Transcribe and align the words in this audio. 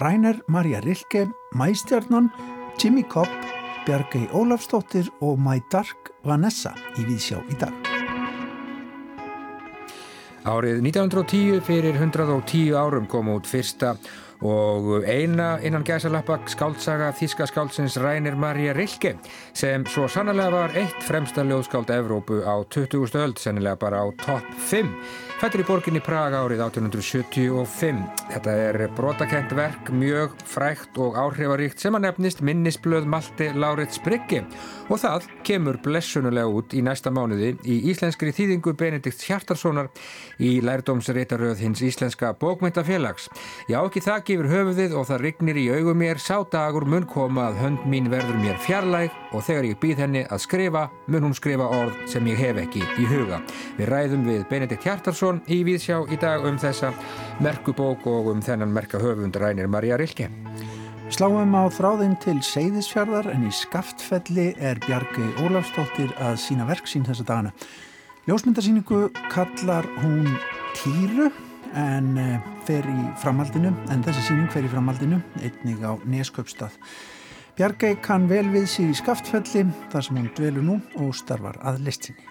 Rainer 0.00 0.38
Marja 0.48 0.80
Rilke, 0.80 1.26
Mæstjarnan, 1.52 2.30
Jimmy 2.82 3.02
Cobb, 3.02 3.28
Bjargei 3.84 4.28
Ólafstóttir 4.32 5.10
og 5.20 5.36
My 5.38 5.60
Dark 5.72 6.08
Vanessa 6.24 6.72
í 6.96 7.04
Víðsjá 7.04 7.42
í 7.52 7.58
dag. 7.60 7.74
Árið 10.48 10.80
1910 10.80 11.60
fyrir 11.66 11.98
110 12.00 12.72
árum 12.80 13.04
kom 13.12 13.28
út 13.28 13.44
fyrsta 13.44 13.92
og 14.40 15.04
eina 15.04 15.58
innan 15.64 15.84
gæsalappa 15.84 16.38
skáltsaga 16.50 17.10
þíska 17.16 17.48
skáltsins 17.50 17.98
Rænir 18.00 18.36
Marja 18.40 18.74
Rilke 18.76 19.16
sem 19.52 19.84
svo 19.86 20.08
sannlega 20.08 20.50
var 20.54 20.76
eitt 20.80 21.02
fremsta 21.04 21.44
ljóðskáld 21.44 21.92
Evrópu 21.94 22.40
á 22.44 22.54
20. 22.64 23.18
öld, 23.20 23.38
sennilega 23.38 23.76
bara 23.80 24.04
á 24.04 24.06
topp 24.24 24.54
5 24.70 24.94
Fættur 25.40 25.62
í 25.62 25.64
borginni 25.64 26.00
Praga 26.04 26.42
árið 26.44 26.60
1875. 26.66 28.00
Þetta 28.28 28.54
er 28.60 28.76
brotakent 28.92 29.54
verk, 29.56 29.86
mjög 29.96 30.34
frækt 30.44 30.98
og 31.00 31.14
áhrifaríkt 31.16 31.80
sem 31.80 31.96
að 31.96 32.04
nefnist 32.04 32.42
minnisblöð 32.44 33.06
Malte 33.08 33.46
Laurits 33.56 34.02
Brygge 34.04 34.42
og 34.92 35.00
það 35.00 35.30
kemur 35.48 35.78
blessunulega 35.80 36.50
út 36.52 36.76
í 36.76 36.82
næsta 36.84 37.08
mánuði 37.08 37.54
í 37.64 37.78
íslenskri 37.88 38.34
þýðingu 38.36 38.74
Benedikt 38.76 39.24
Hjartarssonar 39.24 39.88
í 40.44 40.58
lærdómsreitaröð 40.66 41.64
hins 41.64 41.80
íslenska 41.88 42.34
bókmyndafélags. 42.36 43.30
Já, 43.70 43.78
ekki 43.80 44.04
það 44.04 44.20
gefur 44.30 44.46
höfuðið 44.46 44.92
og 44.94 45.06
það 45.08 45.22
rignir 45.24 45.58
í 45.58 45.64
augum 45.74 45.98
mér, 45.98 46.20
sá 46.22 46.36
dagur 46.52 46.84
mun 46.86 47.06
koma 47.08 47.48
að 47.48 47.56
hönd 47.64 47.86
mín 47.90 48.06
verður 48.12 48.36
mér 48.38 48.60
fjarlæg 48.62 49.16
og 49.34 49.42
þegar 49.42 49.66
ég 49.66 49.80
býð 49.82 50.02
henni 50.04 50.22
að 50.30 50.42
skrifa 50.44 50.84
mun 51.10 51.26
hún 51.26 51.34
skrifa 51.34 51.66
orð 51.66 51.96
sem 52.12 52.28
ég 52.30 52.38
hef 52.38 52.60
ekki 52.62 52.84
í 52.84 53.08
huga. 53.10 53.40
Við 53.78 53.90
ræðum 53.90 54.28
við 54.28 54.44
Benedikt 54.52 54.86
Hjartarsson 54.86 55.42
í 55.50 55.58
Víðsjá 55.66 55.98
í 56.06 56.20
dag 56.22 56.46
um 56.46 56.60
þessa 56.62 56.92
merkubók 57.42 58.06
og 58.06 58.30
um 58.30 58.44
þennan 58.44 58.70
merka 58.76 59.02
höfund 59.02 59.40
Rænir 59.40 59.70
Marja 59.72 59.98
Rilke. 59.98 60.30
Sláum 61.10 61.58
á 61.58 61.66
þráðinn 61.74 62.14
til 62.22 62.38
Seyðisfjörðar 62.38 63.32
en 63.34 63.48
í 63.50 63.52
Skaftfelli 63.54 64.52
er 64.62 64.78
Bjargi 64.86 65.26
Ólafstóttir 65.42 66.14
að 66.22 66.38
sína 66.44 66.70
verk 66.70 66.86
sín 66.86 67.08
þessa 67.08 67.26
dagana. 67.26 67.54
Ljósmyndarsýningu 68.30 69.08
kallar 69.32 69.90
hún 70.04 70.28
Týru 70.78 71.32
en 71.78 72.12
eh, 72.18 72.50
fer 72.66 72.86
í 72.86 72.98
framhaldinu, 73.22 73.72
en 73.92 74.04
þessi 74.06 74.26
síning 74.28 74.50
fer 74.52 74.66
í 74.66 74.72
framhaldinu, 74.72 75.20
einnig 75.42 75.82
á 75.84 75.94
Nesköpstað. 76.04 76.76
Bjargi 77.58 77.96
kann 78.02 78.28
vel 78.30 78.46
við 78.52 78.66
síg 78.72 78.92
í 78.92 78.96
Skaftfelli 78.96 79.66
þar 79.92 80.06
sem 80.06 80.18
hún 80.20 80.30
dvelur 80.36 80.64
nú 80.64 80.80
og 81.02 81.14
starfar 81.18 81.58
að 81.66 81.82
listinni. 81.86 82.24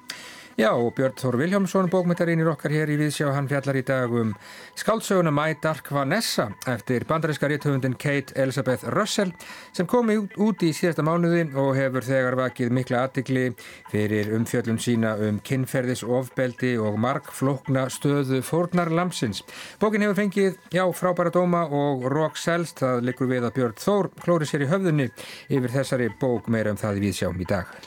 Já, 0.59 0.73
og 0.75 0.89
Björn 0.91 1.13
Þór 1.15 1.37
Viljámsson, 1.39 1.87
bókmyndarínir 1.87 2.49
okkar 2.51 2.73
hér 2.75 2.89
í 2.91 2.97
Viðsjá, 2.99 3.29
hann 3.31 3.45
fjallar 3.47 3.77
í 3.79 3.83
dag 3.87 4.11
um 4.11 4.33
skáldsöguna 4.75 5.31
My 5.31 5.53
Dark 5.63 5.87
Vanessa 5.95 6.49
eftir 6.67 7.05
bandaríska 7.07 7.47
réttöfundin 7.47 7.93
Kate 7.95 8.35
Elizabeth 8.35 8.83
Russell 8.91 9.31
sem 9.71 9.87
komi 9.87 10.17
út, 10.19 10.65
í 10.67 10.73
síðasta 10.75 11.05
mánuði 11.07 11.45
og 11.55 11.77
hefur 11.77 12.03
þegar 12.03 12.35
vakið 12.41 12.75
mikla 12.75 13.05
aðtikli 13.05 13.45
fyrir 13.93 14.33
umfjöllun 14.35 14.81
sína 14.83 15.13
um 15.29 15.37
kinnferðis 15.39 16.03
ofbeldi 16.03 16.73
og 16.75 16.97
markflokna 16.99 17.85
stöðu 17.87 18.41
fórnar 18.43 18.91
lamsins. 18.91 19.45
Bókin 19.79 20.03
hefur 20.03 20.19
fengið, 20.19 20.57
já, 20.75 20.83
frábæra 20.91 21.31
dóma 21.31 21.63
og 21.71 22.03
rock 22.11 22.35
selst, 22.35 22.83
það 22.83 23.07
likur 23.07 23.31
við 23.31 23.47
að 23.47 23.55
Björn 23.61 23.79
Þór 23.79 24.11
klóri 24.19 24.51
sér 24.51 24.67
í 24.67 24.69
höfðunni 24.73 25.07
yfir 25.47 25.77
þessari 25.77 26.11
bók 26.19 26.51
meira 26.51 26.75
um 26.75 26.83
það 26.83 26.99
í 26.99 27.05
Viðsjá 27.07 27.31
í 27.31 27.47
dag. 27.47 27.79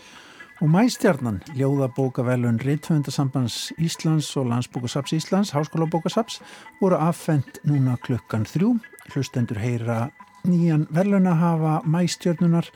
Og 0.63 0.69
mæstjarnan, 0.71 1.41
ljóðabókavelun 1.59 2.61
Rittvöndasambands 2.63 3.73
Íslands 3.83 4.29
og 4.39 4.47
Landsbókasaps 4.47 5.11
Íslands, 5.13 5.51
Háskólabókasaps, 5.51 6.37
voru 6.79 7.01
affendt 7.03 7.59
núna 7.67 7.97
klukkan 7.99 8.45
þrjú. 8.47 8.77
Hlustendur 9.11 9.59
heyra 9.59 10.13
nýjan 10.47 10.85
velun 10.95 11.27
að 11.27 11.41
hafa 11.41 11.73
mæstjarnunar 11.83 12.69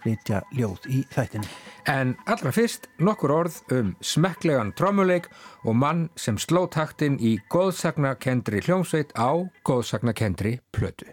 flytja 0.00 0.40
ljóð 0.56 0.88
í 0.88 1.02
þættinu. 1.12 1.44
En 1.84 2.14
allra 2.24 2.52
fyrst 2.56 2.88
nokkur 2.96 3.34
orð 3.36 3.58
um 3.76 3.92
smekklegan 4.00 4.72
trómuleik 4.78 5.28
og 5.68 5.76
mann 5.76 6.06
sem 6.16 6.40
sló 6.40 6.64
taktinn 6.64 7.20
í 7.20 7.36
góðsagnakendri 7.52 8.64
hljómsveit 8.64 9.12
á 9.20 9.44
góðsagnakendri 9.68 10.62
plötu. 10.72 11.12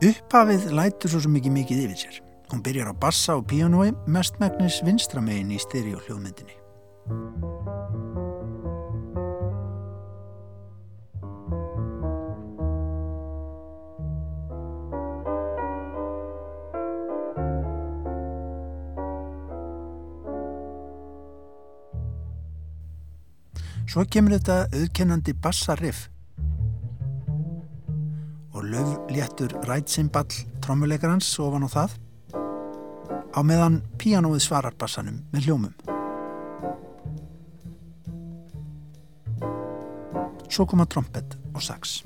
Upphafið 0.00 0.70
lætur 0.72 1.12
svo 1.12 1.28
ekki 1.36 1.50
mikið 1.52 1.80
yfir 1.84 1.98
sér. 2.00 2.14
Hún 2.48 2.62
byrjar 2.64 2.88
á 2.88 2.94
bassa 2.96 3.34
og 3.36 3.44
píanói 3.50 3.90
mestmægnis 4.08 4.78
vinstramegin 4.80 5.52
í 5.52 5.58
styri 5.60 5.92
og 5.92 6.06
hljóðmyndinni. 6.06 6.56
Svo 23.84 24.06
kemur 24.08 24.38
þetta 24.38 24.62
auðkennandi 24.72 25.36
bassariff 25.44 26.08
og 28.60 28.66
löfléttur 28.68 29.52
rætsimball 29.64 30.28
trommuleikarans 30.60 31.38
ofan 31.40 31.64
á 31.64 31.68
það 31.72 31.92
á 33.32 33.40
meðan 33.40 33.78
píanóið 33.96 34.42
svarar 34.44 34.74
bassanum 34.76 35.22
með 35.32 35.46
hljómum. 35.46 35.74
Svo 40.50 40.66
koma 40.68 40.84
trompet 40.84 41.38
og 41.54 41.62
sax. 41.64 42.02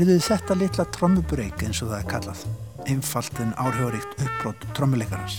Heyrðu 0.00 0.14
þið 0.16 0.28
þetta 0.30 0.54
litla 0.56 0.84
trommubreyk 0.96 1.62
eins 1.66 1.78
og 1.84 1.90
það 1.90 1.98
er 1.98 2.06
kallað, 2.08 2.44
einfalt 2.88 3.40
en 3.44 3.50
áhrifaríkt 3.60 4.22
uppbrót 4.24 4.62
trommuleikarans. 4.78 5.34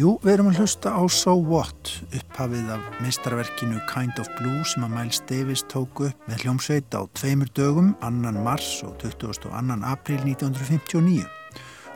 Jú, 0.00 0.16
við 0.24 0.32
erum 0.38 0.48
að 0.54 0.64
hlusta 0.64 0.96
á 0.96 1.04
So 1.12 1.36
What, 1.36 1.92
upphafið 2.08 2.72
af 2.78 2.90
mistarverkinu 3.04 3.84
Kind 3.92 4.16
of 4.16 4.32
Blue 4.40 4.64
sem 4.72 4.88
að 4.88 4.96
Miles 4.96 5.20
Davis 5.28 5.68
tóku 5.68 6.08
upp 6.08 6.28
með 6.32 6.48
hljómsveit 6.48 6.96
á 6.96 7.04
tveimur 7.20 7.52
dögum, 7.52 7.92
annan 8.00 8.40
mars 8.48 8.78
og 8.80 8.96
22. 9.04 9.52
april 9.92 10.24
1959 10.24 11.43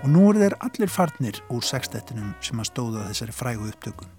og 0.03 0.13
nú 0.13 0.29
eru 0.31 0.45
þeir 0.45 0.57
allir 0.65 0.93
farnir 0.93 1.41
úr 1.51 1.65
sextettinum 1.65 2.35
sem 2.45 2.61
að 2.61 2.71
stóða 2.71 3.09
þessari 3.11 3.35
frægu 3.35 3.69
upptökum. 3.73 4.11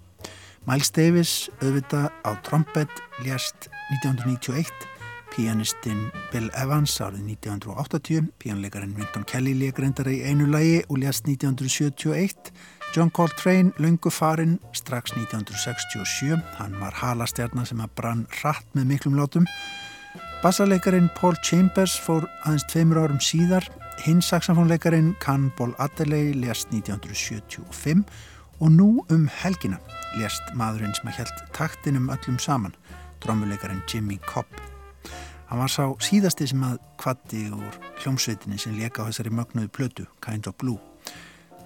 Miles 0.68 0.90
Davis 0.92 1.34
auðvita 1.62 2.10
á 2.20 2.30
trompet 2.44 2.92
lést 3.24 3.70
1991, 3.96 4.68
pianistinn 5.32 6.10
Bill 6.34 6.50
Evans 6.58 6.98
árið 7.00 7.24
1980, 7.32 8.28
pianleikarin 8.42 8.92
Vinton 8.98 9.24
Kelly 9.24 9.54
leikarindar 9.56 10.10
í 10.12 10.20
einu 10.28 10.50
lægi 10.52 10.82
og 10.90 11.00
lést 11.00 11.24
1971, 11.24 12.52
John 12.92 13.12
Coltrane 13.14 13.72
löngu 13.80 14.12
farinn 14.12 14.58
strax 14.76 15.14
1967, 15.16 16.36
hann 16.58 16.76
var 16.82 16.98
halastjarnar 17.00 17.68
sem 17.70 17.80
að 17.80 17.94
brann 17.96 18.26
rætt 18.42 18.66
með 18.76 18.92
miklum 18.92 19.16
látum, 19.16 19.48
bassarleikarin 20.44 21.08
Paul 21.16 21.38
Chambers 21.46 21.96
fór 22.04 22.28
aðeins 22.44 22.68
tveimur 22.68 23.00
árum 23.06 23.22
síðar 23.24 23.64
Hinn 24.00 24.22
saxofónleikarin 24.22 25.16
Cannonball 25.20 25.74
Adderley 25.78 26.32
lést 26.32 26.68
1975 26.72 28.04
og 28.60 28.70
nú 28.72 29.04
um 29.12 29.26
helgina 29.42 29.76
lést 30.16 30.54
maðurinn 30.56 30.94
sem 30.96 31.10
að 31.10 31.18
held 31.18 31.42
taktinum 31.52 32.08
öllum 32.08 32.38
saman, 32.40 32.72
drömmuleikarin 33.20 33.82
Jimmy 33.92 34.16
Cobb. 34.24 34.48
Hann 35.50 35.60
var 35.60 35.68
sá 35.68 35.84
síðasti 36.00 36.48
sem 36.48 36.64
að 36.64 36.80
kvatti 36.96 37.44
úr 37.52 37.76
hljómsveitinni 38.00 38.56
sem 38.62 38.78
leka 38.80 39.04
á 39.04 39.08
þessari 39.10 39.36
mögnuðu 39.36 39.68
plötu, 39.68 40.08
Kind 40.24 40.48
of 40.48 40.56
Blue. 40.56 40.80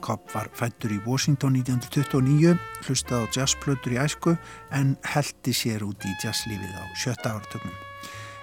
Cobb 0.02 0.26
var 0.34 0.50
fættur 0.58 0.90
í 0.90 0.98
Washington 1.06 1.54
1929, 1.62 2.58
hlustað 2.88 3.28
á 3.30 3.32
jazzplötur 3.38 3.94
í 3.94 4.00
æsku 4.02 4.34
en 4.74 4.96
heldi 5.06 5.54
sér 5.54 5.86
út 5.86 6.02
í 6.02 6.16
jazzlífið 6.24 6.74
á 6.82 6.84
sjötta 6.98 7.38
áratögnum. 7.38 7.78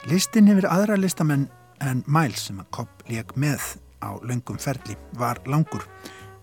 Listin 0.08 0.48
hefur 0.48 0.72
aðra 0.72 0.96
listamenn 0.96 1.52
en 1.82 2.04
Miles 2.08 2.48
sem 2.48 2.60
að 2.62 2.70
Cobb 2.78 3.06
leik 3.10 3.34
með 3.40 3.62
á 4.02 4.18
löngum 4.26 4.60
ferli 4.62 4.98
var 5.20 5.42
langur. 5.50 5.86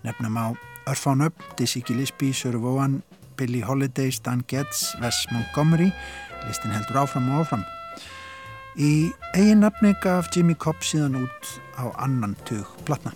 Nefnum 0.05 0.39
á 0.39 0.47
Örfán 0.89 1.25
Upp, 1.27 1.37
Dizzy 1.59 1.83
Gillespie, 1.87 2.33
Söru 2.33 2.61
Vóan, 2.63 3.03
Billie 3.37 3.65
Holiday, 3.65 4.11
Stan 4.11 4.45
Getz, 4.49 4.95
Wes 5.03 5.27
Montgomery. 5.33 5.93
Listin 6.47 6.75
heldur 6.75 7.03
áfram 7.05 7.31
og 7.33 7.45
áfram. 7.45 7.65
Í 8.79 9.11
eigin 9.35 9.65
nafni 9.65 9.95
gaf 10.03 10.31
Jimmy 10.35 10.55
Cobb 10.55 10.83
síðan 10.87 11.19
út 11.25 11.59
á 11.79 11.91
annan 11.99 12.39
tug 12.47 12.67
platna. 12.87 13.15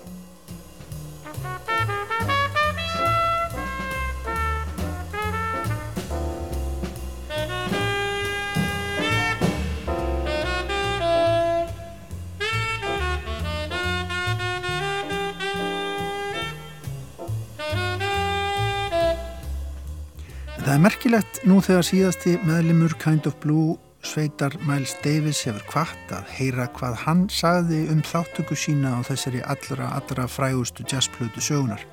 Er 20.83 20.89
merkilegt 20.89 21.37
nú 21.47 21.61
þegar 21.63 21.85
síðasti 21.87 22.33
meðlimur 22.43 22.91
Kind 22.99 23.29
of 23.29 23.37
Blue 23.39 23.77
Sveitar 24.03 24.57
Miles 24.67 24.97
Davis 25.05 25.45
hefur 25.47 25.63
kvart 25.69 26.11
að 26.11 26.33
heyra 26.35 26.65
hvað 26.75 26.97
hann 27.05 27.21
sagði 27.31 27.85
um 27.93 28.01
þáttöku 28.03 28.57
sína 28.59 28.97
á 28.99 29.01
þessari 29.07 29.45
allra, 29.47 29.93
allra 29.95 30.27
frægustu 30.27 30.83
jazzplötu 30.83 31.39
sögunar. 31.39 31.85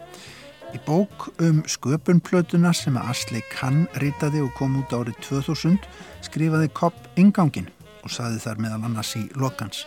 Í 0.74 0.82
bók 0.88 1.28
um 1.38 1.62
sköpunplötuna 1.70 2.74
sem 2.74 2.98
að 2.98 3.14
Asli 3.14 3.44
Kann 3.52 3.86
ritaði 4.02 4.42
og 4.48 4.56
kom 4.58 4.80
út 4.82 4.96
árið 4.96 5.22
2000 5.28 5.78
skrifaði 6.26 6.74
Kopp 6.74 6.98
ingangin 7.14 7.70
og 8.02 8.10
saði 8.16 8.42
þar 8.42 8.64
meðal 8.66 8.84
annars 8.90 9.14
í 9.20 9.28
lokans. 9.38 9.84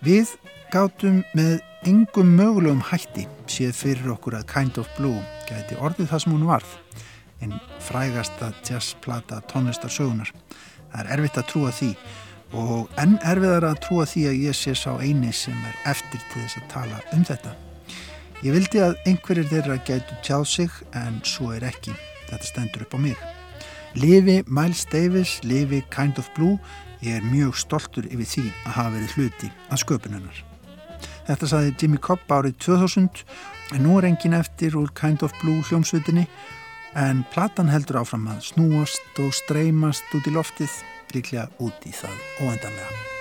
Við 0.00 0.38
gátum 0.72 1.20
með 1.36 1.58
yngum 1.84 2.32
mögulegum 2.38 2.86
hætti 2.88 3.28
séð 3.44 3.76
fyrir 3.82 4.14
okkur 4.16 4.40
að 4.40 4.48
Kind 4.56 4.80
of 4.80 4.88
Blue 4.96 5.20
gæti 5.50 5.76
orðið 5.76 6.14
það 6.14 6.24
sem 6.24 6.38
hún 6.38 6.48
varð 6.48 6.78
einn 7.42 7.56
frægasta 7.82 8.52
jazzplata 8.66 9.40
tónlistarsögunar. 9.50 10.30
Það 10.92 11.00
er 11.00 11.12
erfitt 11.16 11.40
að 11.40 11.50
trúa 11.50 11.74
því 11.74 11.90
og 12.54 12.98
enn 13.02 13.16
erfiðar 13.26 13.66
að 13.72 13.80
trúa 13.86 14.06
því 14.06 14.24
að 14.30 14.40
ég 14.46 14.58
sé 14.58 14.74
sá 14.78 14.92
eini 15.02 15.32
sem 15.34 15.56
er 15.66 15.78
eftir 15.94 16.22
til 16.30 16.42
þess 16.44 16.60
að 16.60 16.68
tala 16.70 17.00
um 17.16 17.24
þetta. 17.26 17.54
Ég 18.44 18.54
vildi 18.54 18.82
að 18.84 18.98
einhverjir 19.08 19.48
þeirra 19.50 19.78
gætu 19.88 20.18
tjáð 20.26 20.46
sig 20.50 20.80
en 21.00 21.20
svo 21.24 21.54
er 21.56 21.64
ekki. 21.64 21.94
Þetta 22.28 22.50
stendur 22.50 22.84
upp 22.84 22.96
á 22.96 23.00
mig. 23.00 23.20
Livi 23.94 24.42
Miles 24.46 24.84
Davis, 24.90 25.38
livi 25.42 25.84
Kind 25.94 26.18
of 26.18 26.28
Blue, 26.34 26.58
ég 27.00 27.20
er 27.20 27.28
mjög 27.30 27.56
stoltur 27.56 28.06
yfir 28.10 28.26
því 28.26 28.44
að 28.64 28.76
hafa 28.78 28.92
verið 28.96 29.14
hluti 29.16 29.50
að 29.70 29.82
sköpununnar. 29.84 30.42
Þetta 31.24 31.48
saði 31.48 31.74
Jimmy 31.80 32.00
Cobb 32.02 32.28
árið 32.28 32.58
2000 32.66 33.24
en 33.74 33.86
nú 33.86 33.96
er 33.98 34.10
engin 34.10 34.36
eftir 34.36 34.76
úr 34.76 34.90
Kind 34.98 35.24
of 35.24 35.32
Blue 35.40 35.62
hljómsveitinni 35.64 36.26
en 36.94 37.24
platan 37.34 37.70
heldur 37.72 38.02
áfram 38.02 38.28
að 38.30 38.44
snúast 38.50 39.22
og 39.22 39.34
streymast 39.34 40.14
út 40.14 40.30
í 40.30 40.34
loftið 40.34 40.78
líklega 41.14 41.48
út 41.62 41.88
í 41.88 41.94
það 41.94 42.22
óendanlega. 42.42 43.13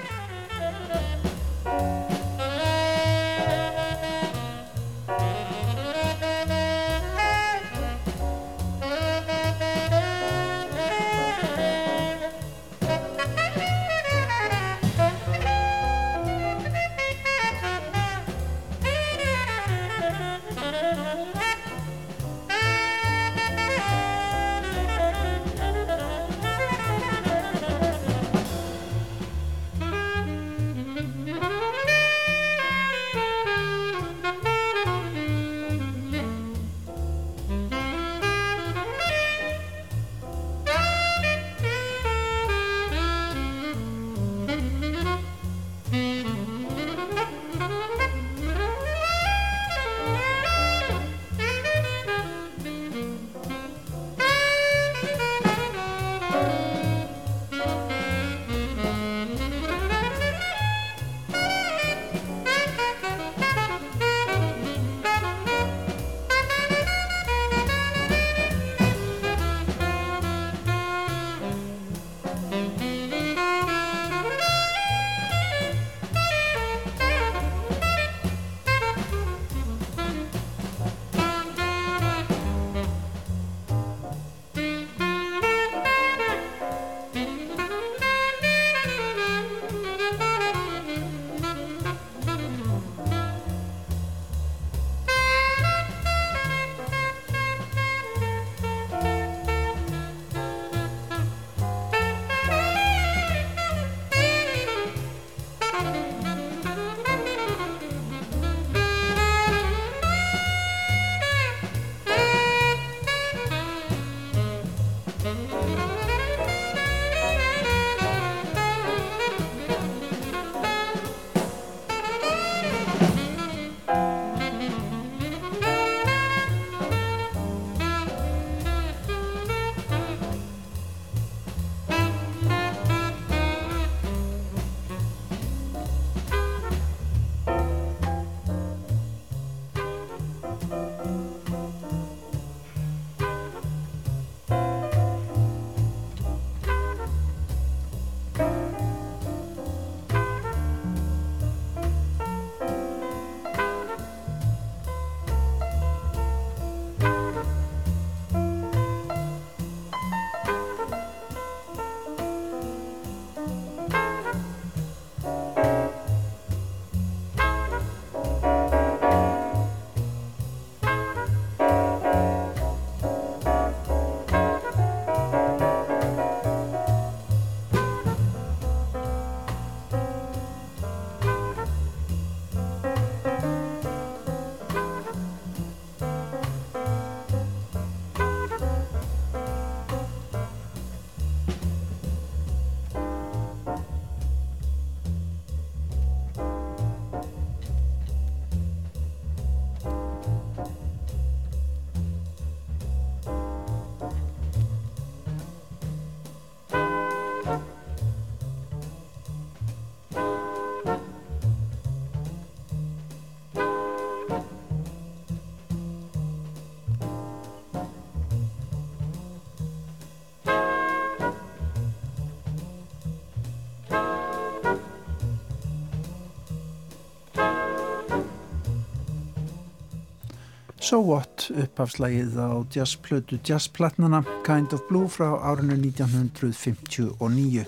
So 230.94 231.00
What 231.02 231.48
uppafslægið 231.58 232.36
á 232.38 232.62
jazzplötu 232.70 233.40
jazzplatnana 233.42 234.20
Kind 234.46 234.76
of 234.78 234.84
Blue 234.86 235.08
frá 235.10 235.32
árinu 235.42 235.74
1959. 235.74 237.64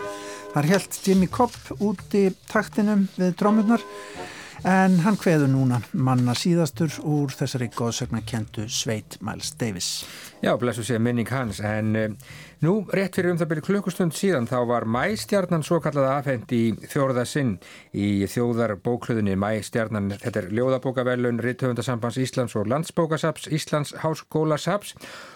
Þar 0.54 0.68
held 0.70 0.98
Jimmy 1.02 1.26
Cobb 1.34 1.58
úti 1.82 2.28
taktinum 2.52 3.08
við 3.18 3.34
drómurnar 3.40 3.82
en 4.66 4.98
hann 5.06 5.18
hveður 5.22 5.52
núna 5.52 5.78
manna 5.94 6.34
síðastur 6.38 6.94
úr 7.06 7.34
þessari 7.38 7.68
góðsögna 7.76 8.24
kentu 8.26 8.66
Sveit 8.66 9.20
Miles 9.22 9.54
Davis. 9.60 9.90
Já, 10.42 10.56
blessu 10.58 10.84
sé 10.86 10.98
minning 11.00 11.30
hans 11.30 11.62
en 11.64 11.96
uh, 11.96 12.34
nú 12.66 12.74
rétt 12.94 13.16
fyrir 13.18 13.32
um 13.34 13.38
það 13.40 13.52
byrju 13.52 13.66
klukkustund 13.68 14.16
síðan 14.18 14.50
þá 14.50 14.58
var 14.70 14.88
mæstjarnan 14.90 15.64
svo 15.66 15.80
kallaða 15.84 16.18
afhend 16.20 16.52
í 16.54 16.64
þjóruða 16.82 17.28
sinn 17.30 17.56
í 17.94 18.26
þjóðar 18.30 18.76
bókluðinni 18.86 19.38
mæstjarnan, 19.40 20.12
þetta 20.22 20.44
er 20.44 20.52
ljóðabókavelun 20.60 21.42
Ritthöfundasambands 21.46 22.20
Íslands 22.22 22.58
og 22.60 22.70
Landsbókasaps 22.72 23.50
Íslands 23.54 23.96
Háskólasaps 24.02 24.96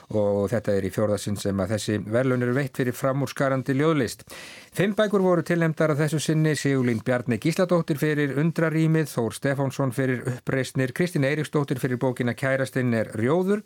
og 0.10 0.50
þetta 0.50 0.74
er 0.74 0.88
í 0.88 0.94
fjórðasinn 0.94 1.38
sem 1.38 1.60
að 1.62 1.76
þessi 1.76 2.00
verðlun 2.10 2.46
eru 2.48 2.56
veitt 2.58 2.78
fyrir 2.80 2.98
framúrskarandi 2.98 3.76
ljóðlist. 3.78 4.26
Fimm 4.74 4.96
bækur 4.98 5.22
voru 5.22 5.44
tilnefndar 5.46 5.94
að 5.94 6.04
þessu 6.06 6.22
sinni 6.24 6.56
Sigurlín 6.58 7.04
Bjarni 7.06 7.38
Gísladóttir 7.42 8.00
fyrir 8.02 8.36
Undrarýmið, 8.42 9.10
Þór 9.20 9.36
Stefánsson 9.36 9.92
fyrir 9.92 10.22
Uppreysnir, 10.32 10.94
Kristín 10.96 11.26
Eiríksdóttir 11.28 11.80
fyrir 11.82 12.00
bókina 12.00 12.32
Kærastinn 12.40 12.94
er 12.96 13.10
Rjóður, 13.20 13.66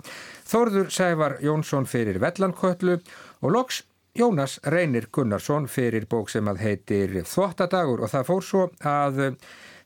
Þórður 0.49 0.87
Sævar 0.89 1.35
Jónsson 1.45 1.85
fyrir 1.85 2.17
Vellanköllu 2.23 2.95
og 2.97 3.53
Loks 3.53 3.83
Jónas 4.17 4.55
Reynir 4.65 5.11
Gunnarsson 5.13 5.67
fyrir 5.69 6.07
bók 6.09 6.31
sem 6.33 6.49
að 6.49 6.63
heitir 6.65 7.13
Þvottadagur 7.29 8.01
og 8.01 8.09
það 8.09 8.25
fór 8.31 8.47
svo 8.47 8.63
að 8.81 9.21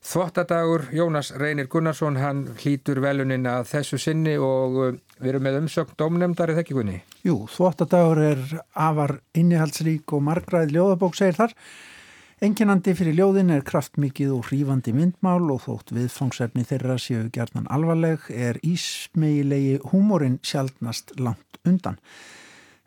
Þvottadagur, 0.08 0.86
Jónas 0.96 1.34
Reynir 1.36 1.68
Gunnarsson, 1.68 2.22
hann 2.22 2.46
hlýtur 2.62 3.02
velunin 3.04 3.50
að 3.52 3.68
þessu 3.74 4.00
sinni 4.00 4.38
og 4.40 4.80
uh, 4.80 4.96
við 5.20 5.34
erum 5.34 5.48
með 5.50 5.60
umsökn 5.66 6.00
domnemdar 6.00 6.54
eða 6.54 6.64
ekki 6.64 6.78
kunni? 6.78 7.02
Jú, 7.28 7.42
Þvottadagur 7.52 8.24
er 8.30 8.48
afar 8.72 9.18
innihaldsrík 9.36 10.16
og 10.16 10.24
margræð 10.30 10.72
ljóðabók 10.78 11.20
segir 11.20 11.42
þar. 11.42 11.60
Enginandi 12.38 12.94
fyrir 12.94 13.16
ljóðin 13.18 13.50
er 13.50 13.64
kraftmikið 13.66 14.30
og 14.36 14.44
hrífandi 14.52 14.92
myndmál 14.94 15.48
og 15.50 15.64
þótt 15.64 15.90
viðfangsefni 15.96 16.68
þeirra 16.70 17.00
séu 17.02 17.24
gerðan 17.34 17.66
alvarleg 17.74 18.28
er 18.30 18.60
ísmeilegi 18.62 19.80
húmórin 19.90 20.36
sjálfnast 20.46 21.16
langt 21.18 21.58
undan. 21.66 21.98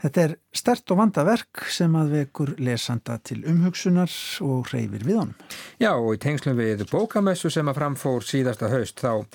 Þetta 0.05 0.23
er 0.23 0.37
stert 0.55 0.95
og 0.95 1.01
vanda 1.01 1.25
verk 1.27 1.65
sem 1.67 1.97
að 1.99 2.15
vekur 2.15 2.53
lesanda 2.63 3.17
til 3.27 3.41
umhugsunar 3.51 4.15
og 4.47 4.71
reyfir 4.71 5.03
við 5.03 5.19
honum. 5.25 5.35
Já 5.83 5.91
og 5.97 6.15
í 6.15 6.23
tengslum 6.23 6.55
við 6.63 6.87
bókamessu 6.93 7.51
sem 7.51 7.67
að 7.67 7.81
framfór 7.83 8.23
síðasta 8.31 8.71
haust 8.71 9.03
þá 9.03 9.27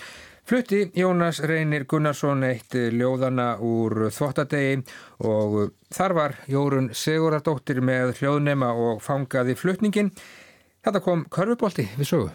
flutti 0.45 0.91
Jónas 0.93 1.39
Reynir 1.41 1.85
Gunnarsson 1.89 2.43
eitt 2.45 2.75
ljóðana 2.93 3.55
úr 3.65 4.09
þvottadegi 4.13 4.83
og 5.25 5.73
þar 5.93 6.13
var 6.17 6.35
Jórun 6.51 6.91
Sigurardóttir 6.93 7.81
með 7.81 8.19
hljóðnema 8.19 8.69
og 8.77 9.01
fangaði 9.01 9.55
flutningin. 9.57 10.11
Þetta 10.85 11.01
kom 11.01 11.25
körfubolti 11.33 11.87
við 11.97 12.09
sögu. 12.11 12.33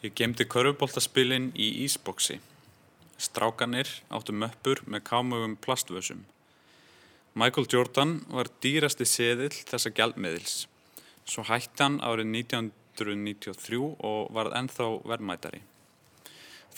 Ég 0.00 0.14
gemdi 0.16 0.46
körfuboltaspilin 0.46 1.50
í 1.58 1.72
Ísboksi. 1.84 2.38
Strákanir 3.20 3.90
áttu 4.08 4.32
möppur 4.32 4.80
með 4.86 5.04
kámögum 5.10 5.58
plastvössum. 5.60 6.22
Michael 7.34 7.66
Jordan 7.70 8.20
var 8.30 8.48
dýrasti 8.62 9.04
seðill 9.06 9.52
þessa 9.68 9.90
gjaldmiðils. 9.94 10.64
Svo 11.26 11.44
hætti 11.50 11.84
hann 11.84 12.00
árið 12.00 12.30
1993 12.46 13.82
og 13.82 14.32
var 14.34 14.54
ennþá 14.56 14.88
verðmætari. 15.04 15.62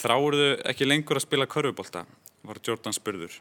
Þráurðu 0.00 0.48
ekki 0.70 0.88
lengur 0.88 1.20
að 1.20 1.26
spila 1.26 1.48
körfubólta, 1.50 2.06
var 2.42 2.60
Jordan 2.64 2.96
spurður. 2.96 3.36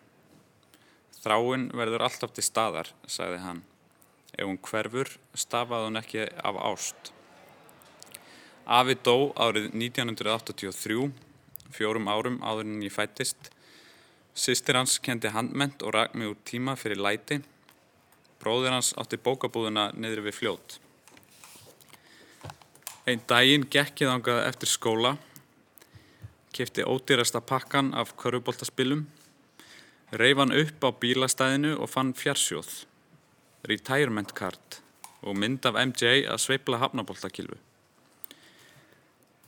Þráin 1.21 1.69
verður 1.77 2.05
alltaf 2.07 2.33
til 2.35 2.45
staðar, 2.45 2.91
sagði 3.07 3.39
hann. 3.45 3.63
Ef 4.35 4.47
hún 4.47 4.59
hverfur, 4.65 5.15
stafaði 5.37 5.89
hún 5.89 6.01
ekki 6.01 6.27
af 6.27 6.59
ást. 6.71 7.13
Afi 8.65 8.97
dó 9.03 9.31
árið 9.35 9.71
1983, 9.73 11.09
fjórum 11.71 12.11
árum 12.11 12.39
áður 12.43 12.67
en 12.67 12.85
ég 12.85 12.93
fættist, 12.93 13.51
Sistir 14.33 14.77
hans 14.79 14.95
kendi 15.03 15.27
handment 15.35 15.81
og 15.83 15.91
rak 15.93 16.13
mig 16.15 16.29
úr 16.31 16.37
tíma 16.47 16.77
fyrir 16.79 17.01
læti. 17.03 17.41
Bróðir 18.39 18.71
hans 18.71 18.93
átti 18.97 19.19
bókabúðuna 19.19 19.91
niður 19.93 20.23
við 20.29 20.37
fljót. 20.37 20.77
Einn 23.05 23.19
daginn 23.27 23.67
gekkið 23.67 24.13
ángað 24.13 24.39
eftir 24.47 24.71
skóla, 24.71 25.17
kefti 26.51 26.83
ódýrasta 26.83 27.41
pakkan 27.41 27.93
af 27.93 28.15
köruboltaspilum, 28.19 29.05
reif 30.11 30.37
hann 30.37 30.53
upp 30.55 30.83
á 30.83 30.89
bílastæðinu 30.91 31.77
og 31.79 31.89
fann 31.89 32.13
fjarsjóð, 32.13 32.85
retirement 33.69 34.33
card 34.35 34.81
og 35.21 35.37
mynd 35.37 35.65
af 35.69 35.77
MJ 35.79 36.25
að 36.27 36.41
sveipla 36.43 36.81
hafnaboltakilfu. 36.81 37.57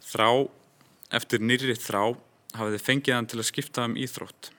Þrá, 0.04 0.48
eftir 1.12 1.42
nýrið 1.42 1.80
þrá, 1.82 2.04
hafið 2.54 2.78
þið 2.78 2.86
fengið 2.88 3.16
hann 3.18 3.30
til 3.32 3.40
að 3.42 3.50
skipta 3.50 3.88
um 3.90 3.98
íþrótt. 3.98 4.52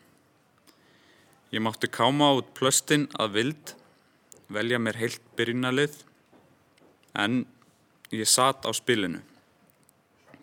Ég 1.54 1.62
mátti 1.62 1.86
káma 1.86 2.32
út 2.34 2.50
plöstinn 2.58 3.06
að 3.20 3.36
vild, 3.38 3.74
velja 4.50 4.80
mér 4.82 4.98
heilt 4.98 5.22
byrjunalið, 5.38 6.00
en 7.14 7.44
ég 8.10 8.26
satt 8.28 8.66
á 8.66 8.70
spilinu. 8.74 9.22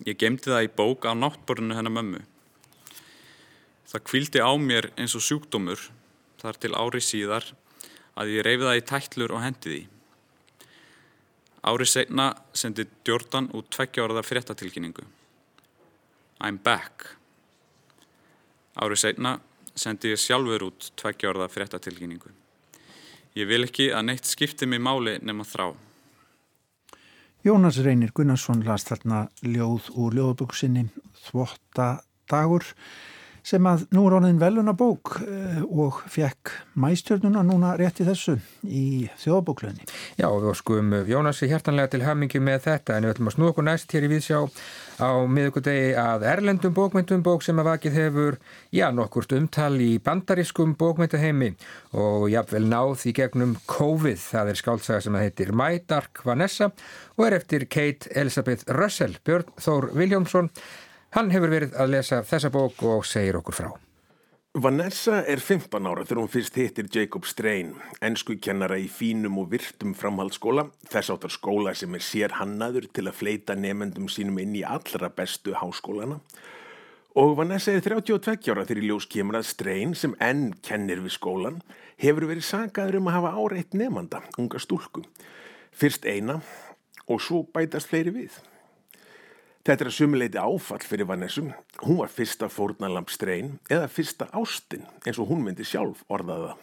Ég 0.07 0.17
gemdi 0.17 0.49
það 0.49 0.65
í 0.65 0.71
bók 0.75 1.05
á 1.05 1.13
náttborinu 1.13 1.77
hennar 1.77 1.93
mömmu. 1.93 2.21
Það 3.91 4.05
kvildi 4.07 4.41
á 4.41 4.51
mér 4.57 4.89
eins 4.95 5.15
og 5.17 5.25
sjúkdómur 5.25 5.89
þar 6.41 6.57
til 6.57 6.73
ári 6.73 7.01
síðar 7.03 7.51
að 8.17 8.33
ég 8.37 8.45
reyfi 8.47 8.65
það 8.65 8.79
í 8.79 8.85
tætlur 8.91 9.35
og 9.35 9.43
hendi 9.43 9.73
því. 9.73 9.81
Ári 11.61 11.85
segna 11.85 12.31
sendi 12.57 12.87
Jordan 13.05 13.51
út 13.53 13.69
tveggjáraða 13.69 14.23
fréttatilkynningu. 14.25 15.05
I'm 16.41 16.57
back. 16.57 17.05
Ári 18.81 18.97
segna 18.97 19.37
sendi 19.75 20.15
ég 20.15 20.19
sjálfur 20.19 20.65
út 20.71 20.91
tveggja 20.97 21.47
fréttatilkynningu. 21.47 22.31
Ég 23.37 23.47
vil 23.47 23.63
ekki 23.63 23.91
að 23.95 24.07
neitt 24.09 24.27
skipti 24.27 24.65
mig 24.65 24.81
máli 24.81 25.19
nema 25.21 25.45
þrá. 25.47 25.71
Jónas 27.43 27.77
Reynir 27.81 28.11
Gunnarsson 28.13 28.59
las 28.61 28.83
þarna 28.85 29.23
ljóð 29.41 29.87
úr 29.97 30.13
ljóðböksinni 30.13 30.83
Þvottadagur 31.25 32.67
sem 33.43 33.65
að 33.67 33.87
nú 33.95 34.05
er 34.07 34.15
honin 34.17 34.39
veluna 34.41 34.73
bók 34.77 35.15
eh, 35.23 35.61
og 35.65 36.01
fekk 36.11 36.51
mæstjörnuna 36.81 37.43
núna 37.45 37.73
rétt 37.79 38.01
í 38.03 38.07
þessu 38.07 38.37
í 38.63 38.85
þjóðbóklunni. 39.21 39.87
Já, 40.19 40.27
við 40.29 40.53
skum 40.59 40.93
Jónasi 41.09 41.49
hjertanlega 41.49 41.93
til 41.95 42.03
hamingi 42.05 42.41
með 42.43 42.67
þetta 42.67 42.97
en 42.97 43.07
við 43.07 43.15
ætlum 43.15 43.31
að 43.31 43.35
snú 43.37 43.49
okkur 43.49 43.67
næst 43.67 43.95
hér 43.95 44.07
í 44.07 44.11
viðsjá 44.11 44.39
á 45.01 45.09
miðugudegi 45.25 45.93
að 45.97 46.25
Erlendum 46.29 46.75
bókmyndum 46.77 47.23
bók 47.25 47.45
sem 47.45 47.57
að 47.61 47.71
vakið 47.71 47.97
hefur, 47.97 48.37
já, 48.69 48.87
nokkurt 48.93 49.33
umtal 49.33 49.73
í 49.81 49.95
bandarískum 50.03 50.75
bókmyndaheimi 50.79 51.55
og 51.97 52.27
jáfnvel 52.31 52.67
náð 52.69 53.07
í 53.09 53.15
gegnum 53.17 53.55
COVID, 53.71 54.21
það 54.21 54.51
er 54.51 54.61
skáltsaga 54.61 55.05
sem 55.07 55.17
að 55.17 55.25
heitir 55.25 55.53
My 55.57 55.81
Dark 55.89 56.21
Vanessa 56.27 56.69
og 57.17 57.25
er 57.27 57.39
eftir 57.39 57.65
Kate 57.71 58.11
Elizabeth 58.17 58.69
Russell, 58.77 59.17
Björn 59.25 59.49
Þór 59.61 59.89
Viljómsson 59.97 60.51
Hann 61.11 61.27
hefur 61.33 61.51
verið 61.51 61.73
að 61.75 61.89
lesa 61.91 62.21
þessa 62.23 62.49
bók 62.53 62.83
og 62.87 63.01
segir 63.03 63.35
okkur 63.35 63.55
frá. 63.57 63.71
Vanessa 64.63 65.21
er 65.27 65.39
15 65.43 65.87
ára 65.87 66.03
þegar 66.03 66.19
hún 66.21 66.29
fyrst 66.31 66.55
hittir 66.59 66.87
Jacob 66.91 67.23
Strain, 67.27 67.73
ennsku 68.03 68.37
kennara 68.39 68.77
í 68.79 68.89
fínum 68.91 69.37
og 69.39 69.49
virtum 69.51 69.91
framhaldsskóla, 69.95 70.65
þess 70.91 71.11
áttar 71.11 71.31
skóla 71.31 71.73
sem 71.75 71.95
er 71.95 72.03
sér 72.03 72.35
hannaður 72.35 72.87
til 72.95 73.05
að 73.07 73.17
fleita 73.19 73.55
nefendum 73.59 74.07
sínum 74.11 74.39
inn 74.43 74.55
í 74.59 74.63
allra 74.67 75.09
bestu 75.15 75.55
háskólana. 75.55 76.21
Og 77.19 77.33
Vanessa 77.39 77.71
er 77.75 77.83
32 77.83 78.51
ára 78.51 78.63
þegar 78.67 78.83
í 78.83 78.87
ljós 78.87 79.07
kemur 79.11 79.39
að 79.39 79.49
Strain, 79.49 79.95
sem 79.95 80.15
enn 80.23 80.53
kennir 80.63 81.03
við 81.03 81.17
skólan, 81.17 81.59
hefur 81.99 82.29
verið 82.31 82.47
sagaður 82.47 83.01
um 83.01 83.11
að 83.11 83.17
hafa 83.19 83.33
áreitt 83.39 83.75
nefanda, 83.75 84.23
unga 84.39 84.63
stúlku. 84.63 85.03
Fyrst 85.75 86.07
eina 86.07 86.39
og 87.07 87.19
svo 87.19 87.43
bætast 87.51 87.91
fleiri 87.91 88.15
við. 88.15 88.39
Þetta 89.61 89.83
er 89.85 89.89
að 89.91 89.93
sumuleiti 89.93 90.39
áfall 90.41 90.81
fyrir 90.89 91.05
Vanessum. 91.05 91.51
Hún 91.83 91.99
var 91.99 92.09
fyrsta 92.09 92.47
fórnalamp 92.49 93.11
streyn 93.13 93.59
eða 93.69 93.91
fyrsta 93.93 94.25
ástinn 94.33 94.87
eins 95.05 95.19
og 95.21 95.27
hún 95.29 95.43
myndi 95.45 95.67
sjálf 95.69 95.99
orðaða. 96.09 96.55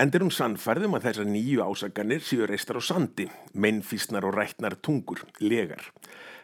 Endur 0.00 0.24
hún 0.24 0.32
sannfærðum 0.32 0.96
að 0.96 1.10
þessar 1.10 1.26
nýju 1.28 1.66
ásaganir 1.68 2.22
séu 2.24 2.46
reistar 2.48 2.78
á 2.80 2.82
sandi, 2.82 3.26
mennfísnar 3.52 4.24
og 4.24 4.38
rætnar 4.38 4.78
tungur, 4.80 5.20
legar. 5.36 5.84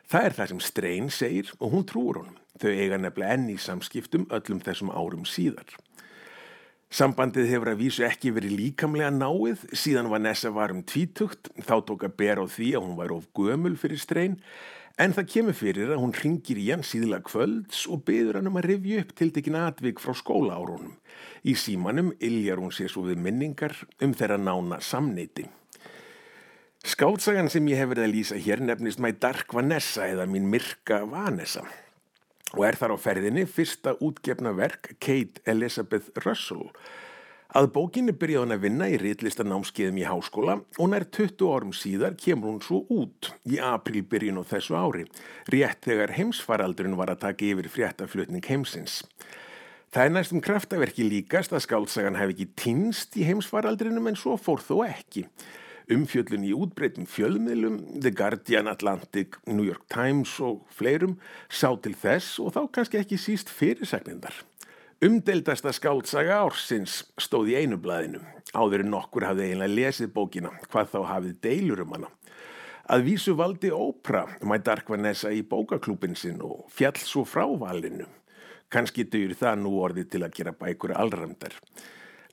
Það 0.04 0.26
er 0.26 0.36
það 0.36 0.50
sem 0.50 0.60
streyn 0.66 1.08
segir 1.16 1.52
og 1.56 1.72
hún 1.72 1.86
trúur 1.88 2.20
honum. 2.20 2.36
Þau 2.60 2.70
eiga 2.74 2.98
nefnilega 3.00 3.38
enni 3.38 3.56
í 3.56 3.62
samskiptum 3.64 4.26
öllum 4.36 4.60
þessum 4.60 4.92
árum 4.92 5.24
síðar. 5.24 5.64
Sambandið 6.92 7.48
hefur 7.54 7.70
að 7.72 7.80
vísu 7.86 8.04
ekki 8.04 8.34
verið 8.36 8.52
líkamlega 8.58 9.08
náið 9.14 9.64
síðan 9.72 10.10
Vanessa 10.12 10.52
var 10.52 10.74
um 10.74 10.84
tvítugt, 10.84 11.48
þá 11.64 11.80
tók 11.88 12.04
að 12.04 12.18
bera 12.20 12.44
á 12.44 12.46
því 12.50 12.68
að 12.74 12.84
hún 12.84 13.00
var 13.00 13.16
of 13.16 13.30
gömul 13.32 13.78
fyrir 13.80 14.02
streyn 14.02 14.36
En 15.00 15.14
það 15.16 15.28
kemur 15.32 15.56
fyrir 15.56 15.90
að 15.94 16.02
hún 16.02 16.10
ringir 16.12 16.58
í 16.60 16.66
hann 16.68 16.82
síðla 16.84 17.22
kvölds 17.24 17.86
og 17.88 18.02
byður 18.04 18.36
hann 18.36 18.50
um 18.50 18.58
að 18.60 18.66
rifja 18.68 19.00
upp 19.00 19.14
tiltekin 19.16 19.56
atvik 19.56 20.02
frá 20.02 20.12
skólaárunum. 20.18 20.98
Í 21.40 21.54
símanum 21.56 22.10
iljar 22.20 22.60
hún 22.60 22.74
sér 22.74 22.92
svo 22.92 23.06
við 23.06 23.22
minningar 23.24 23.72
um 24.04 24.12
þeirra 24.12 24.36
nána 24.36 24.80
samneiti. 24.84 25.46
Skátsagan 26.84 27.48
sem 27.52 27.64
ég 27.72 27.80
hef 27.80 27.94
verið 27.94 28.06
að 28.06 28.14
lýsa 28.14 28.40
hér 28.44 28.60
nefnist 28.64 29.00
My 29.00 29.14
Dark 29.16 29.56
Vanessa 29.56 30.04
eða 30.08 30.28
mín 30.28 30.50
myrka 30.52 31.02
Vanessa 31.08 31.64
og 32.50 32.64
er 32.66 32.76
þar 32.76 32.96
á 32.96 32.98
ferðinni 32.98 33.44
fyrsta 33.46 33.94
útgefna 34.02 34.52
verk 34.56 34.94
Kate 34.98 35.40
Elizabeth 35.48 36.10
Russell 36.24 36.68
Að 37.50 37.66
bókinni 37.74 38.12
byrjaði 38.14 38.44
hann 38.44 38.54
að 38.54 38.60
vinna 38.62 38.86
í 38.86 38.98
riðlistanámskeiðum 39.00 39.96
í 39.98 40.04
háskóla 40.06 40.54
og 40.78 40.90
nær 40.92 41.02
20 41.10 41.48
árum 41.50 41.72
síðar 41.74 42.12
kemur 42.14 42.52
hún 42.52 42.60
svo 42.62 42.84
út 42.94 43.32
í 43.42 43.56
aprilbyrjun 43.58 44.38
og 44.38 44.46
þessu 44.52 44.76
ári, 44.78 45.08
rétt 45.50 45.80
þegar 45.82 46.14
heimsfaraldurinn 46.14 46.94
var 47.00 47.10
að 47.10 47.24
taka 47.24 47.48
yfir 47.48 47.66
fréttaflutning 47.74 48.46
heimsins. 48.46 49.00
Það 49.90 50.06
er 50.06 50.14
næstum 50.14 50.44
kraftaverki 50.46 51.08
líkast 51.08 51.50
að 51.50 51.64
skálsagan 51.64 52.20
hef 52.20 52.30
ekki 52.36 52.46
týnst 52.54 53.18
í 53.18 53.26
heimsfaraldrinum 53.26 54.06
en 54.12 54.20
svo 54.20 54.36
fór 54.38 54.62
þó 54.62 54.84
ekki. 54.86 55.24
Umfjöllun 55.90 56.46
í 56.46 56.52
útbreytum 56.54 57.08
fjölmiðlum, 57.10 57.80
The 57.98 58.14
Guardian, 58.14 58.70
Atlantic, 58.70 59.40
New 59.50 59.66
York 59.66 59.90
Times 59.90 60.36
og 60.38 60.62
fleirum 60.70 61.18
sá 61.50 61.74
til 61.82 61.96
þess 61.98 62.38
og 62.38 62.54
þá 62.54 62.62
kannski 62.78 63.02
ekki 63.02 63.18
síst 63.18 63.50
fyrirsagnindar. 63.50 64.38
Umdeldasta 65.00 65.70
skáldsaga 65.72 66.34
ársins 66.44 66.98
stóð 67.16 67.46
í 67.48 67.54
einu 67.56 67.78
blaðinu. 67.80 68.18
Áður 68.52 68.82
en 68.82 68.90
nokkur 68.92 69.24
hafði 69.24 69.46
eiginlega 69.46 69.72
lesið 69.72 70.10
bókina, 70.12 70.50
hvað 70.68 70.90
þá 70.92 70.98
hafið 71.08 71.38
deilur 71.46 71.80
um 71.86 71.94
hana. 71.94 72.10
Að 72.84 73.06
vísu 73.06 73.32
valdi 73.38 73.70
ópra 73.72 74.26
mætt 74.44 74.66
Darkvanessa 74.66 75.30
í 75.32 75.40
bókaklúpin 75.40 76.18
sinn 76.20 76.42
og 76.44 76.66
fjall 76.76 77.00
svo 77.00 77.22
frá 77.24 77.46
valinu. 77.48 78.04
Kanski 78.68 79.06
dögur 79.08 79.32
það 79.40 79.62
nú 79.62 79.72
orðið 79.80 80.10
til 80.12 80.20
að 80.26 80.36
gera 80.36 80.52
bækur 80.60 80.92
allramdar. 80.92 81.56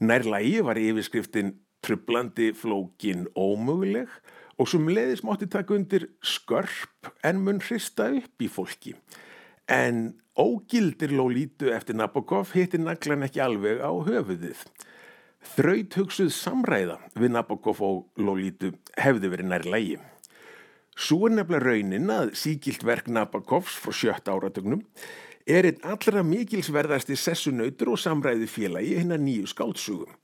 Nærlægi 0.04 0.60
var 0.68 0.82
yfirskriftin 0.82 1.54
trublandi 1.88 2.50
flókin 2.52 3.30
ómöguleg 3.32 4.12
og 4.60 4.68
sem 4.68 4.92
leiðis 4.92 5.24
mátti 5.24 5.48
taka 5.48 5.72
undir 5.78 6.10
skörp 6.20 7.14
en 7.24 7.40
mun 7.48 7.64
hrista 7.64 8.10
upp 8.12 8.44
í 8.44 8.52
fólki. 8.52 8.98
En 9.68 10.14
ógildir 10.40 11.12
Lolítu 11.12 11.72
eftir 11.76 11.98
Nabokov 12.00 12.54
hittir 12.56 12.80
naglan 12.80 13.26
ekki 13.28 13.42
alveg 13.44 13.82
á 13.84 13.92
höfuðið. 13.92 14.62
Þraut 15.58 15.98
hugsuð 16.00 16.30
samræða 16.32 16.96
við 17.20 17.34
Nabokov 17.36 17.82
og 17.84 18.06
Lolítu 18.16 18.72
hefði 18.96 19.34
verið 19.34 19.52
nær 19.52 19.68
lægi. 19.68 19.98
Svo 20.98 21.28
er 21.28 21.36
nefnilega 21.36 21.68
raunin 21.68 22.14
að 22.14 22.32
síkilt 22.40 22.86
verk 22.88 23.10
Nabokovs 23.12 23.76
frá 23.78 23.94
sjött 23.94 24.32
áratögnum 24.32 24.86
er 25.48 25.68
einn 25.68 25.84
allra 25.86 26.24
mikilsverðasti 26.26 27.20
sessunautur 27.20 27.92
og 27.94 28.02
samræði 28.02 28.48
félagi 28.50 28.98
hinn 29.02 29.14
að 29.14 29.26
nýju 29.28 29.52
skáltsugum 29.52 30.16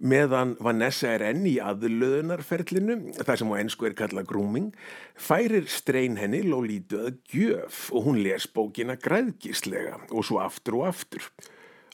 meðan 0.00 0.56
Vanessa 0.64 1.12
er 1.12 1.24
enn 1.28 1.44
í 1.48 1.58
aðlöðunarferlinu, 1.60 2.96
það 3.20 3.40
sem 3.40 3.52
á 3.52 3.60
ennsku 3.60 3.88
er 3.88 3.96
kalla 3.98 4.24
grooming, 4.26 4.72
færir 5.14 5.68
streyn 5.68 6.16
henni 6.20 6.40
Lolítu 6.46 7.02
að 7.04 7.20
gjöf 7.32 7.88
og 7.92 8.08
hún 8.08 8.20
les 8.24 8.48
bókina 8.48 8.96
græðgíslega 9.00 10.00
og 10.08 10.24
svo 10.26 10.40
aftur 10.42 10.80
og 10.80 10.90
aftur. 10.90 11.28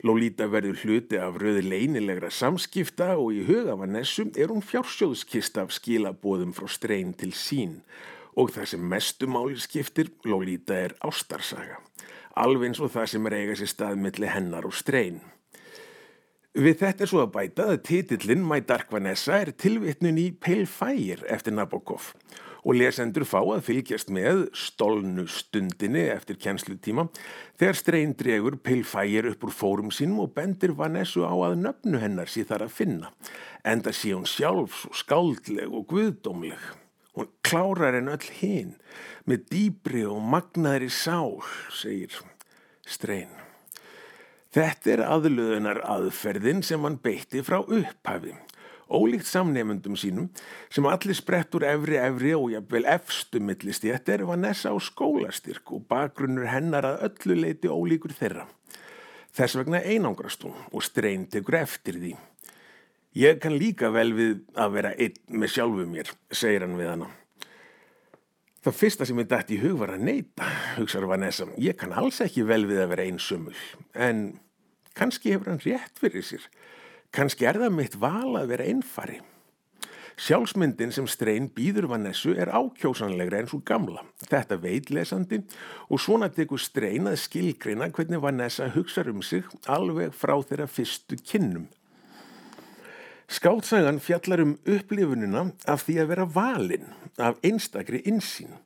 Lolíta 0.07 0.47
verður 0.53 0.83
hluti 0.85 1.19
af 1.19 1.39
röði 1.41 1.65
leinilegra 1.65 2.31
samskipta 2.31 3.15
og 3.17 3.33
í 3.35 3.47
huga 3.49 3.79
Vanessu 3.81 4.29
er 4.37 4.53
hún 4.53 4.63
fjársjóðskist 4.63 5.57
af 5.59 5.73
skilabóðum 5.75 6.53
frá 6.55 6.69
streyn 6.71 7.15
til 7.17 7.33
sín 7.35 7.81
og 8.37 8.53
það 8.53 8.69
sem 8.75 8.83
mestumáli 8.85 9.57
skiptir, 9.57 10.13
Lolíta 10.29 10.77
er 10.77 10.93
ástarsaga, 11.01 11.81
alveg 12.37 12.69
eins 12.69 12.83
og 12.85 12.93
það 12.93 13.09
sem 13.15 13.31
er 13.31 13.39
eiga 13.39 13.57
sér 13.57 13.73
stað 13.73 14.03
millir 14.03 14.35
hennar 14.35 14.69
og 14.69 14.77
streyn. 14.77 15.23
Við 16.57 16.79
þetta 16.81 17.05
er 17.05 17.09
svo 17.11 17.21
að 17.21 17.33
bæta 17.35 17.65
að 17.69 17.83
titillin 17.85 18.45
My 18.49 18.63
Dark 18.65 18.89
Vanessa 18.89 19.35
er 19.43 19.51
tilvitnun 19.61 20.17
í 20.17 20.31
Pale 20.41 20.65
Fire 20.65 21.27
eftir 21.29 21.53
Nabokov 21.53 22.15
og 22.67 22.79
lesendur 22.79 23.27
fá 23.29 23.43
að 23.43 23.67
fylgjast 23.67 24.09
með 24.09 24.47
stolnu 24.57 25.27
stundinni 25.29 26.07
eftir 26.15 26.39
kjenslutíma 26.41 27.05
þegar 27.61 27.79
Strein 27.83 28.17
dregur 28.17 28.57
Pale 28.57 28.89
Fire 28.89 29.35
upp 29.35 29.45
úr 29.45 29.53
fórum 29.53 29.93
sínum 29.93 30.25
og 30.25 30.33
bendir 30.39 30.73
Vanessu 30.81 31.29
á 31.29 31.37
að 31.37 31.61
nöfnu 31.61 32.01
hennar 32.01 32.33
sé 32.33 32.47
þar 32.49 32.65
að 32.71 32.75
finna. 32.81 33.13
Enda 33.61 33.93
sé 33.93 34.17
hún 34.17 34.25
sjálf 34.25 34.81
svo 34.81 34.97
skáldleg 34.97 35.69
og 35.69 35.85
guðdómleg. 35.93 36.71
Hún 37.21 37.35
klárar 37.45 38.01
en 38.01 38.15
öll 38.17 38.31
hinn 38.41 38.79
með 39.29 39.45
dýbri 39.53 40.09
og 40.09 40.25
magnaðri 40.25 40.89
sál, 40.89 41.37
segir 41.69 42.17
Strein. 42.89 43.46
Þetta 44.57 44.93
er 44.95 45.01
aðlöðunar 45.05 45.83
aðferðin 45.85 46.63
sem 46.65 46.85
hann 46.87 46.95
beitti 47.05 47.43
frá 47.45 47.59
upphafi. 47.61 48.31
Ólíkt 48.89 49.27
samnefndum 49.29 49.99
sínum 50.01 50.31
sem 50.73 50.87
allir 50.89 51.19
sprett 51.19 51.53
úr 51.59 51.67
efri 51.69 51.99
efri 52.01 52.31
og 52.33 52.47
jafnvel 52.55 52.87
efstu 52.89 53.43
millistéttir 53.45 54.25
var 54.25 54.39
nessa 54.41 54.73
á 54.73 54.77
skólastyrk 54.81 55.75
og 55.77 55.85
bakgrunnur 55.91 56.49
hennar 56.49 56.89
að 56.89 57.05
öllu 57.11 57.37
leiti 57.43 57.69
ólíkur 57.69 58.15
þeirra. 58.17 58.47
Þess 59.37 59.59
vegna 59.61 59.83
einangrast 59.85 60.47
hún 60.47 60.57
og 60.71 60.87
streyn 60.87 61.29
tekur 61.29 61.59
eftir 61.61 62.01
því. 62.01 62.15
Ég 63.21 63.43
kann 63.43 63.59
líka 63.61 63.93
vel 63.93 64.15
við 64.17 64.41
að 64.57 64.73
vera 64.79 64.95
einn 64.97 65.37
með 65.37 65.53
sjálfu 65.53 65.85
mér, 65.91 66.15
segir 66.33 66.65
hann 66.65 66.79
við 66.81 66.93
hana. 66.95 67.11
Það 68.65 68.81
fyrsta 68.81 69.07
sem 69.07 69.21
ég 69.21 69.29
dætt 69.29 69.53
í 69.53 69.61
hug 69.61 69.77
var 69.83 69.93
að 69.99 70.09
neyta, 70.09 70.49
hugsaður 70.79 71.13
Vanessa. 71.13 71.51
Ég 71.61 71.77
kann 71.77 71.93
alls 71.93 72.23
ekki 72.25 72.49
vel 72.49 72.65
við 72.67 72.81
að 72.83 72.93
vera 72.95 73.07
einsumul, 73.07 73.55
en 73.93 74.27
Kanski 74.97 75.35
hefur 75.35 75.53
hann 75.53 75.63
rétt 75.65 76.01
fyrir 76.01 76.25
sér. 76.25 76.45
Kanski 77.13 77.45
er 77.49 77.59
það 77.61 77.75
mitt 77.77 77.97
val 78.01 78.37
að 78.41 78.53
vera 78.55 78.69
einfari. 78.71 79.21
Sjálfsmyndin 80.17 80.95
sem 80.97 81.05
streyn 81.13 81.51
býður 81.53 81.91
Vanessu 81.91 82.33
er 82.41 82.49
ákjósanlegra 82.49 83.43
en 83.43 83.51
svo 83.51 83.61
gamla. 83.69 84.01
Þetta 84.25 84.57
veit 84.63 84.89
lesandi 84.89 85.43
og 85.93 86.01
svona 86.01 86.31
tekur 86.33 86.61
streyn 86.63 87.11
að 87.11 87.19
skilgreina 87.27 87.91
hvernig 87.93 88.23
Vanessa 88.25 88.71
hugsa 88.73 89.05
um 89.13 89.21
sig 89.21 89.45
alveg 89.69 90.17
frá 90.17 90.33
þeirra 90.41 90.71
fyrstu 90.73 91.21
kinnum. 91.21 91.69
Skátsagan 93.29 94.01
fjallar 94.01 94.41
um 94.41 94.57
upplifununa 94.65 95.51
af 95.69 95.85
því 95.85 96.01
að 96.01 96.13
vera 96.15 96.29
valinn 96.33 96.93
af 97.21 97.37
einstakri 97.45 98.01
insýn. 98.09 98.57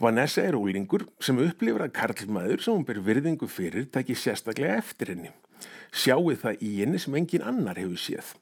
Vanessa 0.00 0.40
er 0.48 0.56
ólingur 0.56 1.04
sem 1.20 1.36
upplifur 1.44 1.84
að 1.84 1.96
karlmaður 1.98 2.64
sem 2.64 2.72
hún 2.72 2.88
ber 2.88 3.04
virðingu 3.04 3.48
fyrir 3.50 3.90
takir 3.92 4.16
sérstaklega 4.16 4.80
eftir 4.80 5.12
henni 5.12 5.36
sjáu 5.92 6.34
það 6.36 6.62
í 6.62 6.72
henni 6.80 7.00
sem 7.02 7.16
engin 7.18 7.46
annar 7.46 7.80
hefur 7.80 8.00
séð. 8.00 8.34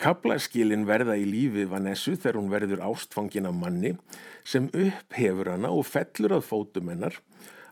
Kablaskilin 0.00 0.86
verða 0.88 1.18
í 1.20 1.26
lífi 1.28 1.66
Vanessu 1.68 2.14
þegar 2.16 2.38
hún 2.38 2.52
verður 2.52 2.84
ástfangin 2.86 3.48
af 3.50 3.56
manni 3.56 3.96
sem 4.48 4.70
upphefur 4.72 5.50
hana 5.52 5.72
og 5.76 5.84
fellur 5.84 6.38
að 6.38 6.46
fótum 6.48 6.88
hennar 6.88 7.18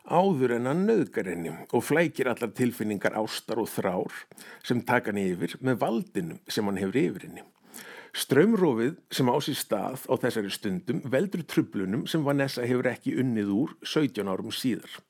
áður 0.08 0.54
en 0.56 0.68
hann 0.68 0.84
nöðgar 0.88 1.28
henni 1.28 1.54
og 1.72 1.84
flækir 1.84 2.28
allar 2.28 2.52
tilfinningar 2.56 3.16
ástar 3.16 3.60
og 3.62 3.70
þrár 3.72 4.12
sem 4.64 4.82
taka 4.84 5.12
hann 5.12 5.22
yfir 5.22 5.56
með 5.64 5.80
valdinu 5.84 6.36
sem 6.48 6.68
hann 6.68 6.80
hefur 6.80 7.00
yfir 7.00 7.28
henni. 7.28 7.46
Strömrófið 8.16 8.96
sem 9.12 9.28
á 9.28 9.36
sér 9.44 9.58
stað 9.60 10.04
á 10.08 10.14
þessari 10.20 10.52
stundum 10.52 11.02
veldur 11.04 11.44
trublunum 11.48 12.06
sem 12.08 12.24
Vanessa 12.24 12.64
hefur 12.68 12.88
ekki 12.92 13.16
unnið 13.20 13.52
úr 13.56 13.74
17 13.84 14.28
árum 14.28 14.52
síðar 14.52 15.00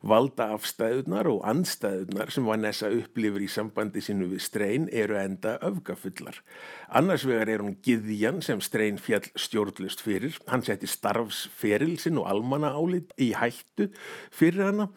valda 0.00 0.46
afstæðunar 0.54 1.28
og 1.28 1.42
andstæðunar 1.48 2.30
sem 2.32 2.46
Vanessa 2.48 2.88
upplifur 2.94 3.42
í 3.44 3.48
sambandi 3.52 4.02
sinu 4.04 4.30
við 4.30 4.44
Strein 4.46 4.86
eru 4.92 5.18
enda 5.20 5.58
öfgafullar. 5.66 6.40
Annars 6.88 7.26
vegar 7.28 7.52
er 7.52 7.64
hún 7.64 7.76
Githjan 7.84 8.40
sem 8.44 8.62
Strein 8.64 9.00
fjall 9.00 9.28
stjórnlust 9.36 10.00
fyrir. 10.04 10.38
Hann 10.48 10.64
seti 10.64 10.88
starfsferilsin 10.88 12.20
og 12.20 12.30
almanna 12.32 12.72
álit 12.72 13.12
í 13.20 13.32
hættu 13.36 13.90
fyrir 14.32 14.70
hana. 14.70 14.88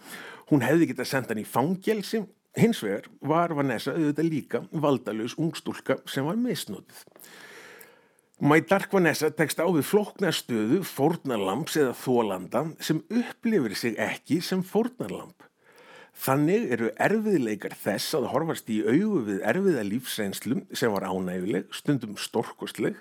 Hún 0.52 0.63
hefði 0.63 0.94
getað 0.94 1.12
sendt 1.12 1.34
hann 1.34 1.44
í 1.44 1.48
fangelsi. 1.48 2.24
Hins 2.56 2.84
vegar 2.86 3.10
var 3.26 3.56
Vanessa 3.58 3.96
auðvitað 3.96 4.30
líka 4.30 4.63
valdalus 4.72 5.36
ungstúlka 5.42 6.00
sem 6.08 6.28
var 6.28 6.39
misnótið. 6.39 7.04
Mæ 8.44 8.58
Dark 8.68 8.92
Vanessa 8.92 9.30
tekst 9.32 9.62
á 9.64 9.64
við 9.72 9.86
floknastöðu 9.88 10.82
fórnarlamps 10.84 11.78
eða 11.80 11.94
þólanda 11.96 12.64
sem 12.84 12.98
upplifir 13.08 13.72
sig 13.80 13.94
ekki 13.96 14.42
sem 14.44 14.60
fórnarlamp. 14.68 15.46
Þannig 16.26 16.66
eru 16.76 16.90
erfiðleikar 17.06 17.78
þess 17.86 18.18
að 18.20 18.28
horfast 18.34 18.68
í 18.68 18.82
augu 18.84 19.22
við 19.30 19.40
erfiða 19.48 19.86
lífsreynslum 19.88 20.66
sem 20.76 20.92
var 20.92 21.08
ánæguleg, 21.08 21.72
stundum 21.72 22.20
storkostleg 22.20 23.00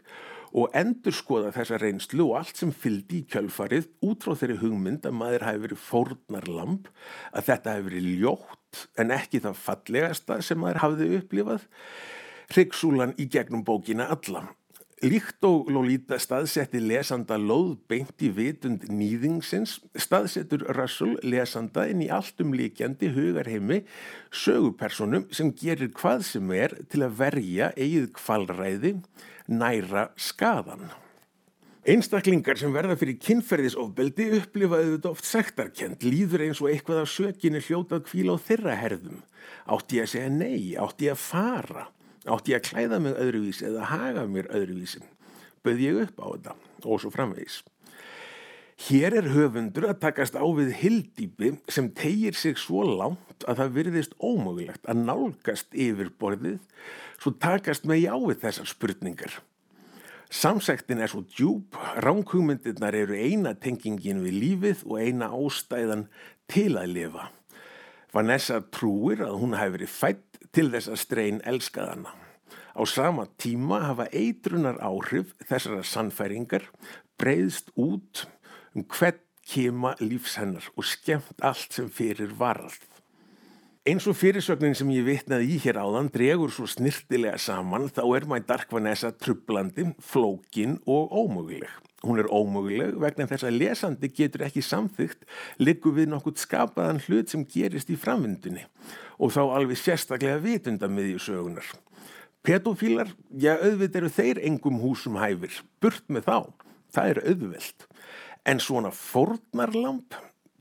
og 0.55 0.71
endur 0.79 1.19
skoða 1.19 1.51
þessa 1.59 1.83
reynslu 1.83 2.29
og 2.29 2.39
allt 2.45 2.63
sem 2.63 2.71
fyldi 2.71 3.25
í 3.25 3.29
kjölfarið 3.35 3.91
út 4.07 4.23
frá 4.23 4.39
þeirri 4.39 4.63
hugmynd 4.63 5.11
að 5.11 5.21
maður 5.25 5.49
hafi 5.49 5.67
verið 5.67 5.85
fórnarlamp, 5.91 6.87
að 7.35 7.51
þetta 7.51 7.75
hafi 7.75 7.89
verið 7.91 8.11
ljótt 8.23 8.87
en 8.95 9.19
ekki 9.19 9.43
það 9.43 9.63
fallegasta 9.67 10.39
sem 10.39 10.63
maður 10.63 10.85
hafiði 10.87 11.15
upplifað. 11.19 11.71
Ryggsúlan 12.55 13.19
í 13.19 13.27
gegnum 13.33 13.67
bókina 13.67 14.07
allan 14.13 14.53
Líkt 15.03 15.43
og 15.43 15.67
Lolita 15.67 16.15
staðsetti 16.23 16.79
lesanda 16.79 17.35
lóð 17.35 17.73
beint 17.91 18.23
í 18.23 18.29
vitund 18.31 18.85
nýðingsins, 18.87 19.81
staðsettur 19.99 20.61
Russell 20.77 21.17
lesanda 21.27 21.89
inn 21.91 22.05
í 22.05 22.11
alltum 22.15 22.53
líkjandi 22.55 23.09
hugarheimi 23.17 23.81
sögupersonum 24.31 25.25
sem 25.35 25.49
gerir 25.59 25.91
hvað 25.99 26.23
sem 26.29 26.53
er 26.55 26.77
til 26.93 27.03
að 27.03 27.17
verja 27.19 27.73
eigið 27.75 28.07
kvalræði 28.15 28.93
næra 29.51 30.05
skadan. 30.15 30.93
Einstaklingar 31.83 32.61
sem 32.61 32.71
verða 32.71 32.95
fyrir 33.01 33.19
kynferðisofbeldi 33.27 34.29
upplifaðu 34.37 34.93
þetta 34.93 35.11
oft 35.17 35.27
sektarkend, 35.27 36.07
líður 36.07 36.45
eins 36.47 36.61
og 36.63 36.71
eitthvað 36.71 37.01
af 37.03 37.11
sökinni 37.11 37.65
hljótað 37.67 38.07
kvíla 38.07 38.39
á 38.39 38.45
þeirra 38.47 38.79
herðum. 38.79 39.19
Átti 39.67 39.99
ég 39.99 40.07
að 40.07 40.15
segja 40.15 40.31
nei, 40.31 40.79
átti 40.79 41.11
ég 41.11 41.19
að 41.19 41.25
fara 41.25 41.89
átti 42.27 42.55
ég 42.55 42.61
að 42.61 42.69
klæða 42.71 43.03
mig 43.03 43.19
öðruvísi 43.19 43.69
eða 43.69 43.91
haga 43.91 44.27
mér 44.31 44.51
öðruvísi? 44.55 45.03
Böð 45.63 45.83
ég 45.83 46.01
upp 46.07 46.23
á 46.23 46.27
þetta 46.33 46.57
og 46.83 47.01
svo 47.03 47.13
framvegis. 47.15 47.63
Hér 48.83 49.15
er 49.21 49.29
höfundur 49.31 49.87
að 49.91 50.01
takast 50.03 50.35
á 50.35 50.43
við 50.43 50.73
hildýpi 50.81 51.53
sem 51.71 51.91
tegir 51.95 52.35
sig 52.35 52.59
svo 52.59 52.83
langt 52.87 53.45
að 53.47 53.61
það 53.61 53.77
virðist 53.77 54.17
ómögulegt 54.19 54.89
að 54.91 55.05
nálgast 55.07 55.77
yfirborðið 55.77 56.59
svo 57.23 57.35
takast 57.39 57.87
með 57.87 58.07
jávið 58.09 58.41
þessar 58.43 58.71
spurningar. 58.73 59.37
Samsæktin 60.33 61.03
er 61.05 61.13
svo 61.13 61.23
djúb, 61.29 61.77
ránkugmyndirnar 62.01 62.97
eru 62.97 63.19
eina 63.21 63.53
tengingin 63.53 64.23
við 64.25 64.39
lífið 64.41 64.85
og 64.89 65.03
eina 65.05 65.29
ástæðan 65.29 66.07
til 66.51 66.73
að 66.81 66.95
lifa. 66.97 67.29
Vanessa 68.13 68.63
trúir 68.73 69.23
að 69.25 69.37
hún 69.43 69.55
hefur 69.57 69.77
verið 69.77 69.93
fætt 69.93 70.32
til 70.53 70.71
þess 70.73 70.91
að 70.91 71.03
streyn 71.05 71.41
elskaðana. 71.49 72.13
Á 72.73 72.83
sama 72.89 73.27
tíma 73.41 73.83
hafa 73.85 74.09
eitrunar 74.17 74.81
áhrif 74.81 75.35
þessara 75.45 75.83
sannfæringar 75.85 76.65
breyðst 77.21 77.71
út 77.77 78.25
um 78.75 78.87
hvert 78.89 79.21
kema 79.47 79.93
lífshennar 80.01 80.71
og 80.77 80.87
skemmt 80.87 81.43
allt 81.45 81.77
sem 81.77 81.91
fyrir 81.93 82.33
varall. 82.39 82.73
Eins 83.83 84.05
og 84.07 84.15
fyrirsögnin 84.15 84.77
sem 84.79 84.91
ég 84.95 85.03
vitnaði 85.03 85.49
í 85.51 85.55
hér 85.59 85.81
áðan 85.83 86.07
dregur 86.15 86.53
svo 86.55 86.69
snirtilega 86.71 87.35
saman 87.43 87.89
þá 87.91 88.05
er 88.15 88.25
mæ 88.31 88.37
Darkvanessa 88.47 89.09
trublandi, 89.19 89.89
flókin 89.99 90.77
og 90.87 91.11
ómöguleg. 91.11 91.73
Hún 92.07 92.21
er 92.23 92.29
ómöguleg 92.31 92.93
vegna 93.03 93.27
þess 93.27 93.43
að 93.49 93.57
lesandi 93.59 94.11
getur 94.15 94.45
ekki 94.47 94.63
samþygt 94.63 95.27
liggur 95.59 95.97
við 95.97 96.13
nokkurt 96.13 96.39
skapaðan 96.39 97.03
hlut 97.09 97.35
sem 97.35 97.43
gerist 97.43 97.91
í 97.91 97.97
framvindunni 97.99 98.63
og 99.19 99.35
þá 99.35 99.41
alveg 99.49 99.81
sérstaklega 99.81 100.39
vitundamiðju 100.45 101.19
sögunar. 101.25 101.73
Pedofílar, 102.47 103.11
já 103.35 103.57
auðvitað 103.57 103.99
eru 104.05 104.13
þeir 104.15 104.43
engum 104.47 104.79
húsum 104.85 105.19
hæfir, 105.19 105.59
burt 105.83 106.07
með 106.07 106.29
þá, 106.29 106.39
það 106.95 107.11
er 107.17 107.21
auðvelt. 107.33 107.89
En 108.47 108.63
svona 108.63 108.95
fornarlamp, 108.95 110.15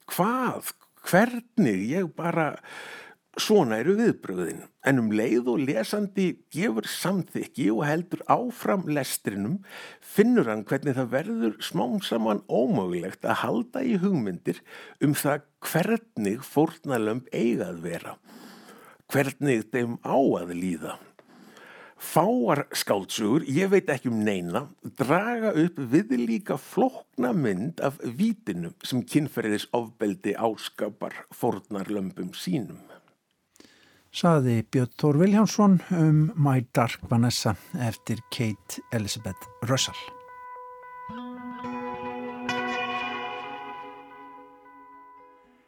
hvað, 0.09 0.73
hvernig, 1.05 1.85
ég 1.93 2.09
bara 2.17 2.55
Svona 3.39 3.77
eru 3.79 3.93
viðbröðin, 3.95 4.65
en 4.83 4.99
um 4.99 5.05
leið 5.15 5.45
og 5.53 5.61
lesandi 5.63 6.25
gefur 6.51 6.83
samþykki 6.91 7.69
og 7.71 7.85
heldur 7.87 8.25
áfram 8.27 8.83
lestrinum 8.91 9.61
finnur 10.03 10.49
hann 10.51 10.65
hvernig 10.67 10.97
það 10.97 11.13
verður 11.13 11.53
smám 11.63 12.01
saman 12.03 12.43
ómögulegt 12.51 13.23
að 13.23 13.39
halda 13.45 13.85
í 13.87 13.95
hugmyndir 14.03 14.59
um 14.99 15.15
það 15.15 15.47
hvernig 15.63 16.43
fórnalömp 16.43 17.31
eigað 17.31 17.79
vera, 17.87 18.17
hvernig 19.07 19.63
þeim 19.71 19.95
á 20.03 20.19
að 20.41 20.53
líða. 20.59 20.99
Fáar 21.95 22.65
skáltsugur, 22.75 23.47
ég 23.47 23.71
veit 23.71 23.87
ekki 23.93 24.11
um 24.11 24.25
neina, 24.27 24.65
draga 24.99 25.55
upp 25.55 25.79
viðlíka 25.79 26.59
flokna 26.59 27.31
mynd 27.31 27.79
af 27.79 28.01
vítinu 28.03 28.75
sem 28.83 29.05
kynferðis 29.07 29.69
ofbeldi 29.71 30.35
áskapar 30.35 31.15
fórnarlömpum 31.31 32.35
sínum 32.35 32.90
saði 34.11 34.61
Björn 34.67 34.91
Þór 34.99 35.19
Viljánsson 35.21 35.77
um 35.95 36.23
My 36.35 36.65
Dark 36.75 37.03
Vanessa 37.09 37.55
eftir 37.79 38.19
Kate 38.31 38.83
Elizabeth 38.91 39.47
Russell. 39.69 39.97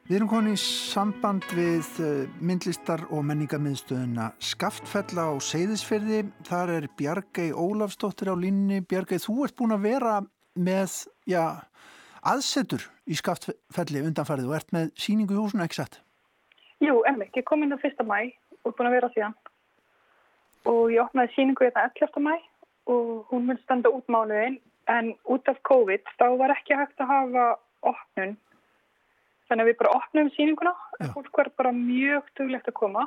Við 0.03 0.17
erum 0.17 0.29
konið 0.29 0.57
í 0.57 0.59
samband 0.59 1.45
við 1.55 1.87
eh, 2.03 2.25
myndlistar 2.43 3.05
og 3.07 3.23
menningarmiðstöðuna 3.29 4.33
Skaftfella 4.43 5.29
á 5.31 5.33
Seyðisferði. 5.39 6.25
Þar 6.43 6.73
er 6.75 6.89
Bjargei 6.99 7.49
Ólafsdóttir 7.55 8.29
á 8.29 8.35
línni. 8.35 8.81
Bjargei, 8.83 9.15
þú 9.23 9.45
ert 9.47 9.55
búin 9.57 9.73
að 9.77 9.87
vera 9.87 10.17
með 10.59 10.99
já, 11.25 11.63
aðsetur 12.19 12.83
í 13.07 13.15
Skaftfelli 13.15 14.03
undanfarið 14.03 14.51
og 14.51 14.57
ert 14.59 14.75
með 14.75 14.91
síningu 14.99 15.39
í 15.39 15.39
húsinu, 15.39 15.63
ekki 15.63 15.79
satt? 15.79 16.03
Jú, 16.83 16.99
emmi, 17.07 17.29
ég 17.31 17.45
kom 17.47 17.63
inn 17.63 17.71
á 17.71 17.79
fyrsta 17.79 18.03
mæ 18.03 18.33
og 18.63 18.75
búin 18.75 18.89
að 18.89 18.97
vera 18.97 19.09
síðan. 19.13 19.35
Og 20.67 20.91
ég 20.91 21.03
opnaði 21.03 21.31
síningu 21.35 21.63
þetta 21.63 21.85
hérna 21.85 22.07
11. 22.07 22.23
mæ 22.27 22.35
og 22.93 23.29
hún 23.31 23.45
mun 23.47 23.59
standa 23.61 23.91
út 23.93 24.09
mánuðin 24.11 24.57
en 24.91 25.13
út 25.31 25.47
af 25.47 25.61
COVID 25.69 26.09
þá 26.19 26.25
var 26.41 26.51
ekki 26.57 26.75
hægt 26.75 26.99
að 26.99 27.11
hafa 27.13 27.45
opnun. 27.93 28.35
Þannig 29.47 29.63
að 29.63 29.69
við 29.69 29.77
bara 29.79 29.93
opnum 29.99 30.31
síninguna 30.35 30.73
Já. 30.73 31.07
og 31.07 31.13
fólk 31.15 31.39
var 31.39 31.51
bara 31.61 31.71
mjög 31.77 32.27
duglegt 32.35 32.67
að 32.67 32.79
koma. 32.81 33.05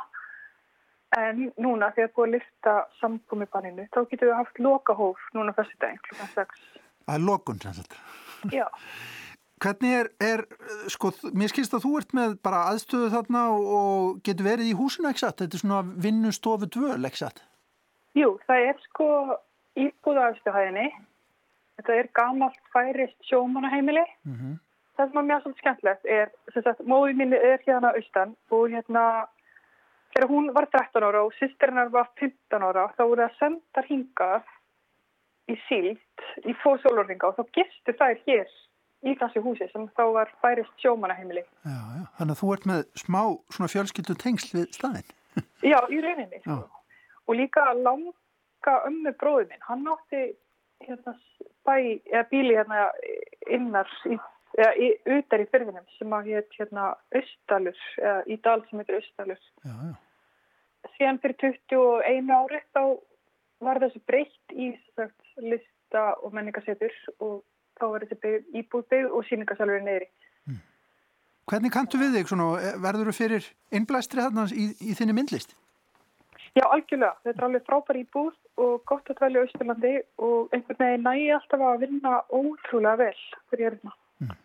En 1.16 1.50
núna 1.60 1.92
þegar 1.96 2.14
búið 2.16 2.26
að 2.26 2.34
lifta 2.34 2.72
samkomiðbanninu 3.00 3.86
þá 3.92 4.00
getum 4.10 4.30
við 4.30 4.38
haft 4.40 4.58
lokahóf 4.58 5.28
núna 5.36 5.54
fyrstu 5.56 5.78
dag 5.84 6.00
klukkan 6.08 6.32
6 6.34 6.64
Það 7.06 7.14
er 7.14 7.22
lokun 7.28 7.60
sannsagt 7.62 7.94
Já 8.52 8.66
Hvernig 9.57 9.92
er, 9.97 10.09
er, 10.21 10.42
sko, 10.92 11.11
mér 11.33 11.49
skilst 11.49 11.73
að 11.73 11.87
þú 11.87 11.92
ert 12.01 12.11
með 12.16 12.35
bara 12.45 12.66
aðstöðu 12.73 13.09
þarna 13.14 13.45
og, 13.55 13.69
og 13.77 14.19
getur 14.27 14.51
verið 14.51 14.69
í 14.69 14.75
húsinu 14.77 15.09
ekki 15.09 15.23
satt? 15.23 15.38
Þetta 15.40 15.57
er 15.57 15.62
svona 15.62 15.79
vinnustofu 16.05 16.69
dvöl 16.75 17.09
ekki 17.09 17.23
satt? 17.23 17.40
Jú, 18.16 18.35
það 18.45 18.66
er 18.66 18.83
sko 18.85 19.07
íbúðaðstöðhæðinni. 19.81 20.90
Þetta 21.81 21.97
er 22.01 22.11
gamalt 22.16 22.61
færist 22.73 23.16
sjómanaheimili. 23.31 24.05
Mm 24.29 24.37
-hmm. 24.37 24.59
Það 24.97 25.09
sem 25.09 25.19
er 25.21 25.27
mjög 25.31 25.40
svolítið 25.42 25.62
skemmtilegt 25.62 26.05
er, 26.19 26.29
sem 26.53 26.62
sagt, 26.62 26.85
móðið 26.92 27.16
minni 27.16 27.37
er 27.37 27.64
hérna 27.64 27.95
austan 27.97 28.37
og 28.51 28.69
hérna, 28.73 29.03
þegar 30.12 30.29
hún 30.29 30.53
var 30.57 30.69
13 30.73 31.05
ára 31.05 31.25
og 31.25 31.35
sýstirinnar 31.37 31.90
var 31.92 32.09
15 32.21 32.62
ára, 32.62 32.87
þá 32.97 33.03
voru 33.05 33.23
það 33.25 33.37
sendar 33.40 33.88
hingað 33.88 34.45
í 35.53 35.57
sílt 35.69 36.47
í 36.49 36.53
fóðsólurringa 36.62 37.29
og 37.29 37.37
þá 37.37 37.45
gistu 37.59 37.92
þær 37.92 38.16
hér 38.27 38.49
í 39.07 39.14
þessu 39.21 39.42
húsi 39.45 39.69
sem 39.71 39.87
þá 39.97 40.05
var 40.16 40.33
færist 40.42 40.73
sjómanaheimili. 40.83 41.45
Já, 41.66 41.79
já, 41.99 42.05
þannig 42.19 42.35
að 42.35 42.40
þú 42.40 42.53
ert 42.55 42.69
með 42.71 42.83
smá 43.03 43.21
svona 43.55 43.73
fjölskyldu 43.73 44.16
tengsl 44.23 44.53
við 44.59 44.66
staðin. 44.77 45.11
já, 45.73 45.79
í 45.92 46.01
rauninni. 46.05 46.40
Sko. 46.45 46.62
Og 47.27 47.38
líka 47.40 47.66
langa 47.79 48.77
ömmu 48.88 49.12
bróðin 49.21 49.53
minn, 49.53 49.66
hann 49.66 49.87
átti 49.92 50.23
hérna 50.87 51.14
bæ, 51.66 51.77
eða 52.12 52.25
bíli 52.31 52.57
hérna 52.57 52.88
innar 53.53 53.90
í, 54.07 54.19
eða 54.59 54.73
utar 55.19 55.42
í 55.42 55.49
fyrfinum 55.53 55.87
sem 55.97 56.16
að 56.16 56.33
hétt 56.33 56.59
hérna 56.59 56.90
Östalur, 57.16 57.85
eða 58.03 58.19
í 58.27 58.38
dal 58.45 58.61
sem 58.69 58.83
heitir 58.83 59.01
Östalur. 59.01 59.42
Já, 59.64 59.75
já. 59.90 59.95
Síðan 60.97 61.19
fyrir 61.21 61.37
21 61.42 62.31
ári 62.31 62.62
þá 62.77 62.83
var 63.64 63.81
þessu 63.83 64.01
breytt 64.07 64.55
í 64.55 64.71
sagt, 64.95 65.19
lista 65.42 66.12
og 66.23 66.35
menningasetur 66.37 66.95
og 67.25 67.40
þá 67.80 67.86
verður 67.92 68.10
þetta 68.14 68.32
íbúðbyggð 68.60 69.12
og 69.12 69.28
síningasalurinn 69.28 69.86
neyri. 69.88 70.08
Hmm. 70.46 70.62
Hvernig 71.50 71.74
kantu 71.74 72.00
við 72.00 72.18
þig? 72.18 72.32
Svona, 72.32 72.48
eh, 72.60 72.80
verður 72.82 73.10
þú 73.10 73.16
fyrir 73.20 73.52
innblæstri 73.70 74.24
þarna 74.24 74.48
í, 74.50 74.66
í 74.80 74.96
þinni 74.98 75.16
myndlist? 75.16 75.54
Já, 76.56 76.64
algjörlega. 76.72 77.12
Þetta 77.26 77.36
er 77.42 77.46
alveg 77.50 77.64
frábær 77.68 78.00
íbúð 78.00 78.34
og 78.64 78.84
gott 78.88 79.10
að 79.12 79.18
dvelja 79.20 79.44
Ísturlandi 79.44 79.94
og 80.24 80.54
einhvern 80.56 80.78
veginn 80.80 81.04
nægi 81.04 81.30
alltaf 81.36 81.64
að 81.68 81.82
vinna 81.84 82.12
ótrúlega 82.32 82.96
vel 83.02 83.22
fyrir 83.50 83.66
hérna. 83.68 83.92
Hmm. 84.22 84.36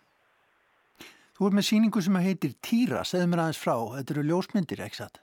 Þú 1.38 1.48
er 1.48 1.56
með 1.56 1.68
síningu 1.70 2.04
sem 2.04 2.20
heitir 2.20 2.56
Týra, 2.60 3.06
segð 3.08 3.30
mér 3.32 3.46
aðeins 3.46 3.62
frá. 3.62 3.76
Þetta 3.96 4.16
eru 4.18 4.26
ljósmyndir, 4.28 4.84
ekki 4.84 5.00
satt? 5.00 5.22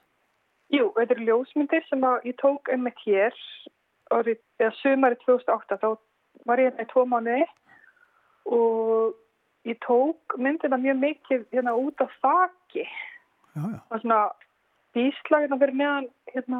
Jú, 0.73 0.89
þetta 0.97 1.15
eru 1.15 1.27
ljósmyndir 1.29 1.85
sem 1.89 2.07
ég 2.25 2.35
tók 2.41 2.73
með 2.73 3.03
hér 3.05 3.37
árið, 4.09 4.41
eða 4.57 4.73
sömari 4.81 5.17
2008, 5.21 5.77
þá 5.81 5.89
var 6.49 6.61
ég 6.61 6.71
hérna 6.71 6.85
í 6.85 6.89
tvo 6.89 7.05
mánuði 7.09 7.45
og 8.49 9.15
ég 9.67 9.77
tók 9.85 10.37
myndina 10.37 10.77
mjög 10.81 11.01
mikið 11.05 11.47
hérna 11.53 11.75
út 11.77 12.01
á 12.01 12.07
þakki 12.19 12.85
það 13.53 13.95
er 13.95 14.03
svona 14.03 14.19
bíslag 14.95 15.45
hérna 15.45 15.59
fyrir 15.61 15.77
meðan 15.77 16.09
hérna. 16.33 16.59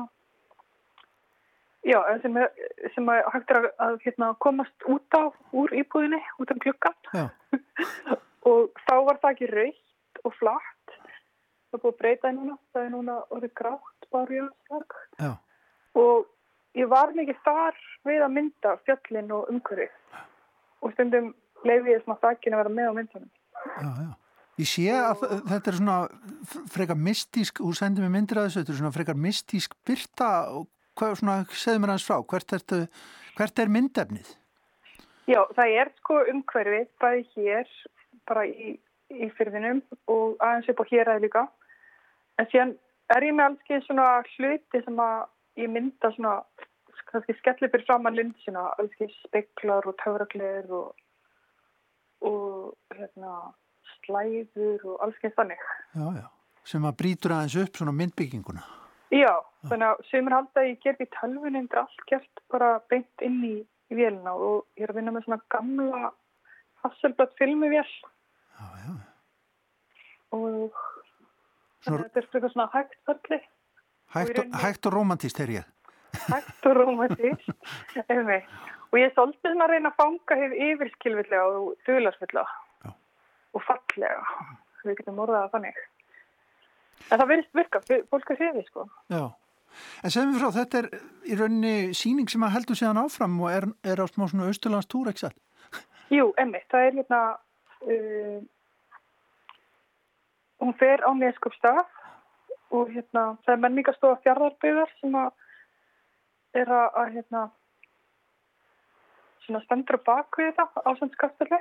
Já, 1.88 2.00
sem, 2.22 2.36
sem 2.94 3.12
að 3.12 3.22
hægt 3.34 3.52
er 3.56 3.70
að 3.80 4.02
hérna, 4.04 4.34
komast 4.44 4.88
út 4.92 5.16
á 5.16 5.32
úr 5.56 5.72
íbúðinni, 5.80 6.20
út 6.42 6.52
af 6.52 6.60
klukkan 6.60 6.98
og 8.50 8.82
þá 8.84 8.96
var 9.08 9.22
það 9.22 9.32
ekki 9.32 9.52
raukt 9.54 10.24
og 10.28 10.36
flatt. 10.36 10.98
Það 11.70 11.84
búið 11.84 11.94
að 11.94 12.02
breyta 12.02 12.34
í 12.34 12.36
núna. 12.36 12.58
Það 12.74 12.84
er 12.84 12.92
núna 12.96 13.16
orðið 13.30 13.56
grátt 13.62 14.10
bara 14.12 14.36
í 14.36 14.42
öðslag 14.44 14.98
og 16.00 16.28
ég 16.78 16.90
var 16.92 17.14
mikið 17.16 17.40
þar 17.46 17.80
við 18.08 18.26
að 18.26 18.36
mynda 18.36 18.76
fjöllin 18.86 19.32
og 19.36 19.50
umhverfi 19.54 19.88
og 20.80 20.94
stundum 20.96 21.32
leiði 21.68 21.96
ég 21.96 22.04
svona 22.04 22.22
þakkinn 22.24 22.56
að 22.56 22.64
vera 22.64 22.74
með 22.78 22.90
á 22.90 22.94
myndunum. 22.98 23.32
Já, 23.60 23.90
já. 24.06 24.10
Ég 24.60 24.68
sé 24.68 24.90
að 24.92 25.22
þetta 25.48 25.72
er 25.72 25.78
svona 25.78 25.98
frekar 26.74 26.98
mystísk, 27.00 27.62
þú 27.64 27.72
sendir 27.78 28.04
mér 28.04 28.12
myndir 28.18 28.42
að 28.42 28.50
þessu, 28.50 28.60
þetta 28.60 28.74
er 28.74 28.80
svona 28.82 28.96
frekar 28.98 29.20
mystísk 29.26 29.78
byrta 29.88 30.32
og 30.52 30.68
hvað, 31.00 31.16
svona, 31.22 31.38
segðu 31.54 31.80
mér 31.80 31.94
aðeins 31.94 32.08
frá, 32.10 32.18
hvert, 32.34 32.56
ertu, 32.58 32.80
hvert 33.38 33.64
er 33.64 33.72
myndefnið? 33.72 34.34
Já, 35.30 35.40
það 35.56 35.78
er 35.80 35.94
sko 36.02 36.20
umhverfið 36.34 36.92
bæði 37.00 37.26
hér, 37.38 37.74
bara 38.28 38.46
í, 38.50 38.76
í 39.14 39.32
fyrðinum 39.38 39.80
og 40.12 40.36
aðeins 40.44 40.72
upp 40.74 40.84
á 40.84 40.90
hér 40.92 41.14
aðeins 41.14 41.28
líka. 41.30 41.46
En 42.42 42.50
síðan 42.52 42.76
er 43.16 43.28
ég 43.30 43.36
með 43.38 43.48
alls 43.50 43.64
ekki 43.64 43.82
svona 43.86 44.08
hluti 44.34 44.82
sem 44.86 45.04
að 45.06 45.20
ég 45.64 45.72
mynda 45.72 46.12
svona, 46.16 46.34
kannski 47.12 47.36
skellir 47.40 47.72
fyrir 47.72 47.88
fram 47.88 48.10
að 48.10 48.20
lindi 48.20 48.44
sína, 48.44 48.66
alls 48.76 48.92
ekki 48.98 49.14
speklar 49.24 49.88
og 49.88 49.96
töfraglir 50.04 50.68
og, 50.68 50.92
og 52.22 52.76
hérna 52.96 53.54
slæður 54.06 54.84
og 54.86 55.02
alls 55.06 55.18
kemst 55.22 55.38
þannig. 55.40 55.62
Já, 55.96 56.08
já, 56.20 56.28
sem 56.68 56.86
að 56.86 56.98
brítur 57.02 57.34
aðeins 57.36 57.56
upp 57.64 57.78
svona 57.80 57.94
myndbygginguna. 57.96 58.64
Já, 59.12 59.34
þannig 59.70 59.88
að 59.90 60.04
sem 60.12 60.28
er 60.30 60.36
haldið 60.38 60.62
að 60.62 60.68
ég 60.70 60.82
gerði 60.84 61.06
í 61.08 61.14
tölvunum 61.16 61.68
þetta 61.68 61.82
allt 61.84 62.04
gert 62.12 62.42
bara 62.54 62.72
beint 62.92 63.24
inn 63.26 63.40
í, 63.48 63.56
í 63.90 63.96
vélina 63.98 64.34
og 64.38 64.68
ég 64.78 64.86
er 64.86 64.94
að 64.94 65.00
vinna 65.02 65.12
með 65.16 65.26
svona 65.26 65.42
gamla 65.56 66.12
Hasselblad 66.84 67.34
filmuvél. 67.40 67.84
Já, 68.60 68.68
já. 68.86 68.94
Og 70.32 70.76
Svona- 71.84 72.06
þetta 72.14 72.38
er 72.44 72.50
svona 72.54 72.70
hægt 72.74 72.96
ferli, 73.08 73.40
Hægt, 74.14 74.40
og- 74.40 74.60
hægt 74.62 74.86
og 74.86 74.94
romantist 74.94 75.40
er 75.40 75.48
ég. 75.48 75.66
hægt 76.30 76.66
og 76.66 76.76
rómatist. 76.76 77.50
Einmitt. 78.10 78.46
Og 78.90 78.98
ég 79.00 79.06
er 79.10 79.14
svolítið 79.14 79.54
svona 79.54 79.68
að 79.68 79.74
reyna 79.74 79.92
að 79.92 80.00
fanga 80.00 80.40
hefur 80.40 80.64
yfirskilvillega 80.68 81.44
og 81.60 81.70
duðlarsfulla 81.88 82.46
Já. 82.48 82.92
og 83.54 83.66
fallega. 83.68 84.24
Við 84.84 84.98
getum 85.02 85.22
orðað 85.26 85.46
það 85.46 85.56
þannig. 85.58 85.84
En 87.10 87.20
það 87.20 87.30
verðist 87.32 87.60
virka, 87.60 87.82
fólk 88.12 88.34
er 88.34 88.40
hriði 88.42 88.66
sko. 88.68 88.88
Já. 89.12 89.24
En 90.04 90.14
segðum 90.14 90.34
við 90.34 90.42
frá, 90.42 90.52
þetta 90.56 90.80
er 90.80 90.88
í 91.30 91.38
rauninni 91.38 91.76
síning 91.98 92.32
sem 92.32 92.44
að 92.46 92.56
heldur 92.56 92.80
síðan 92.80 93.02
áfram 93.04 93.38
og 93.44 93.52
er, 93.52 93.68
er 93.86 94.02
á 94.02 94.06
smá 94.10 94.26
svona 94.30 94.50
austurlandstúr, 94.50 95.12
ekki 95.12 95.28
satt? 95.28 95.38
Jú, 96.10 96.32
emmi, 96.42 96.62
það 96.72 96.86
er 96.88 96.98
hérna, 96.98 97.20
uh, 97.86 98.40
hún 100.64 100.76
fer 100.80 101.06
á 101.06 101.12
neskupstað 101.20 101.84
og 102.74 102.90
hérna, 102.96 103.36
það 103.46 103.54
er 103.54 103.62
menningastofa 103.66 104.22
fjardarbyggðar 104.26 104.96
sem 104.98 105.20
að 105.22 105.30
er 106.58 106.72
að 106.74 107.14
hérna, 107.14 107.44
svona 109.50 109.66
stendur 109.66 109.98
á 109.98 110.08
bakvið 110.08 110.52
þetta 110.58 110.84
ásandskastarli 110.86 111.60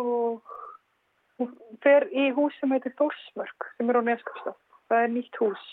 og 0.00 0.56
hún 1.40 1.52
fer 1.84 2.08
í 2.10 2.30
hús 2.36 2.56
sem 2.60 2.72
heitir 2.74 2.94
Þórsmörk 2.98 3.68
sem 3.76 3.90
er 3.90 3.98
á 3.98 4.02
neskupstað. 4.10 4.58
Það 4.90 5.04
er 5.04 5.14
nýtt 5.14 5.38
hús 5.40 5.68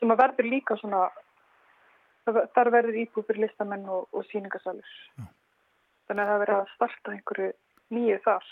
sem 0.00 0.12
að 0.12 0.22
verður 0.22 0.48
líka 0.48 0.76
svona, 0.80 1.02
þar 2.24 2.72
verður 2.72 3.02
íbúð 3.02 3.28
fyrir 3.28 3.44
listamenn 3.44 3.84
og, 3.92 4.08
og 4.16 4.24
síningasalur. 4.30 4.96
Þannig 6.08 6.24
að 6.24 6.32
það 6.32 6.42
verður 6.42 6.56
að 6.56 6.74
starta 6.74 7.14
einhverju 7.14 7.52
nýju 7.94 8.18
þar 8.24 8.50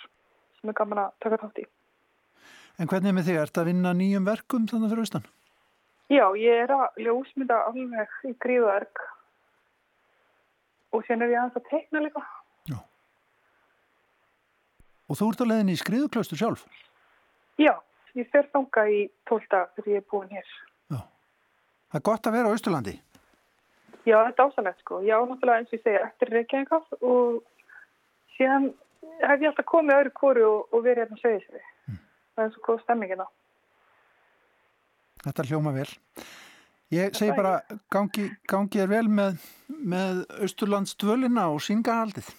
sem 0.60 0.70
er 0.72 0.78
gaman 0.78 1.04
að 1.06 1.18
taka 1.24 1.40
þátt 1.42 1.62
í. 1.64 1.66
En 2.78 2.90
hvernig 2.90 3.10
er 3.10 3.16
með 3.16 3.30
þig? 3.30 3.40
Ert 3.42 3.58
að 3.58 3.70
vinna 3.72 3.94
nýjum 3.96 4.28
verkum 4.28 4.68
þannig 4.70 4.92
fyrir 4.92 5.06
austan? 5.06 5.30
Já, 6.08 6.24
ég 6.40 6.62
er 6.64 6.72
að 6.72 7.00
ljósmynda 7.04 7.56
alveg 7.68 8.12
í 8.28 8.34
gríðverk 8.44 9.02
og 10.92 11.04
síðan 11.06 11.24
er 11.26 11.34
ég 11.34 11.40
aðeins 11.42 11.58
að 11.60 11.70
teikna 11.70 12.04
líka. 12.04 12.24
Og 15.08 15.16
þú 15.16 15.30
ert 15.32 15.40
á 15.40 15.46
leiðinni 15.48 15.74
í 15.74 15.80
skriðuklaustur 15.80 16.36
sjálf? 16.40 16.64
Já, 17.58 17.72
ég 18.18 18.28
fer 18.32 18.48
þanga 18.52 18.84
í 18.92 18.98
tólta 19.28 19.64
þegar 19.76 19.92
ég 19.94 20.02
er 20.02 20.08
búin 20.12 20.32
hér. 20.32 20.50
Já. 20.92 20.98
Það 21.88 22.00
er 22.00 22.04
gott 22.10 22.28
að 22.28 22.36
vera 22.36 22.50
á 22.50 22.52
Austurlandi. 22.52 22.94
Já, 24.04 24.18
þetta 24.26 24.44
er 24.44 24.50
ásalegt 24.50 24.84
sko. 24.84 25.00
Já, 25.04 25.16
náttúrulega 25.24 25.62
eins 25.62 25.72
og 25.72 25.78
ég 25.78 25.84
segja 25.86 26.04
eftir 26.04 26.32
Reykjavík 26.34 26.74
og 26.76 27.40
síðan 28.36 28.68
hef 29.24 29.42
ég 29.42 29.48
alltaf 29.50 29.68
komið 29.72 30.02
öðru 30.02 30.14
kóru 30.20 30.44
og, 30.48 30.60
og 30.76 30.84
verið 30.84 31.06
hérna 31.06 31.20
segja 31.22 31.40
sér. 31.46 31.66
Það 32.36 32.44
er 32.44 32.52
svo 32.54 32.64
góð 32.68 32.84
stemmingina. 32.84 33.28
Þetta 35.24 35.48
hljóma 35.48 35.74
vel. 35.74 35.88
Ég 36.88 37.12
segi 37.12 37.34
bara 37.36 37.58
gangi, 37.92 38.30
gangi 38.48 38.80
er 38.80 38.88
vel 38.88 39.10
með, 39.12 39.42
með 39.68 40.22
Austurlands 40.40 40.94
dvölina 40.96 41.50
og 41.52 41.60
síngarhaldið. 41.60 42.30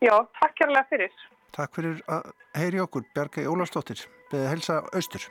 Já, 0.00 0.14
takk 0.38 0.54
kærlega 0.56 0.88
fyrir. 0.88 1.18
Takk 1.52 1.76
fyrir 1.76 2.00
að 2.08 2.30
heyri 2.56 2.80
okkur, 2.80 3.04
Bjarga 3.12 3.44
Jólastóttir, 3.44 4.06
beðið 4.32 4.48
helsa 4.54 4.78
Austur. 4.96 5.28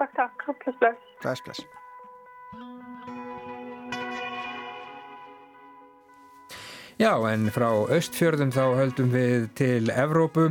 Takk, 0.00 0.18
takk. 0.18 0.42
Bless, 0.64 0.80
bless. 0.82 1.06
Bless, 1.22 1.44
bless. 1.46 1.62
Já, 6.98 7.14
en 7.30 7.46
frá 7.54 7.70
Östfjörðum 7.94 8.50
þá 8.54 8.64
höldum 8.82 9.14
við 9.14 9.46
til 9.58 9.94
Evrópu, 9.94 10.50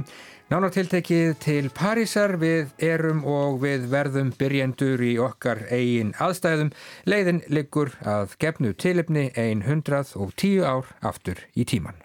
nánartiltekið 0.52 1.38
til 1.40 1.70
Parísar 1.72 2.34
við 2.42 2.74
erum 2.84 3.22
og 3.24 3.62
við 3.64 3.86
verðum 3.92 4.34
byrjendur 4.36 5.00
í 5.00 5.14
okkar 5.24 5.62
eigin 5.72 6.12
aðstæðum. 6.20 6.74
Leiðin 7.08 7.40
liggur 7.48 7.94
að 8.04 8.36
gefnu 8.42 8.74
tilipni 8.76 9.30
110 9.32 10.66
ár 10.68 10.92
aftur 11.00 11.40
í 11.56 11.64
tíman. 11.64 11.96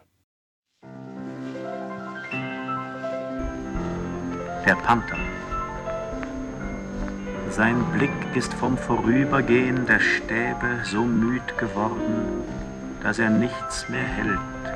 Der 4.66 4.78
Panther. 4.87 5.18
Sein 7.50 7.82
Blick 7.96 8.37
ist 8.37 8.54
vom 8.54 8.78
Vorübergehen 8.87 9.87
der 9.87 10.00
Stäbe 10.00 10.82
so 10.85 11.02
müd 11.02 11.59
geworden, 11.59 12.44
dass 13.02 13.18
er 13.18 13.30
nichts 13.30 13.88
mehr 13.88 14.06
hält. 14.06 14.76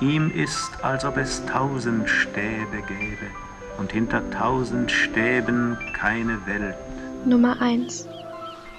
Ihm 0.00 0.30
ist, 0.34 0.82
als 0.82 1.04
ob 1.04 1.18
es 1.18 1.44
tausend 1.44 2.08
Stäbe 2.08 2.80
gäbe 2.88 3.26
und 3.76 3.92
hinter 3.92 4.22
tausend 4.30 4.90
Stäben 4.90 5.76
keine 5.94 6.38
Welt. 6.46 6.74
Nummer 7.26 7.60
1. 7.60 8.08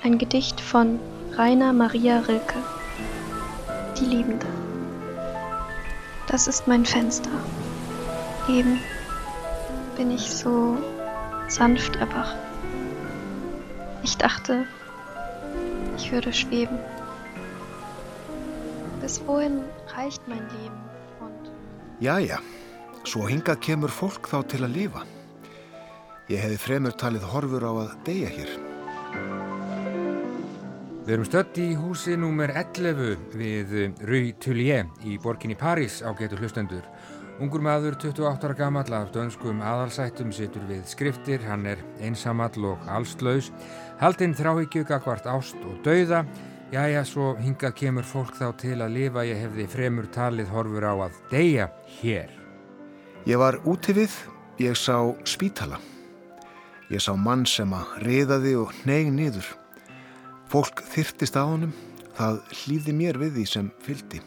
Ein 0.04 0.18
Gedicht 0.18 0.60
von 0.60 1.00
Rainer 1.34 1.74
Maria 1.74 2.22
Rilke. 2.22 2.58
Die 4.00 4.06
Liebende. 4.06 4.48
Das 6.26 6.48
ist 6.48 6.68
mein 6.68 6.86
Fenster. 6.86 7.30
Eben 8.50 8.80
bin 9.96 10.10
ich 10.10 10.28
so 10.28 10.76
sanft 11.48 11.98
erwacht. 11.98 12.38
Ich 14.02 14.18
dachte, 14.18 14.66
ich 15.98 16.12
würde 16.12 16.34
schweben. 16.34 16.80
Bis 19.02 19.22
wohin 19.28 19.62
reicht 19.96 20.28
mein 20.28 20.40
Leben? 20.62 20.91
Jæja, 22.02 22.40
svo 23.06 23.28
hingað 23.30 23.60
kemur 23.62 23.92
fólk 23.94 24.26
þá 24.26 24.40
til 24.50 24.64
að 24.66 24.72
lifa. 24.74 25.02
Ég 26.34 26.42
hefði 26.42 26.56
fremur 26.58 26.96
talið 26.98 27.28
horfur 27.30 27.62
á 27.62 27.72
að 27.78 27.92
deyja 28.08 28.32
hér. 28.34 28.54
Við 31.06 31.12
erum 31.14 31.28
stött 31.30 31.60
í 31.62 31.68
húsi 31.78 32.18
númer 32.18 32.56
11 32.58 33.38
við 33.38 33.76
Rue 34.10 34.34
Tullier 34.42 34.90
í 35.06 35.20
borginni 35.22 35.54
París 35.54 36.00
á 36.02 36.10
getur 36.18 36.42
hlustendur. 36.42 36.88
Ungur 37.38 37.62
maður, 37.62 38.00
28 38.02 38.50
ára 38.50 38.58
gamall 38.58 38.98
af 38.98 39.14
dönskum 39.14 39.62
aðalsættum 39.62 40.34
situr 40.34 40.66
við 40.72 40.82
skriftir, 40.90 41.46
hann 41.46 41.70
er 41.70 41.86
einsamall 42.02 42.66
og 42.66 42.82
allslaus, 42.90 43.54
haldinn 44.02 44.34
þráhyggju 44.34 44.88
gagvart 44.90 45.30
ást 45.30 45.62
og 45.70 45.78
dauða, 45.86 46.26
jæja, 46.72 47.04
svo 47.06 47.34
hingað 47.40 47.76
kemur 47.76 48.08
fólk 48.08 48.36
þá 48.40 48.48
til 48.60 48.78
að 48.80 48.96
lifa, 48.96 49.26
ég 49.28 49.40
hefði 49.44 49.68
fremur 49.72 50.08
talið 50.12 50.52
horfur 50.54 50.88
á 50.88 50.94
að 51.08 51.18
deyja 51.32 51.68
hér. 52.00 52.32
Ég 53.28 53.38
var 53.42 53.60
úti 53.68 53.94
við, 53.96 54.16
ég 54.62 54.78
sá 54.80 54.96
spítala. 55.28 55.80
Ég 56.92 57.04
sá 57.04 57.14
mann 57.16 57.46
sem 57.48 57.72
að 57.76 57.92
riðaði 58.06 58.56
og 58.64 58.74
neig 58.88 59.12
niður. 59.14 59.48
Fólk 60.52 60.82
þyrtist 60.92 61.38
á 61.40 61.44
honum, 61.44 61.76
það 62.18 62.42
hlýði 62.62 62.96
mér 62.98 63.20
við 63.22 63.38
því 63.38 63.46
sem 63.48 63.70
fyldi. 63.84 64.24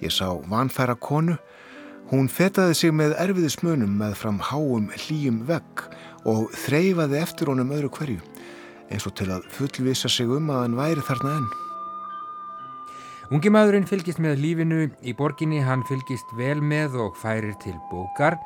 Ég 0.00 0.14
sá 0.14 0.32
vanfæra 0.50 0.96
konu, 0.96 1.36
hún 2.10 2.30
fetaði 2.32 2.78
sig 2.78 2.94
með 2.96 3.14
erfiðismunum 3.20 3.92
með 4.00 4.16
fram 4.22 4.40
háum 4.50 4.88
hlýjum 4.96 5.44
vegg 5.50 5.84
og 6.30 6.50
þreyfaði 6.64 7.20
eftir 7.20 7.52
honum 7.52 7.70
öðru 7.76 7.92
hverju, 7.98 8.22
eins 8.90 9.06
og 9.08 9.14
til 9.18 9.30
að 9.32 9.46
fullvisa 9.54 10.10
sig 10.10 10.30
um 10.30 10.50
að 10.52 10.64
hann 10.64 10.78
væri 10.78 11.04
þarna 11.06 11.34
enn. 11.38 11.50
Ungi 13.30 13.50
maðurinn 13.54 13.86
fylgist 13.86 14.18
með 14.18 14.40
lífinu 14.42 14.80
í 15.06 15.12
borginni, 15.14 15.60
hann 15.62 15.84
fylgist 15.86 16.32
vel 16.34 16.58
með 16.58 16.96
og 17.04 17.18
færir 17.18 17.54
til 17.62 17.76
bókar. 17.92 18.38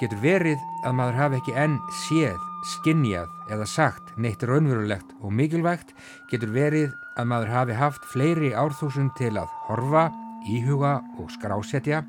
getur 0.00 0.16
verið 0.22 0.60
að 0.88 0.94
maður 0.96 1.16
hafi 1.18 1.36
ekki 1.36 1.54
enn 1.60 1.74
séð, 2.06 2.38
skinnjað 2.64 3.28
eða 3.52 3.66
sagt 3.68 4.14
neitt 4.16 4.40
raunverulegt 4.48 5.10
og 5.20 5.34
mikilvægt 5.36 5.92
getur 6.30 6.54
verið 6.54 6.94
að 7.20 7.28
maður 7.28 7.52
hafi 7.52 7.76
haft 7.76 8.06
fleiri 8.08 8.54
árþúsund 8.56 9.12
til 9.18 9.34
að 9.36 9.52
horfa, 9.68 10.06
íhuga 10.48 10.94
og 11.20 11.28
skrásetja 11.36 12.00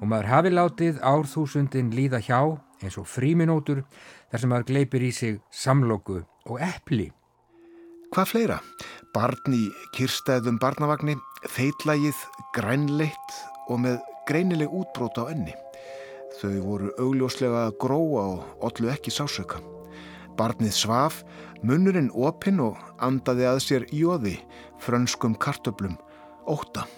og 0.00 0.08
maður 0.08 0.30
hafi 0.32 0.54
látið 0.54 1.02
árþúsundin 1.04 1.92
líða 1.92 2.22
hjá 2.24 2.40
eins 2.80 2.96
og 2.96 3.08
fríminótur 3.12 3.84
þar 4.30 4.40
sem 4.40 4.52
maður 4.54 4.70
gleipir 4.72 5.04
í 5.04 5.12
sig 5.12 5.36
samlóku 5.52 6.22
og 6.48 6.64
eppli. 6.64 7.10
Hvað 8.12 8.30
fleira? 8.30 8.58
Barn 9.14 9.54
í 9.54 9.68
kyrstæðum 9.94 10.58
barnavagni, 10.62 11.14
feitlægið, 11.54 12.18
grænleitt 12.56 13.36
og 13.70 13.80
með 13.84 14.00
greinileg 14.28 14.72
útbrót 14.74 15.20
á 15.22 15.30
enni. 15.32 15.54
Þau 16.40 16.58
voru 16.64 16.90
augljóslega 16.98 17.68
gróa 17.80 18.24
og 18.34 18.66
ollu 18.66 18.90
ekki 18.92 19.14
sásöka. 19.14 19.62
Barnið 20.36 20.74
svaf, 20.74 21.22
munnurinn 21.62 22.10
opinn 22.12 22.60
og 22.64 22.80
andaði 22.98 23.46
að 23.48 23.62
sér 23.62 23.86
jóði, 23.94 24.36
frönskum 24.82 25.38
kartöblum, 25.38 25.96
óta. 26.50 26.88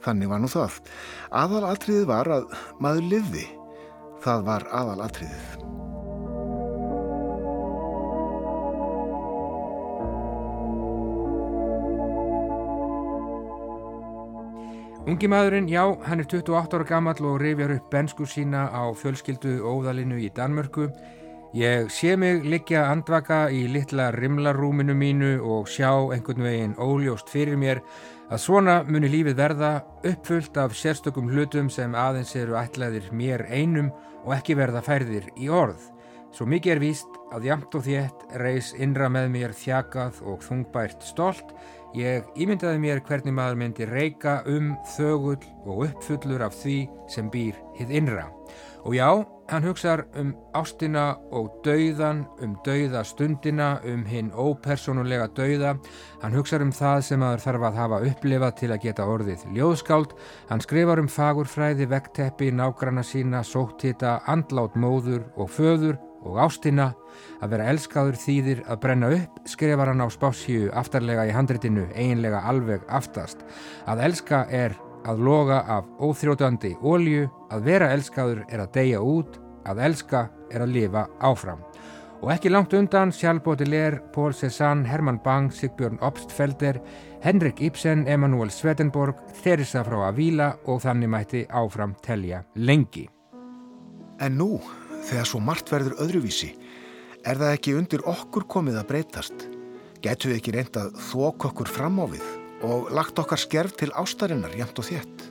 Þannig 0.00 0.30
var 0.30 0.40
nú 0.40 0.48
það. 0.48 0.80
Aðalatriðið 1.42 2.08
var 2.08 2.32
að 2.38 2.48
maður 2.80 3.10
livði. 3.12 3.46
Það 4.24 4.48
var 4.48 4.68
aðalatriðið. 4.80 5.89
Ungi 15.08 15.30
maðurinn, 15.32 15.64
já, 15.64 15.80
hann 16.04 16.20
er 16.20 16.26
28 16.28 16.76
ára 16.76 16.84
gammal 16.84 17.24
og 17.24 17.38
rifjar 17.40 17.72
upp 17.72 17.86
bensku 17.88 18.26
sína 18.28 18.66
á 18.68 18.92
fjölskyldu 18.92 19.62
óðalinu 19.64 20.18
í 20.20 20.28
Danmörku. 20.36 20.90
Ég 21.56 21.88
sé 21.88 22.18
mig 22.20 22.44
liggja 22.44 22.82
andvaka 22.92 23.46
í 23.48 23.62
litla 23.72 24.10
rimlarúminu 24.12 24.92
mínu 24.94 25.30
og 25.40 25.70
sjá 25.72 25.88
einhvern 26.12 26.44
veginn 26.44 26.76
óljóst 26.76 27.32
fyrir 27.32 27.56
mér 27.56 27.80
að 28.28 28.42
svona 28.44 28.76
muni 28.84 29.08
lífið 29.08 29.40
verða 29.40 29.72
uppfullt 30.04 30.60
af 30.60 30.76
sérstökum 30.76 31.32
hlutum 31.32 31.72
sem 31.72 31.96
aðeins 31.96 32.36
eru 32.36 32.60
ætlaðir 32.60 33.08
mér 33.10 33.46
einum 33.48 33.88
og 34.26 34.36
ekki 34.36 34.58
verða 34.60 34.84
færðir 34.84 35.32
í 35.40 35.48
orð. 35.48 35.80
Svo 36.30 36.44
mikið 36.44 36.76
er 36.76 36.84
víst 36.84 37.19
að 37.34 37.50
jamt 37.50 37.76
og 37.78 37.86
þétt 37.86 38.24
reys 38.42 38.72
innra 38.78 39.10
með 39.12 39.28
mér 39.34 39.54
þjakað 39.56 40.22
og 40.26 40.42
þungbært 40.46 41.06
stolt 41.06 41.54
Ég 41.96 42.26
ímyndaði 42.38 42.78
mér 42.78 43.00
hvernig 43.02 43.34
maður 43.34 43.56
myndi 43.58 43.86
reyka 43.88 44.40
um 44.46 44.76
þögull 44.92 45.40
og 45.66 45.88
uppfullur 45.88 46.44
af 46.46 46.54
því 46.54 46.84
sem 47.10 47.30
býr 47.32 47.56
hitt 47.80 47.90
innra. 47.90 48.28
Og 48.86 48.94
já, 48.94 49.08
hann 49.50 49.66
hugsar 49.66 50.04
um 50.16 50.30
ástina 50.54 51.18
og 51.34 51.50
dauðan, 51.66 52.22
um 52.40 52.54
dauðastundina, 52.64 53.80
um 53.84 54.04
hinn 54.06 54.30
ópersonulega 54.30 55.26
dauða. 55.34 55.74
Hann 56.22 56.36
hugsar 56.38 56.62
um 56.62 56.70
það 56.72 57.02
sem 57.08 57.20
maður 57.20 57.42
þarf 57.44 57.66
að 57.68 57.80
hafa 57.82 58.00
upplifað 58.12 58.54
til 58.62 58.70
að 58.70 58.82
geta 58.86 59.08
orðið 59.10 59.44
ljóðskáld. 59.58 60.14
Hann 60.48 60.62
skrifar 60.62 61.02
um 61.02 61.10
fagurfræði, 61.10 61.90
vektteppi, 61.90 62.52
nágranna 62.54 63.02
sína, 63.02 63.42
sóttita, 63.42 64.20
andlát 64.30 64.78
móður 64.78 65.26
og 65.34 65.50
föður 65.58 65.98
og 66.22 66.38
ástina 66.38 66.92
að 67.40 67.54
vera 67.54 67.68
elskaður 67.72 68.18
þýðir 68.20 68.62
að 68.66 68.80
brenna 68.84 69.10
upp 69.16 69.40
skrifar 69.48 69.92
hann 69.92 70.04
á 70.04 70.08
spásíu 70.12 70.70
aftarlega 70.76 71.26
í 71.28 71.34
handritinu 71.34 71.86
eiginlega 71.94 72.42
alveg 72.50 72.86
aftast. 72.88 73.44
Að 73.86 74.04
elska 74.08 74.44
er 74.50 74.76
að 75.08 75.22
loga 75.24 75.62
af 75.68 75.88
óþrótandi 76.00 76.74
ólju 76.82 77.28
að 77.50 77.64
vera 77.68 77.92
elskaður 77.94 78.44
er 78.48 78.64
að 78.64 78.74
deyja 78.76 79.00
út 79.00 79.40
að 79.68 79.84
elska 79.88 80.26
er 80.50 80.64
að 80.64 80.74
lifa 80.76 81.06
áfram. 81.20 81.62
Og 82.20 82.28
ekki 82.34 82.50
langt 82.52 82.74
undan 82.76 83.14
Sjálf 83.16 83.46
Baudelaire, 83.46 84.02
Paul 84.12 84.34
Cézanne, 84.36 84.84
Hermann 84.84 85.22
Bang, 85.24 85.48
Sigbjörn 85.56 85.96
Obstfelder 86.04 86.76
Henrik 87.24 87.60
Ibsen, 87.60 88.06
Emanuel 88.08 88.50
Swedenborg 88.50 89.16
Theresa 89.42 89.82
frá 89.84 90.06
Avila 90.08 90.54
og 90.68 90.82
þannig 90.84 91.10
mætti 91.12 91.42
áfram 91.48 91.94
telja 92.04 92.42
lengi. 92.56 93.06
En 94.20 94.36
nú 94.36 94.58
þegar 95.08 95.28
svo 95.28 95.40
margt 95.44 95.72
verður 95.72 95.96
öðruvísi, 96.04 96.50
er 97.24 97.40
það 97.40 97.54
ekki 97.54 97.74
undir 97.76 98.04
okkur 98.08 98.46
komið 98.50 98.80
að 98.80 98.88
breytast? 98.90 99.48
Getur 100.00 100.32
við 100.32 100.38
ekki 100.38 100.54
reynda 100.56 100.86
að 100.86 101.02
þók 101.10 101.48
okkur 101.50 101.68
fram 101.68 102.00
á 102.00 102.06
við 102.08 102.24
og 102.64 102.90
lagt 102.96 103.20
okkar 103.20 103.40
skerf 103.40 103.76
til 103.80 103.90
ástarinnar 103.96 104.54
jæmt 104.56 104.80
og 104.80 104.88
þétt? 104.88 105.26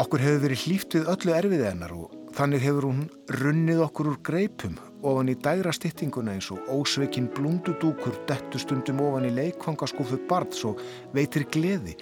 Okkur 0.00 0.22
hefur 0.24 0.44
verið 0.46 0.64
hlýft 0.64 0.96
við 0.96 1.10
öllu 1.12 1.36
erfið 1.36 1.66
hennar 1.66 1.94
og 1.96 2.16
þannig 2.36 2.64
hefur 2.64 2.86
hún 2.88 3.02
runnið 3.40 3.82
okkur 3.88 4.12
úr 4.12 4.20
greipum 4.24 4.78
ofan 5.06 5.32
í 5.32 5.36
dægra 5.40 5.72
styttinguna 5.74 6.36
eins 6.36 6.50
og 6.54 6.68
ósveikin 6.72 7.28
blúndudúkur 7.34 8.16
dettu 8.28 8.60
stundum 8.60 9.00
ofan 9.04 9.28
í 9.28 9.34
leikfangaskúfu 9.36 10.20
barns 10.30 10.62
og 10.68 10.80
veitir 11.16 11.46
gleði 11.52 11.96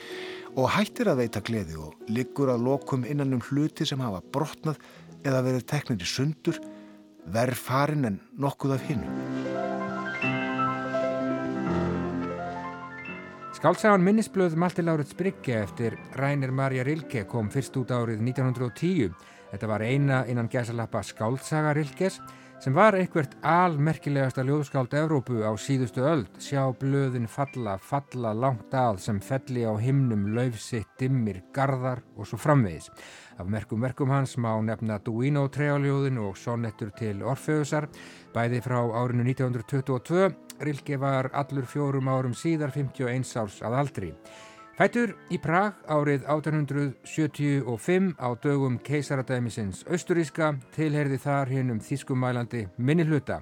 og 0.59 0.71
hættir 0.75 1.11
að 1.11 1.23
veita 1.23 1.43
gleði 1.45 1.79
og 1.81 2.11
liggur 2.11 2.53
að 2.53 2.65
lokum 2.67 3.07
innan 3.09 3.37
um 3.37 3.45
hluti 3.51 3.87
sem 3.89 4.01
hafa 4.03 4.23
brotnað 4.35 4.81
eða 5.27 5.45
verið 5.47 5.67
teknir 5.71 6.03
í 6.03 6.09
sundur, 6.09 6.59
verð 7.27 7.59
farin 7.59 8.05
en 8.05 8.21
nokkuð 8.39 8.75
af 8.77 8.87
hinnu. 8.89 9.09
Skálsagan 13.59 14.05
minnisblöð 14.07 14.55
Malti 14.55 14.85
Láruðs 14.87 15.17
Brygge 15.19 15.57
eftir 15.65 15.97
Rænir 16.15 16.53
Marja 16.55 16.85
Rilke 16.87 17.25
kom 17.27 17.49
fyrst 17.51 17.75
út 17.81 17.91
árið 17.91 18.21
1910. 18.23 19.17
Þetta 19.51 19.71
var 19.71 19.83
eina 19.83 20.21
innan 20.31 20.51
gæsalappa 20.53 21.03
Skálsaga 21.03 21.73
Rilkes 21.75 22.21
sem 22.59 22.75
var 22.75 22.97
eitthvert 22.99 23.37
almerkilegasta 23.47 24.43
ljóðskáld 24.43 24.95
Evrópu 24.99 25.45
á 25.47 25.55
síðustu 25.55 26.03
öld. 26.03 26.31
Sjá 26.43 26.65
blöðin 26.81 27.29
falla, 27.31 27.77
falla 27.79 28.33
langt 28.35 28.75
að 28.75 28.99
sem 29.05 29.21
felli 29.23 29.63
á 29.63 29.73
himnum, 29.79 30.27
laufsitt, 30.35 30.91
dimmir, 30.99 31.39
gardar 31.55 32.03
og 32.17 32.27
svo 32.27 32.41
framvegis. 32.43 32.91
Af 33.39 33.47
merkum 33.47 33.87
verkum 33.87 34.11
hans 34.11 34.35
má 34.43 34.51
nefna 34.59 34.99
Duino 34.99 35.47
treáljóðin 35.55 36.19
og 36.19 36.35
sonettur 36.37 36.91
til 36.99 37.23
Orfeusar, 37.23 37.87
bæði 38.35 38.65
frá 38.67 38.81
árinu 38.83 39.29
1922. 39.29 40.35
Rilke 40.67 40.99
var 40.99 41.31
allur 41.39 41.69
fjórum 41.71 42.11
árum 42.11 42.35
síðar 42.35 42.75
51 42.75 43.37
árs 43.39 43.63
að 43.63 43.79
aldri. 43.85 44.13
Fætur 44.79 45.11
í 45.35 45.41
Prag 45.43 45.81
árið 45.91 46.23
1875 46.31 48.13
á 48.15 48.29
dögum 48.39 48.77
keisaradæmisins 48.87 49.81
austuríska 49.91 50.53
tilherði 50.77 51.19
þar 51.19 51.51
hinn 51.51 51.73
um 51.75 51.81
þýskumælandi 51.83 52.61
minni 52.79 53.03
hluta. 53.09 53.41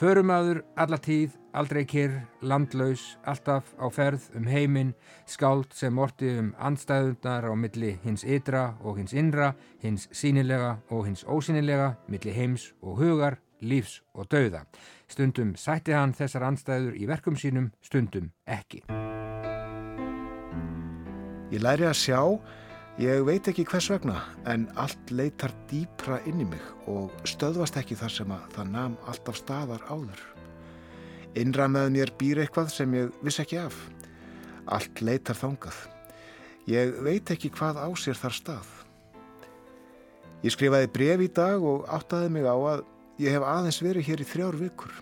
Förumadur, 0.00 0.62
allatíð, 0.80 1.34
aldrei 1.52 1.84
kyrr, 1.84 2.14
landlaus, 2.40 3.18
alltaf 3.28 3.74
á 3.76 3.84
ferð 3.92 4.30
um 4.40 4.48
heiminn, 4.48 4.94
skáld 5.28 5.76
sem 5.76 5.98
orti 6.00 6.30
um 6.40 6.54
andstæðundar 6.56 7.44
á 7.44 7.52
milli 7.52 7.98
hins 8.06 8.24
ytra 8.24 8.78
og 8.80 8.96
hins 8.96 9.12
innra, 9.12 9.52
hins 9.84 10.08
sínilega 10.08 10.78
og 10.88 11.04
hins 11.04 11.26
ósínilega, 11.28 11.98
milli 12.08 12.32
heims 12.32 12.72
og 12.80 13.02
hugar, 13.02 13.36
lífs 13.60 14.00
og 14.14 14.32
dauða. 14.32 14.64
Stundum 15.04 15.52
sætti 15.52 15.92
hann 15.92 16.16
þessar 16.16 16.48
andstæður 16.48 16.96
í 16.96 17.04
verkum 17.12 17.36
sínum, 17.36 17.74
stundum 17.84 18.32
ekki. 18.48 18.86
Ég 21.48 21.62
læri 21.64 21.88
að 21.88 22.00
sjá 22.02 22.20
Ég 22.98 23.20
veit 23.22 23.46
ekki 23.46 23.62
hvers 23.62 23.86
vegna 23.92 24.16
en 24.50 24.64
allt 24.82 25.12
leitar 25.14 25.52
dýpra 25.70 26.16
inn 26.26 26.40
í 26.42 26.46
mig 26.50 26.64
og 26.90 27.12
stöðvast 27.30 27.76
ekki 27.78 27.94
þar 28.00 28.10
sem 28.10 28.32
að 28.34 28.48
það 28.56 28.72
nam 28.72 28.96
alltaf 29.06 29.38
staðar 29.38 29.84
áður. 29.86 30.22
Innra 31.38 31.68
með 31.70 31.92
mér 31.94 32.12
býr 32.18 32.40
eitthvað 32.42 32.72
sem 32.74 32.96
ég 32.98 33.14
viss 33.22 33.38
ekki 33.38 33.60
af. 33.62 33.78
Allt 34.66 34.98
leitar 35.06 35.38
þangað. 35.38 35.78
Ég 36.66 36.98
veit 37.06 37.30
ekki 37.30 37.52
hvað 37.54 37.78
á 37.86 37.88
sér 37.94 38.18
þar 38.18 38.38
stað. 38.40 38.74
Ég 40.42 40.58
skrifaði 40.58 40.90
bref 40.98 41.22
í 41.22 41.32
dag 41.38 41.70
og 41.70 41.86
áttaði 41.86 42.34
mig 42.34 42.50
á 42.50 42.58
að 42.58 42.84
ég 43.22 43.38
hef 43.38 43.46
aðeins 43.46 43.82
verið 43.86 44.10
hér 44.10 44.26
í 44.26 44.30
þrjár 44.34 44.62
vikur. 44.66 45.00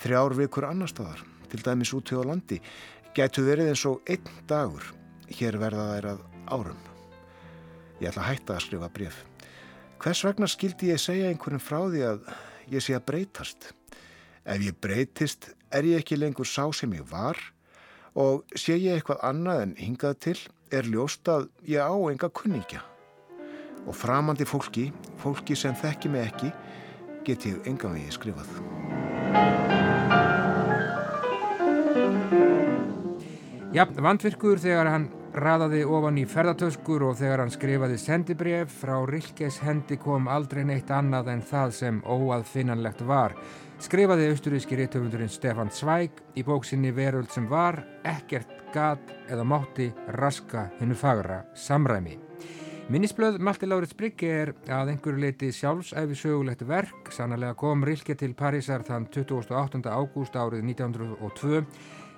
Þrjár 0.00 0.40
vikur 0.40 0.70
annar 0.72 0.88
staðar, 0.88 1.20
til 1.52 1.60
dæmis 1.68 1.92
út 1.92 2.08
hjá 2.08 2.24
landi, 2.24 2.64
getur 3.12 3.52
verið 3.52 3.74
eins 3.74 3.88
og 3.92 4.00
einn 4.08 4.44
dagur. 4.48 4.94
Hér 5.32 5.58
verða 5.60 5.86
þær 5.94 6.08
að 6.12 6.24
árum. 6.52 6.82
Ég 8.00 8.10
ætla 8.10 8.24
að 8.24 8.28
hætta 8.32 8.56
að 8.56 8.64
skrifa 8.66 8.90
bref. 8.92 9.22
Hvers 10.02 10.24
vegna 10.26 10.48
skildi 10.50 10.90
ég 10.90 11.00
segja 11.00 11.30
einhverjum 11.30 11.62
frá 11.62 11.78
því 11.86 12.02
að 12.10 12.26
ég 12.74 12.84
sé 12.84 12.96
að 12.96 13.06
breytast? 13.08 13.70
Ef 14.44 14.60
ég 14.60 14.76
breytist 14.76 15.48
er 15.72 15.88
ég 15.88 16.02
ekki 16.02 16.18
lengur 16.18 16.48
sá 16.48 16.68
sem 16.76 16.92
ég 16.92 17.06
var 17.08 17.38
og 18.14 18.44
sé 18.58 18.76
ég 18.76 18.98
eitthvað 18.98 19.24
annað 19.30 19.62
en 19.64 19.76
hingað 19.80 20.18
til 20.28 20.36
er 20.74 20.90
ljóst 20.90 21.28
að 21.30 21.48
ég 21.70 21.80
á 21.80 21.94
enga 22.10 22.30
kunningja. 22.30 22.84
Og 23.84 23.96
framandi 23.96 24.46
fólki, 24.48 24.90
fólki 25.20 25.56
sem 25.56 25.76
þekki 25.76 26.12
mig 26.12 26.28
ekki, 26.28 26.52
get 27.26 27.48
ég 27.48 27.68
enga 27.68 27.92
vegi 27.96 28.14
skrifað. 28.14 29.63
Já, 33.74 33.82
vandvirkur 33.90 34.60
þegar 34.62 34.86
hann 34.86 35.04
raðaði 35.34 35.80
ofan 35.90 36.20
í 36.20 36.22
ferðartöskur 36.30 37.02
og 37.08 37.16
þegar 37.18 37.40
hann 37.42 37.50
skrifaði 37.50 37.96
sendibref 37.98 38.76
frá 38.84 39.00
Rilkes 39.10 39.56
hendi 39.66 39.96
kom 39.98 40.28
aldrei 40.30 40.60
neitt 40.68 40.92
annað 40.94 41.32
en 41.32 41.42
það 41.42 41.74
sem 41.80 41.98
óaðfinnanlegt 42.06 43.02
var. 43.08 43.34
Skrifaði 43.82 44.28
austuríski 44.30 44.78
réttöfundurinn 44.78 45.32
Stefan 45.32 45.74
Zweig 45.74 46.22
í 46.38 46.44
bóksinni 46.46 46.94
Veröld 46.94 47.34
sem 47.34 47.48
var, 47.50 47.80
ekkert 48.06 48.52
gat 48.76 49.10
eða 49.26 49.42
mátti 49.42 49.88
raska 50.20 50.68
hennu 50.78 50.94
fagra 50.94 51.42
samræmi. 51.58 52.20
Minnisblöð 52.94 53.40
Malti 53.42 53.66
Láriðs 53.66 53.98
Brygge 53.98 54.30
er 54.44 54.54
að 54.70 54.92
einhverju 54.92 55.18
leiti 55.18 55.50
sjálfsæfi 55.56 56.14
sögulegt 56.20 56.62
verk. 56.68 57.10
Sannlega 57.10 57.56
kom 57.58 57.82
Rilke 57.82 58.14
til 58.14 58.36
Parísar 58.38 58.86
þann 58.86 59.10
28. 59.10 59.82
ágúst 59.88 60.36
árið 60.38 60.62
1902 60.68 61.64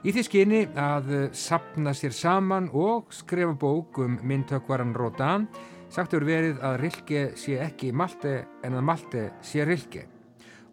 í 0.06 0.12
því 0.14 0.22
skyni 0.22 0.58
að 0.78 1.08
sapna 1.34 1.90
sér 1.96 2.12
saman 2.14 2.68
og 2.70 3.08
skrifa 3.10 3.56
bók 3.58 3.98
um 4.04 4.20
myndtökvaran 4.22 4.94
Rodin. 4.94 5.48
Sagtur 5.90 6.22
verið 6.26 6.60
að 6.62 6.76
Rilke 6.84 7.22
sé 7.38 7.56
ekki 7.64 7.90
Malte 7.90 8.36
en 8.66 8.76
að 8.78 8.84
Malte 8.86 9.24
sé 9.42 9.66
Rilke 9.66 10.04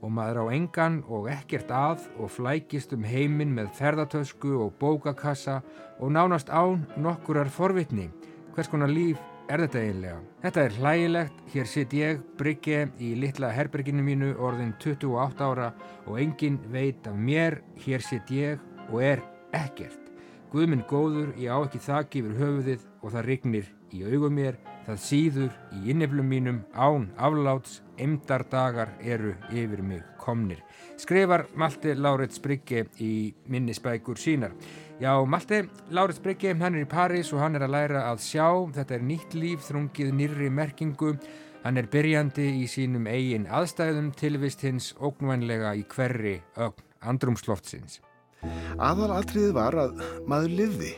og 0.03 0.11
maður 0.11 0.43
á 0.43 0.45
engan 0.53 0.97
og 1.07 1.29
ekkert 1.31 1.71
að 1.73 2.03
og 2.19 2.29
flækist 2.36 2.93
um 2.93 3.05
heiminn 3.07 3.53
með 3.55 3.71
ferðartösku 3.77 4.51
og 4.65 4.75
bókakassa 4.81 5.61
og 5.97 6.11
nánast 6.11 6.51
án 6.51 6.84
nokkurar 6.99 7.49
forvitni. 7.49 8.09
Hvers 8.53 8.69
konar 8.69 8.91
líf 8.91 9.21
er 9.47 9.63
þetta 9.63 9.79
eiginlega? 9.79 10.19
Þetta 10.43 10.65
er 10.65 10.77
hlægilegt, 10.81 11.39
hér 11.55 11.71
sitt 11.71 11.95
ég, 11.95 12.19
Brygge, 12.38 12.84
í 12.99 13.13
litla 13.15 13.53
herberginu 13.55 14.03
mínu 14.03 14.36
orðin 14.43 14.75
28 14.75 15.47
ára 15.47 15.71
og 16.03 16.19
engin 16.19 16.59
veit 16.73 17.07
af 17.07 17.15
mér, 17.15 17.61
hér 17.86 18.03
sitt 18.03 18.36
ég 18.36 18.61
og 18.89 19.01
er 19.03 19.23
ekkert. 19.53 19.99
Guðminn 20.53 20.84
góður, 20.86 21.31
ég 21.41 21.49
á 21.49 21.57
ekki 21.65 21.79
þakki 21.81 22.21
yfir 22.21 22.38
höfuðið 22.38 22.81
og 23.01 23.13
það 23.15 23.25
rignir 23.25 23.69
í 23.93 24.03
augum 24.05 24.36
mér, 24.38 24.59
það 24.86 24.99
síður 25.01 25.55
í 25.73 25.79
inneflum 25.93 26.29
mínum, 26.29 26.59
án 26.73 27.07
afláts, 27.17 27.79
emdardagar 27.97 28.91
eru 29.01 29.34
yfir 29.49 29.81
mig 29.81 30.03
komnir. 30.21 30.61
Skrifar 31.01 31.47
Malte 31.57 31.95
Láret 31.97 32.38
Sprigge 32.38 32.86
í 33.01 33.34
minnisbækur 33.49 34.21
sínar. 34.21 34.53
Já, 35.01 35.17
Malte 35.25 35.63
Láret 35.89 36.21
Sprigge, 36.21 36.53
hann 36.53 36.77
er 36.77 36.86
í 36.86 36.89
París 36.89 37.34
og 37.34 37.41
hann 37.41 37.57
er 37.57 37.65
að 37.65 37.73
læra 37.73 38.05
að 38.11 38.21
sjá. 38.27 38.47
Þetta 38.77 38.97
er 38.99 39.09
nýtt 39.09 39.34
líf, 39.34 39.65
þrungið 39.67 40.13
nýrri 40.21 40.53
merkingu. 40.53 41.15
Hann 41.63 41.79
er 41.79 41.89
byrjandi 41.89 42.49
í 42.61 42.69
sínum 42.69 43.09
eigin 43.09 43.49
aðstæðum 43.49 44.13
tilvist 44.19 44.63
hins 44.67 44.93
ógnvænlega 44.99 45.73
í 45.79 45.86
hverri 45.89 46.41
ögn 46.59 46.89
andrumsloftsins. 47.03 48.01
Aðalatriðið 48.78 49.56
var 49.58 49.80
að 49.88 50.06
maður 50.30 50.60
livði. 50.62 50.94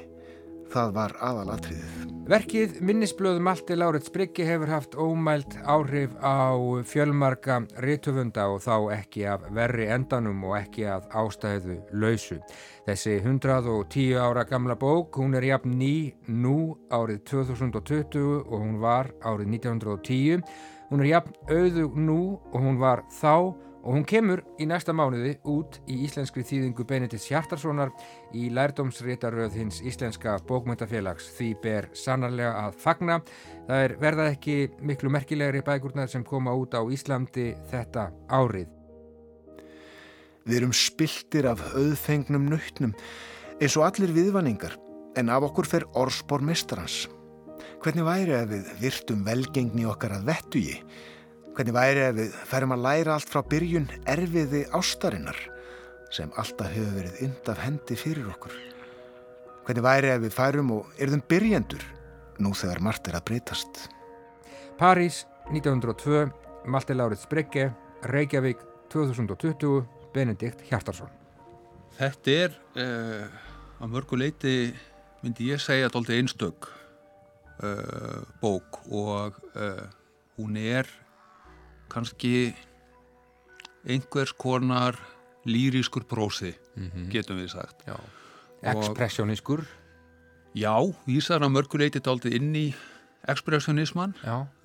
Það 0.74 0.92
var 0.96 1.16
aðalatriðið. 1.24 2.06
Verkið 2.26 2.80
Minnisblöð 2.82 3.38
Malti 3.46 3.76
Láret 3.78 4.08
Spriggi 4.08 4.48
hefur 4.48 4.72
haft 4.74 4.96
ómælt 4.98 5.60
áhrif 5.62 6.16
á 6.26 6.58
fjölmarka 6.90 7.60
rítöfunda 7.86 8.48
og 8.50 8.64
þá 8.66 8.96
ekki 8.96 9.28
af 9.30 9.44
verri 9.54 9.86
endanum 9.94 10.42
og 10.50 10.56
ekki 10.58 10.88
af 10.90 11.06
ástæðu 11.14 11.78
lausu. 11.94 12.40
Þessi 12.90 13.20
110 13.20 14.18
ára 14.18 14.42
gamla 14.50 14.74
bók, 14.74 15.20
hún 15.22 15.38
er 15.38 15.46
jafn 15.52 15.78
ný 15.78 16.16
nú 16.26 16.74
árið 16.90 17.22
2020 17.30 18.26
og 18.42 18.58
hún 18.58 18.82
var 18.82 19.14
árið 19.22 19.54
1910. 19.60 20.42
Hún 20.90 21.06
er 21.06 21.12
jafn 21.12 21.38
auðug 21.46 21.94
nú 21.94 22.20
og 22.50 22.58
hún 22.58 22.82
var 22.82 23.06
þá 23.22 23.54
og 23.86 23.94
hún 23.94 24.06
kemur 24.10 24.42
í 24.58 24.66
næsta 24.66 24.94
mánuði 24.98 25.36
út 25.46 25.78
í 25.86 26.00
íslenskri 26.08 26.42
þýðingu 26.46 26.86
Benedis 26.90 27.28
Hjartarssonar 27.30 27.92
í 28.34 28.48
lærdómsrétaröð 28.54 29.60
hins 29.60 29.78
íslenska 29.86 30.40
bókmyndafélags 30.50 31.30
því 31.38 31.50
ber 31.62 31.90
sannarlega 31.94 32.66
að 32.66 32.80
fagna. 32.82 33.20
Það 33.68 33.84
er 33.84 33.96
verðað 34.02 34.32
ekki 34.34 34.58
miklu 34.82 35.14
merkilegri 35.14 35.62
bækurnar 35.66 36.10
sem 36.10 36.26
koma 36.26 36.56
út 36.58 36.74
á 36.74 36.82
Íslandi 36.82 37.52
þetta 37.70 38.10
árið. 38.26 38.74
Við 40.46 40.60
erum 40.60 40.74
spiltir 40.78 41.48
af 41.50 41.62
auðfengnum 41.78 42.50
nautnum 42.50 42.98
eins 43.62 43.78
og 43.78 43.86
allir 43.86 44.14
viðvanningar 44.18 44.80
en 45.16 45.30
af 45.30 45.46
okkur 45.48 45.70
fer 45.70 45.86
orspor 45.94 46.42
mistrans. 46.42 47.06
Hvernig 47.86 48.06
væri 48.08 48.34
að 48.34 48.56
við 48.56 48.72
virtum 48.82 49.22
velgengni 49.26 49.86
okkar 49.86 50.18
að 50.18 50.32
vettugi? 50.32 50.80
Hvernig 51.56 51.72
væri 51.72 52.02
ef 52.04 52.16
við 52.18 52.34
ferum 52.50 52.74
að 52.76 52.82
læra 52.84 53.14
allt 53.16 53.30
frá 53.32 53.40
byrjun 53.48 53.86
erfiði 54.12 54.66
ástarinnar 54.76 55.38
sem 56.12 56.34
alltaf 56.36 56.68
hefur 56.74 56.98
verið 56.98 57.22
ind 57.24 57.48
af 57.48 57.62
hendi 57.64 57.96
fyrir 57.96 58.26
okkur? 58.34 58.52
Hvernig 59.64 59.86
væri 59.86 60.10
ef 60.12 60.20
við 60.26 60.34
færum 60.36 60.74
og 60.76 60.90
erðum 61.00 61.22
byrjendur 61.32 61.86
nú 62.44 62.52
þegar 62.60 62.82
margt 62.84 63.08
er 63.08 63.16
að 63.16 63.24
breytast? 63.30 63.80
París 64.76 65.22
1902, 65.54 66.26
Malte 66.68 66.98
Láriðs 66.98 67.24
Brygge, 67.32 67.70
Reykjavík 68.12 68.60
2020, 68.92 69.86
Benedikt 70.12 70.68
Hjartarsson. 70.68 71.08
Þetta 71.96 72.38
er 72.42 72.60
uh, 72.84 73.32
á 73.80 73.86
mörgu 73.88 74.20
leiti 74.20 74.74
myndi 75.24 75.54
ég 75.54 75.64
segja 75.64 75.88
alltaf 75.88 76.12
einstök 76.20 76.68
uh, 77.64 78.28
bók 78.44 78.84
og 78.92 79.40
uh, 79.56 79.88
hún 80.36 80.60
er 80.60 80.92
kannski 81.90 82.56
einhvers 83.86 84.34
konar 84.34 84.98
lýrískur 85.46 86.04
prósi, 86.04 86.56
mm 86.76 86.90
-hmm. 86.90 87.10
getum 87.12 87.38
við 87.38 87.50
sagt. 87.50 87.86
Ekspressjóniskur? 88.62 89.66
Já, 90.56 90.96
vísar 91.06 91.44
að 91.44 91.52
mörguleiti 91.52 92.00
taldið 92.00 92.34
inn 92.34 92.56
í 92.56 92.74
ekspressjónisman. 93.28 94.14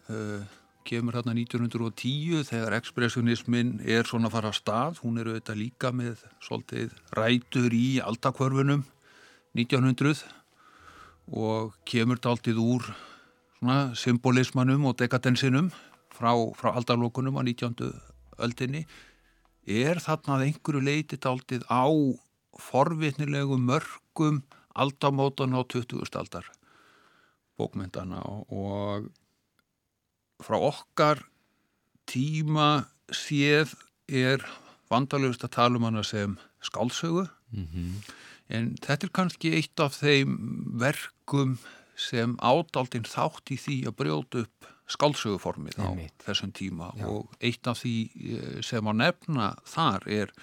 Uh, 0.09 0.45
kemur 0.85 1.15
hérna 1.15 1.35
1910 1.37 2.45
þegar 2.49 2.77
ekspressjónismin 2.79 3.81
er 3.85 4.09
svona 4.09 4.31
að 4.31 4.37
fara 4.37 4.49
að 4.49 4.59
stað. 4.59 5.01
Hún 5.05 5.19
er 5.19 5.27
auðvitað 5.27 5.61
líka 5.61 5.93
með 5.93 6.25
svolítið 6.41 6.95
rætur 7.13 7.75
í 7.77 8.01
aldakvörfunum 8.01 8.85
1900 9.55 10.25
og 11.31 11.75
kemur 11.85 12.19
taldið 12.19 12.59
úr 12.63 12.83
svona 13.59 13.95
symbolismanum 13.95 14.87
og 14.87 14.97
dekadensinum 14.99 15.71
frá, 16.21 16.33
frá 16.57 16.75
aldarlokunum 16.77 17.41
á 17.41 17.43
19. 17.43 17.89
öldinni 18.45 18.85
er 19.65 20.01
þarna 20.03 20.37
að 20.37 20.47
einhverju 20.49 20.85
leiti 20.85 21.19
taldið 21.21 21.65
á 21.73 21.89
forvitnilegu 22.61 23.57
mörgum 23.61 24.43
aldamótan 24.77 25.57
á 25.57 25.61
20. 25.65 26.05
aldar 26.21 26.47
bókmyndana 27.59 28.21
og 28.25 29.11
frá 30.41 30.57
okkar 30.61 31.25
tíma 32.09 32.87
séð 33.13 33.75
er 34.09 34.45
vandalegust 34.91 35.45
að 35.47 35.55
tala 35.57 35.79
um 35.79 35.87
hana 35.89 36.05
sem 36.05 36.39
skálsögu 36.65 37.29
mm 37.53 37.67
-hmm. 37.67 37.93
en 38.49 38.77
þetta 38.77 39.07
er 39.07 39.13
kannski 39.13 39.55
eitt 39.55 39.81
af 39.81 40.01
þeim 40.03 40.39
verkum 40.81 41.59
sem 41.97 42.37
ádaldinn 42.41 43.05
þátt 43.05 43.53
í 43.55 43.57
því 43.57 43.77
að 43.87 43.97
brjóta 44.01 44.39
upp 44.45 44.67
skálsöguformið 44.91 45.79
á 45.81 45.91
þessum 46.25 46.53
tíma. 46.57 46.91
Já. 46.99 47.07
og 47.07 47.37
eitt 47.41 47.71
af 47.71 47.81
því 47.83 47.95
eh, 48.11 48.59
sem 48.67 48.87
á 48.87 48.93
nefna 48.97 49.53
þar 49.69 50.09
er 50.11 50.35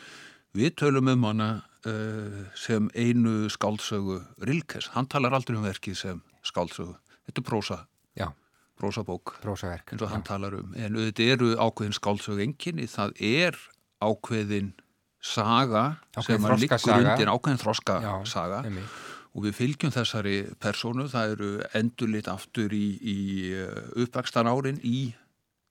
við 0.57 0.73
tölum 0.81 1.11
um 1.11 1.27
hana 1.27 1.49
uh, 1.85 2.47
sem 2.57 2.89
einu 2.95 3.49
skálsögu 3.53 4.21
Rilkes, 4.47 4.91
hann 4.95 5.09
talar 5.11 5.35
aldrei 5.37 5.57
um 5.57 5.67
verkið 5.67 5.99
sem 5.99 6.23
skálsögu, 6.45 6.95
þetta 7.27 7.43
er 7.43 7.47
prósa. 7.47 7.79
Já. 8.17 8.31
prósabók. 8.77 9.37
Prósaverk, 9.43 9.93
eins 9.93 10.01
og 10.05 10.11
hann 10.13 10.25
talar 10.25 10.55
um, 10.57 10.73
en 10.77 10.97
auðvitað 10.97 11.33
eru 11.35 11.53
ákveðin 11.57 11.97
skálsögu 11.97 12.43
enginni, 12.45 12.87
það 12.89 13.13
er 13.21 13.59
ákveðin 14.01 14.73
saga 15.21 15.97
ákveðin 16.15 16.25
sem 16.27 16.45
að 16.47 16.59
liggur 16.63 16.97
undir 16.97 17.31
ákveðin 17.33 17.61
þroska 17.61 17.99
Já, 18.03 18.11
saga 18.29 18.63
einmitt. 18.65 18.97
Og 19.37 19.43
við 19.45 19.53
fylgjum 19.53 19.91
þessari 19.93 20.35
personu, 20.59 21.05
það 21.11 21.33
eru 21.35 21.49
endurlit 21.77 22.27
aftur 22.31 22.73
í, 22.73 22.85
í 22.97 23.17
uppvækstan 24.01 24.49
árin 24.49 24.79
í 24.81 25.13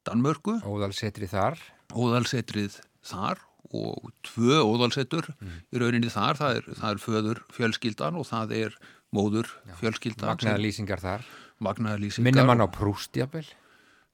Danmörku. 0.07 0.61
Óðalsetri 0.63 1.27
þar. 1.27 1.59
Óðalsetrið 1.91 2.77
þar 3.07 3.41
og 3.75 4.13
tvö 4.23 4.61
óðalsetur 4.63 5.27
Mm. 5.43 5.57
í 5.75 5.79
rauninni 5.83 6.11
þar, 6.15 6.39
það 6.39 6.57
er, 6.61 6.69
það 6.79 6.91
er 6.95 7.01
föður 7.03 7.41
fjölskyldan 7.57 8.17
og 8.21 8.27
það 8.29 8.53
er 8.55 8.77
móður 9.13 9.51
fjölskyldan 9.81 10.31
Magnaða 10.37 10.63
lýsingar 10.63 11.03
þar. 11.03 11.25
Magnaða 11.59 11.99
lýsingar. 12.05 12.25
Minnum 12.31 12.49
hann 12.53 12.63
á 12.63 12.69
Prúst 12.71 13.19
jafnvel? 13.19 13.47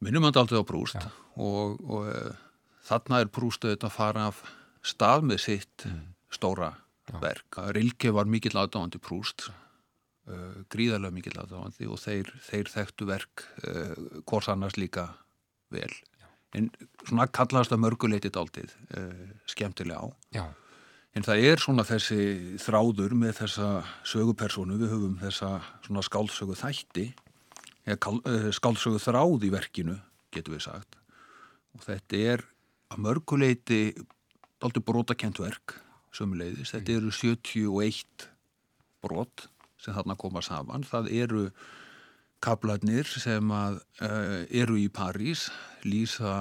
Minnum 0.01 0.25
hann 0.25 0.41
aldrei 0.41 0.57
á 0.59 0.65
Prúst 0.65 0.97
og, 1.37 1.77
og 1.85 2.09
uh, 2.09 2.33
þarna 2.89 3.21
er 3.21 3.29
Prúst 3.29 3.65
auðvitað 3.69 3.91
að 3.91 3.97
fara 4.01 4.27
af 4.33 4.41
stað 4.83 5.29
með 5.29 5.39
sitt 5.45 5.85
Mm. 5.85 6.01
stóra 6.33 6.73
verk. 7.21 7.59
Rilke 7.77 8.13
var 8.15 8.31
mikill 8.31 8.57
aðdáðandi 8.57 9.01
Prúst 9.03 9.49
uh, 9.51 10.63
gríðarlega 10.73 11.17
mikill 11.19 11.37
aðdáðandi 11.37 11.91
og 11.91 12.01
þeir, 12.01 12.33
þeir 12.49 12.73
þekktu 12.73 13.11
verk 13.11 13.45
uh, 13.67 13.93
hvors 14.25 14.49
annars 14.53 14.79
líka 14.81 15.11
vel 15.73 15.93
en 16.53 16.69
svona 17.07 17.29
kallast 17.33 17.73
að 17.73 17.85
mörguleitið 17.85 18.37
aldrei 18.41 18.67
uh, 18.69 19.31
skemmtilega 19.49 20.05
á 20.05 20.09
Já. 20.37 20.45
En 21.13 21.25
það 21.27 21.43
er 21.45 21.61
svona 21.61 21.85
þessi 21.85 22.23
þráður 22.63 23.13
með 23.21 23.35
þessa 23.43 23.67
sögupersonu, 24.09 24.79
við 24.81 24.95
höfum 24.95 25.19
þessa 25.21 25.51
svona 25.85 26.05
skáldsögu 26.07 26.57
þætti, 26.57 27.05
eða 27.85 28.15
eh, 28.31 28.47
skáldsögu 28.57 29.01
þráð 29.03 29.45
í 29.45 29.51
verkinu, 29.53 29.99
getur 30.33 30.57
við 30.57 30.65
sagt. 30.71 30.97
Og 31.77 31.85
þetta 31.85 32.23
er 32.33 32.45
að 32.93 33.05
mörguleiti 33.05 33.83
aldrei 34.65 34.85
brotakent 34.89 35.43
verk, 35.43 35.77
sömuleiðis. 36.17 36.75
Þetta 36.75 36.99
eru 36.99 37.13
71 37.15 38.29
brot 39.03 39.47
sem 39.83 39.95
þarna 39.97 40.19
koma 40.21 40.43
saman. 40.45 40.87
Það 40.87 41.11
eru 41.23 41.47
kablarnir 42.43 43.07
sem 43.07 43.53
að, 43.55 43.81
uh, 44.03 44.39
eru 44.51 44.79
í 44.81 44.89
París, 44.93 45.47
lýsa 45.87 46.33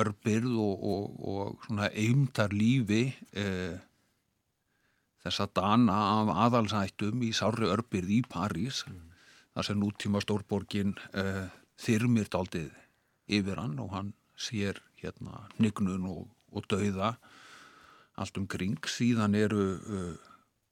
örbyrð 0.00 0.54
og, 0.60 0.86
og, 0.92 1.18
og 1.20 1.66
svona 1.66 1.90
eimtar 1.92 2.54
lífi 2.56 3.10
uh, 3.40 3.76
þess 5.24 5.44
að 5.44 5.52
dana 5.60 5.98
af 6.20 6.32
aðalsættum 6.46 7.24
í 7.24 7.32
sárri 7.36 7.68
örbyrð 7.72 8.16
í 8.16 8.22
París, 8.28 8.82
mm. 8.88 9.04
þar 9.56 9.68
sem 9.68 9.80
nútíma 9.80 10.24
stórborgin 10.24 10.96
uh, 11.12 11.46
þyrmir 11.80 12.32
daldið 12.32 12.72
yfir 13.32 13.60
hann 13.60 13.78
og 13.80 13.92
hann 13.96 14.12
sér 14.36 14.80
hérna 15.00 15.46
hnygnun 15.56 16.08
og, 16.10 16.26
og 16.52 16.68
dauða 16.68 17.14
allt 18.14 18.38
um 18.38 18.46
kring. 18.46 18.78
Síðan 18.86 19.34
eru 19.34 19.64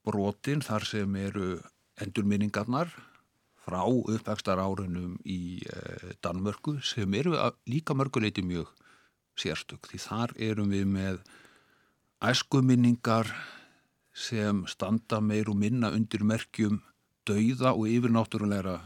brotin 0.03 0.61
þar 0.63 0.85
sem 0.87 1.15
eru 1.15 1.57
endurminningarnar 2.01 2.91
frá 3.63 3.83
uppvægstar 3.87 4.59
árunum 4.59 5.15
í 5.23 5.63
eh, 5.63 6.13
Danmörku 6.23 6.79
sem 6.83 7.13
eru 7.15 7.35
líka 7.69 7.95
mörguleiti 7.95 8.43
mjög 8.43 8.71
sérstök 9.39 9.87
því 9.87 9.99
þar 10.03 10.33
erum 10.49 10.73
við 10.73 10.89
með 10.89 11.21
æskuminningar 12.23 13.31
sem 14.13 14.65
standa 14.69 15.21
meir 15.23 15.49
og 15.49 15.57
minna 15.57 15.89
undir 15.95 16.25
merkjum 16.27 16.81
dauða 17.25 17.71
og 17.73 17.87
yfirnáttúrulegra 17.89 18.81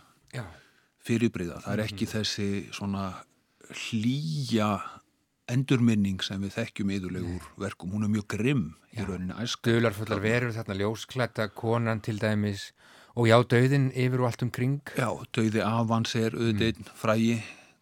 fyrirbriða. 1.08 1.62
Það 1.64 1.74
er 1.74 1.84
ekki 1.84 2.05
mm 2.05 2.08
-hmm. 2.08 2.16
þessi 2.16 2.49
svona 2.72 3.05
hlýja 3.68 4.96
endurminning 5.51 6.23
sem 6.25 6.41
við 6.43 6.57
þekkjum 6.57 6.91
yðurlegur 6.97 7.45
verkum. 7.61 7.93
Hún 7.95 8.07
er 8.07 8.13
mjög 8.13 8.27
grimm 8.35 8.65
í 8.91 9.03
rauninni 9.03 9.37
æsku. 9.39 9.71
Dularfullar 9.71 10.23
verður 10.23 10.57
þarna 10.57 10.79
ljósklætta 10.81 11.49
konan 11.55 12.03
til 12.03 12.19
dæmis 12.21 12.71
Og 13.17 13.25
já, 13.25 13.37
dauðin 13.49 13.89
yfir 13.97 14.21
og 14.21 14.29
allt 14.29 14.43
um 14.45 14.49
kring. 14.53 14.81
Já, 14.93 15.09
dauði 15.33 15.61
Avans 15.65 16.13
er 16.19 16.35
auðvitað 16.37 16.83
mm. 16.83 16.89
frægi 16.99 17.37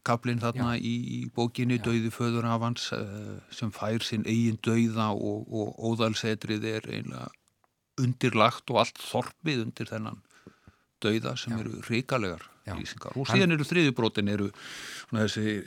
kaplinn 0.05 0.39
þarna 0.39 0.75
í, 0.77 0.93
í 1.11 1.17
bókinni, 1.35 1.79
já. 1.79 1.83
dauði 1.89 2.11
föður 2.13 2.47
Avans 2.53 2.85
uh, 2.95 3.35
sem 3.51 3.73
fær 3.75 4.05
sinn 4.05 4.23
eigin 4.29 4.61
dauða 4.63 5.09
og, 5.11 5.49
og 5.49 5.81
óðalsetrið 5.89 6.69
er 6.71 6.87
einlega 6.87 7.27
undirlagt 7.99 8.71
og 8.71 8.83
allt 8.83 9.01
þorpið 9.01 9.65
undir 9.65 9.91
þennan 9.91 10.21
dauða 11.03 11.35
sem 11.39 11.55
já. 11.55 11.59
eru 11.65 11.83
ríkalegar 11.89 12.47
lýsingar. 12.71 13.17
Og 13.19 13.27
síðan 13.27 13.57
eru 13.57 13.67
þriðubrótin 13.67 14.31
eru 14.31 14.47
þessi, 15.11 15.57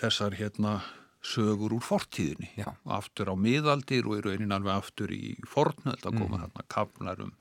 þessar 0.00 0.38
hérna 0.40 0.78
sögur 1.24 1.74
úr 1.74 1.82
fortíðinni 1.82 2.52
Já. 2.56 2.68
aftur 2.84 3.32
á 3.32 3.34
miðaldir 3.34 4.06
og 4.06 4.20
eru 4.20 4.34
einan 4.34 4.54
alveg 4.58 4.76
aftur 4.76 5.12
í 5.14 5.34
fornöld 5.48 6.04
að 6.04 6.20
koma 6.20 6.36
mm. 6.36 6.44
þarna 6.44 6.68
kaplar 6.70 7.24
um 7.26 7.32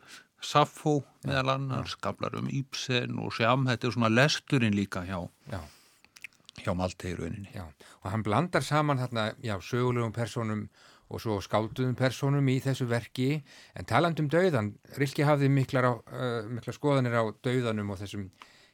Saffo 0.44 1.02
meðal 1.26 1.56
annars, 1.56 1.96
skablar 1.98 2.36
um 2.38 2.50
Íbsen 2.54 3.18
og 3.22 3.34
Sjám, 3.34 3.66
þetta 3.70 3.88
er 3.90 3.96
svona 3.96 4.12
lesturinn 4.14 4.76
líka 4.78 5.02
hjá, 5.08 5.24
já. 5.50 5.60
hjá 6.62 6.76
Malteiruninni. 6.78 7.56
Og 8.04 8.12
hann 8.14 8.26
blandar 8.26 8.66
saman 8.66 9.02
þarna, 9.02 9.32
já, 9.42 9.56
sögulegum 9.58 10.14
personum 10.14 10.68
og 11.08 11.24
svo 11.24 11.40
skálduðum 11.42 11.96
personum 11.98 12.52
í 12.52 12.60
þessu 12.62 12.86
verki, 12.90 13.42
en 13.80 13.88
talandum 13.88 14.28
dauðan, 14.30 14.74
Rilki 15.00 15.26
hafði 15.26 15.50
miklar, 15.50 15.88
á, 15.88 15.94
uh, 15.96 16.50
miklar 16.52 16.76
skoðanir 16.76 17.16
á 17.18 17.24
dauðanum 17.48 17.96
og 17.96 18.02
þessum, 18.04 18.28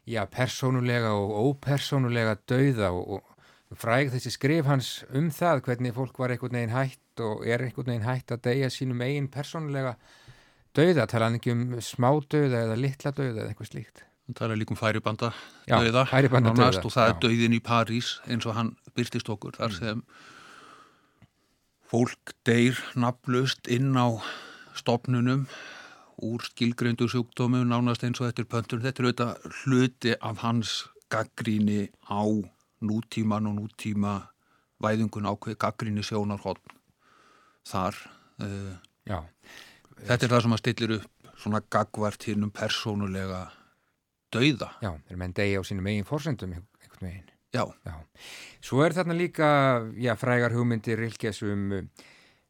já, 0.10 0.26
personulega 0.28 1.14
og 1.16 1.36
ópersonulega 1.47 2.36
dauða 2.49 2.91
og, 2.91 3.20
og 3.20 3.32
fræg 3.80 4.11
þessi 4.13 4.32
skrif 4.34 4.67
hans 4.69 4.89
um 5.15 5.30
það 5.34 5.63
hvernig 5.67 5.95
fólk 5.95 6.19
var 6.21 6.34
einhvern 6.34 6.57
veginn 6.57 6.74
hætt 6.76 7.24
og 7.24 7.45
er 7.47 7.63
einhvern 7.65 7.91
veginn 7.91 8.07
hætt 8.07 8.34
að 8.36 8.43
deyja 8.49 8.69
sínum 8.74 9.03
eigin 9.05 9.30
personulega 9.32 9.95
dauða, 10.74 11.07
tala 11.09 11.30
hann 11.30 11.38
ekki 11.39 11.53
um 11.53 11.63
smá 11.84 12.09
dauða 12.30 12.65
eða 12.67 12.80
litla 12.80 13.13
dauða 13.13 13.43
eða 13.43 13.49
eitthvað 13.51 13.71
slíkt? 13.71 14.03
Hann 14.28 14.38
tala 14.39 14.57
líka 14.57 14.74
um 14.76 14.80
færibanda 14.80 15.34
dauða 15.67 16.05
og 16.07 16.93
það 16.95 17.09
er 17.09 17.19
dauðin 17.26 17.57
í 17.57 17.61
París 17.63 18.15
eins 18.28 18.47
og 18.47 18.57
hann 18.57 18.74
byrtist 18.97 19.30
okkur 19.30 19.57
þar 19.59 19.74
mm. 19.74 19.78
sem 19.80 20.03
fólk 21.93 22.34
deyr 22.47 22.80
naflust 22.97 23.69
inn 23.69 23.93
á 23.93 24.17
stopnunum 24.78 25.45
úr 26.24 26.41
skilgreindu 26.45 27.09
sjúkdómum 27.11 27.67
nánast 27.69 28.05
eins 28.05 28.21
og 28.21 28.30
þetta 28.30 28.43
er 28.43 28.49
pöntur 28.49 28.82
þetta 28.84 29.01
er 29.01 29.07
auðvitað 29.09 29.61
hluti 29.63 30.15
af 30.19 30.41
hans 30.45 30.74
gaggríni 31.13 31.89
á 32.09 32.24
nútíman 32.84 33.49
og 33.49 33.57
nútíma 33.61 34.13
væðungun 34.84 35.29
ákveð 35.31 35.59
gaggríni 35.61 36.03
sjónarhótt 36.05 36.61
þar 37.67 37.97
uh, 38.43 38.73
Þetta 40.03 40.25
er 40.25 40.31
það 40.31 40.41
sem 40.45 40.55
að 40.55 40.61
stillir 40.61 40.95
upp 40.97 41.36
svona 41.39 41.61
gagvart 41.71 42.25
hinn 42.27 42.47
um 42.47 42.51
persónulega 42.53 43.43
dauða. 44.34 44.71
Já, 44.84 44.91
þeir 45.07 45.19
menn 45.21 45.36
degi 45.38 45.59
á 45.59 45.61
sínum 45.67 45.88
eigin 45.91 46.07
fórsendum 46.07 46.55
einhvern 46.55 47.07
veginn. 47.07 47.29
Já. 47.53 47.63
já. 47.86 47.95
Svo 48.65 48.81
er 48.81 48.95
þarna 48.97 49.15
líka, 49.17 49.47
já, 50.01 50.15
frægar 50.17 50.55
hugmyndir 50.55 50.97
Rilkes 50.97 51.43
um, 51.45 51.67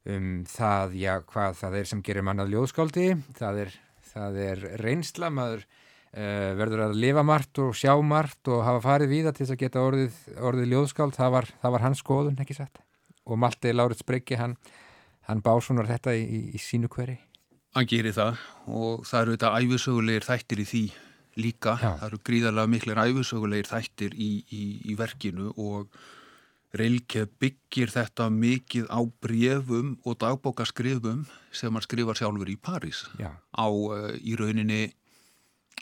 um 0.08 0.30
það, 0.48 0.96
já, 1.02 1.14
hvað 1.28 1.58
það 1.60 1.80
er 1.82 1.90
sem 1.92 2.04
gerir 2.06 2.26
mannað 2.26 2.54
ljóðskáldi. 2.54 3.08
Það 3.40 3.64
er, 3.66 3.74
það 4.14 4.40
er 4.46 4.64
reynsla, 4.84 5.32
maður 5.34 5.66
verður 6.14 6.84
að 6.86 6.98
lifa 7.02 7.24
margt 7.26 7.58
og 7.64 7.72
sjá 7.78 7.94
margt 8.06 8.50
og 8.54 8.64
hafa 8.66 8.82
farið 8.84 9.14
víða 9.16 9.32
til 9.34 9.46
þess 9.46 9.56
að 9.56 9.62
geta 9.64 9.82
orðið, 9.82 10.18
orðið 10.46 10.72
ljóðskáld. 10.74 11.16
Það 11.18 11.32
var, 11.34 11.50
það 11.64 11.76
var 11.76 11.86
hans 11.88 12.04
skoðun, 12.04 12.40
ekki 12.44 12.58
satt. 12.58 12.82
Og 13.26 13.40
Malti 13.42 13.74
Lárit 13.74 14.04
Spriggi, 14.04 14.38
hann, 14.38 14.58
hann 15.30 15.42
básunar 15.42 15.90
þetta 15.90 16.14
í, 16.14 16.24
í, 16.24 16.42
í 16.54 16.62
sínu 16.62 16.92
hveri. 16.94 17.18
Hann 17.74 17.90
gerir 17.90 18.14
það 18.14 18.42
og 18.70 19.08
það 19.10 19.22
eru 19.24 19.36
þetta 19.38 19.54
æfisögulegir 19.58 20.28
þættir 20.28 20.62
í 20.62 20.68
því 20.70 20.84
líka. 21.42 21.78
Já. 21.82 21.94
Það 22.02 22.10
eru 22.12 22.20
gríðarlega 22.30 22.74
miklir 22.76 23.02
æfisögulegir 23.08 23.72
þættir 23.72 24.14
í, 24.14 24.34
í, 24.54 24.66
í 24.92 24.98
verkinu 25.00 25.50
og 25.58 26.04
Reilke 26.74 27.28
byggir 27.38 27.92
þetta 27.94 28.32
mikið 28.34 28.88
á 28.90 29.02
brefum 29.22 29.92
og 30.10 30.18
dagbókaskrifum 30.24 31.28
sem 31.54 31.70
hann 31.70 31.86
skrifar 31.86 32.18
sjálfur 32.18 32.50
í 32.50 32.58
París 32.58 33.04
Já. 33.22 33.30
á 33.54 33.68
uh, 33.70 34.10
í 34.18 34.34
rauninni 34.40 34.88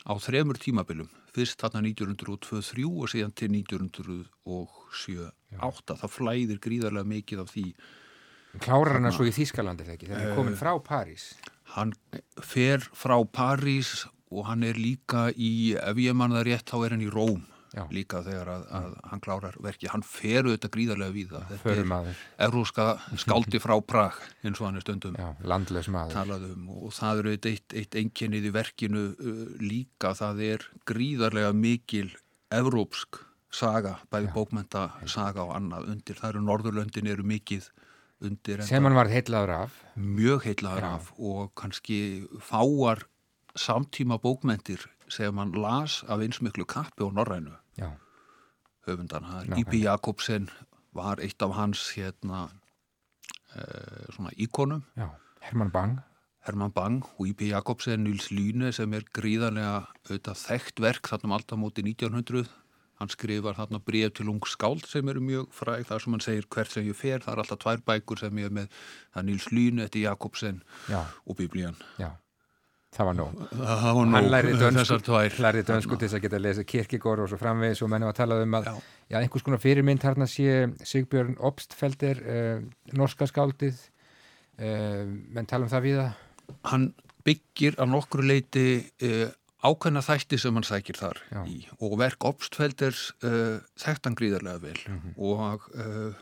á 0.02 0.12
þremur 0.18 0.58
tímabilum. 0.60 1.10
Fyrst 1.32 1.62
þarna 1.62 1.80
1923 1.88 2.86
og 2.88 3.08
síðan 3.12 3.34
til 3.36 3.50
1907-8. 3.62 5.96
Það 6.02 6.14
flæðir 6.16 6.58
gríðarlega 6.62 7.12
mikið 7.14 7.38
af 7.44 7.48
því. 7.54 7.66
Klárar 8.62 8.98
hann 8.98 9.08
að 9.08 9.16
svo 9.16 9.28
í 9.28 9.32
Þýskalandi 9.32 9.86
þegar 9.86 9.96
ekki? 9.96 10.08
Þegar 10.10 10.26
hann 10.26 10.36
komin 10.36 10.60
frá 10.60 10.72
París? 10.84 11.24
Hann 11.72 11.90
fer 12.44 12.80
frá 12.92 13.16
París 13.24 13.88
og 14.32 14.42
hann 14.48 14.62
er 14.66 14.76
líka 14.80 15.30
í, 15.32 15.76
ef 15.76 15.96
ég 16.00 16.16
manna 16.16 16.42
rétt, 16.44 16.68
þá 16.68 16.76
er 16.82 16.90
hann 16.96 17.06
í 17.06 17.12
Róm 17.12 17.42
Já. 17.72 17.86
líka 17.94 18.20
þegar 18.26 18.50
að, 18.52 18.64
að 18.78 18.94
hann 19.10 19.22
klárar 19.24 19.58
verki. 19.64 19.88
Hann 19.92 20.04
fer 20.04 20.44
auðvitað 20.44 20.72
gríðarlega 20.76 21.14
við 21.14 21.34
það. 21.34 21.52
Þetta 21.52 21.96
er. 21.98 22.22
Evróska 22.46 22.86
skáldi 23.22 23.62
frá 23.62 23.74
Prag 23.80 24.18
eins 24.44 24.60
og 24.60 24.68
hann 24.68 24.80
er 24.80 24.84
stundum 24.84 25.16
Já. 25.16 25.30
Talaðum 26.12 26.70
og 26.76 26.92
það 26.96 27.22
eru 27.22 27.36
eitt, 27.38 27.76
eitt 27.76 27.98
enginnið 27.98 28.50
í 28.50 28.54
verkinu 28.54 29.04
uh, 29.12 29.44
líka. 29.62 30.12
Það 30.18 30.44
er 30.50 30.66
gríðarlega 30.88 31.54
mikil 31.56 32.08
evrópsk 32.52 33.22
saga, 33.52 33.98
bæði 34.12 34.32
bókmenta 34.32 34.90
saga 35.08 35.46
og 35.46 35.56
annað 35.56 35.88
undir. 35.94 36.20
Það 36.20 36.34
eru 36.34 36.44
Norðurlöndin 36.48 37.10
eru 37.12 37.24
mikið 37.28 37.70
undir 38.22 38.62
sem 38.66 38.84
hann 38.86 38.96
var 38.96 39.10
heitlaður 39.10 39.54
af 39.56 39.78
mjög 39.98 40.46
heitlaður 40.46 40.88
af 40.92 41.10
og 41.18 41.52
kannski 41.58 41.98
fáar 42.42 43.04
samtíma 43.58 44.20
bókmentir 44.22 44.86
sem 45.12 45.38
hann 45.38 45.56
las 45.58 46.02
af 46.08 46.22
einsmiklu 46.24 46.64
kappi 46.68 47.04
og 47.04 47.14
norrænu 47.18 47.56
höfundan 48.86 49.24
Íbí 49.56 49.82
Jakobsen 49.84 50.48
var 50.92 51.20
eitt 51.20 51.42
af 51.42 51.54
hans 51.56 51.92
hérna 51.96 52.48
eh, 53.54 54.08
svona 54.14 54.32
íkonum 54.36 54.82
Já. 54.96 55.10
Herman 55.40 55.70
Bang 55.70 56.00
Herman 56.46 56.72
Bang 56.72 57.04
og 57.18 57.26
Íbí 57.26 57.52
Jakobsen 57.52 58.04
Nils 58.04 58.30
Lyne 58.30 58.72
sem 58.72 58.92
er 58.92 59.06
gríðarlega 59.14 59.86
auðvitað 60.08 60.42
þekkt 60.46 60.82
verk 60.82 61.08
þarna 61.08 61.30
um 61.30 61.36
alltaf 61.38 61.58
móti 61.58 61.84
1900 61.86 62.48
Hann 63.02 63.10
skrifar 63.10 63.56
þarna 63.58 63.80
bregð 63.82 64.12
til 64.20 64.28
ung 64.30 64.44
skáld 64.46 64.84
sem 64.86 65.08
eru 65.10 65.18
mjög 65.24 65.48
fræg 65.56 65.88
þar 65.88 66.02
sem 66.04 66.14
hann 66.14 66.22
segir 66.22 66.44
hvert 66.54 66.70
sem 66.70 66.84
ég 66.86 66.94
fer. 66.94 67.18
Það 67.24 67.32
er 67.32 67.40
alltaf 67.42 67.58
tvær 67.64 67.80
bækur 67.88 68.20
sem 68.20 68.38
ég 68.38 68.46
er 68.46 68.54
með. 68.54 68.76
Það 69.10 69.22
er 69.22 69.26
Níls 69.26 69.46
Lýn, 69.50 69.80
Etti 69.82 70.04
Jakobsen 70.04 70.60
Já. 70.86 71.00
og 71.26 71.38
Biblían. 71.40 71.74
Já, 71.98 72.12
það 72.92 73.08
var 73.08 73.16
nóg. 73.18 73.44
Það 73.52 73.94
var 73.98 74.08
nóg. 74.08 74.16
Hann 74.16 74.32
lærið 74.32 75.68
dönsku 75.70 75.96
til 75.96 76.06
þess 76.08 76.18
að 76.18 76.24
geta 76.26 76.38
að 76.38 76.44
lesa 76.46 76.64
kirkigór 76.68 77.24
og 77.24 77.30
svo 77.30 77.38
framvegis 77.40 77.82
og 77.84 77.92
mennum 77.92 78.12
að 78.12 78.18
tala 78.20 78.40
um 78.42 78.58
að 78.58 78.68
já. 78.68 78.74
Já, 79.12 79.18
einhvers 79.20 79.44
konar 79.44 79.60
fyrirmynd 79.60 80.04
hérna 80.06 80.28
sé 80.30 80.52
Sigbjörn 80.88 81.36
Obstfelder, 81.44 82.20
uh, 82.24 82.94
norska 82.96 83.28
skáldið, 83.28 83.76
uh, 84.56 85.04
menn 85.04 85.48
tala 85.48 85.68
um 85.68 85.72
það 85.72 85.84
við? 85.84 86.02
Hann 86.70 86.86
byggir 87.26 87.76
að 87.76 87.92
nokkru 87.92 88.24
leiti 88.24 88.66
uh, 89.04 89.28
ákveðna 89.62 90.00
þætti 90.02 90.40
sem 90.40 90.56
hann 90.56 90.66
sækir 90.66 90.96
þar 90.98 91.20
í 91.46 91.60
og 91.78 91.92
verk 92.00 92.24
Obstfelders 92.26 93.12
þekktan 93.78 94.16
gríðarlega 94.18 94.58
vel 94.58 94.80
mm 94.80 94.96
-hmm. 94.96 95.12
og 95.22 95.68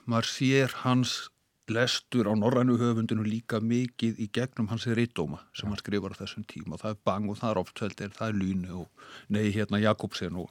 maður 0.05 0.29
sér 0.29 0.75
hans 0.83 1.31
lestur 1.71 2.29
á 2.31 2.35
norrænu 2.37 2.79
höfundinu 2.81 3.25
líka 3.27 3.61
mikið 3.63 4.21
í 4.21 4.29
gegnum 4.35 4.71
hans 4.71 4.87
rittdóma 4.87 5.43
sem 5.55 5.67
Já. 5.67 5.71
hann 5.73 5.83
skrifar 5.83 6.15
á 6.17 6.21
þessum 6.21 6.47
tíma 6.47 6.77
og 6.77 6.85
það 6.85 6.97
er 6.97 7.03
Bang 7.05 7.31
og 7.31 7.39
það 7.41 7.51
er 7.51 7.61
Obstfelder, 7.65 8.15
það 8.17 8.29
er 8.29 8.41
Lune 8.43 8.73
og 8.85 8.89
nei 9.29 9.51
hérna 9.55 9.83
Jakobsen 9.83 10.41
og, 10.41 10.51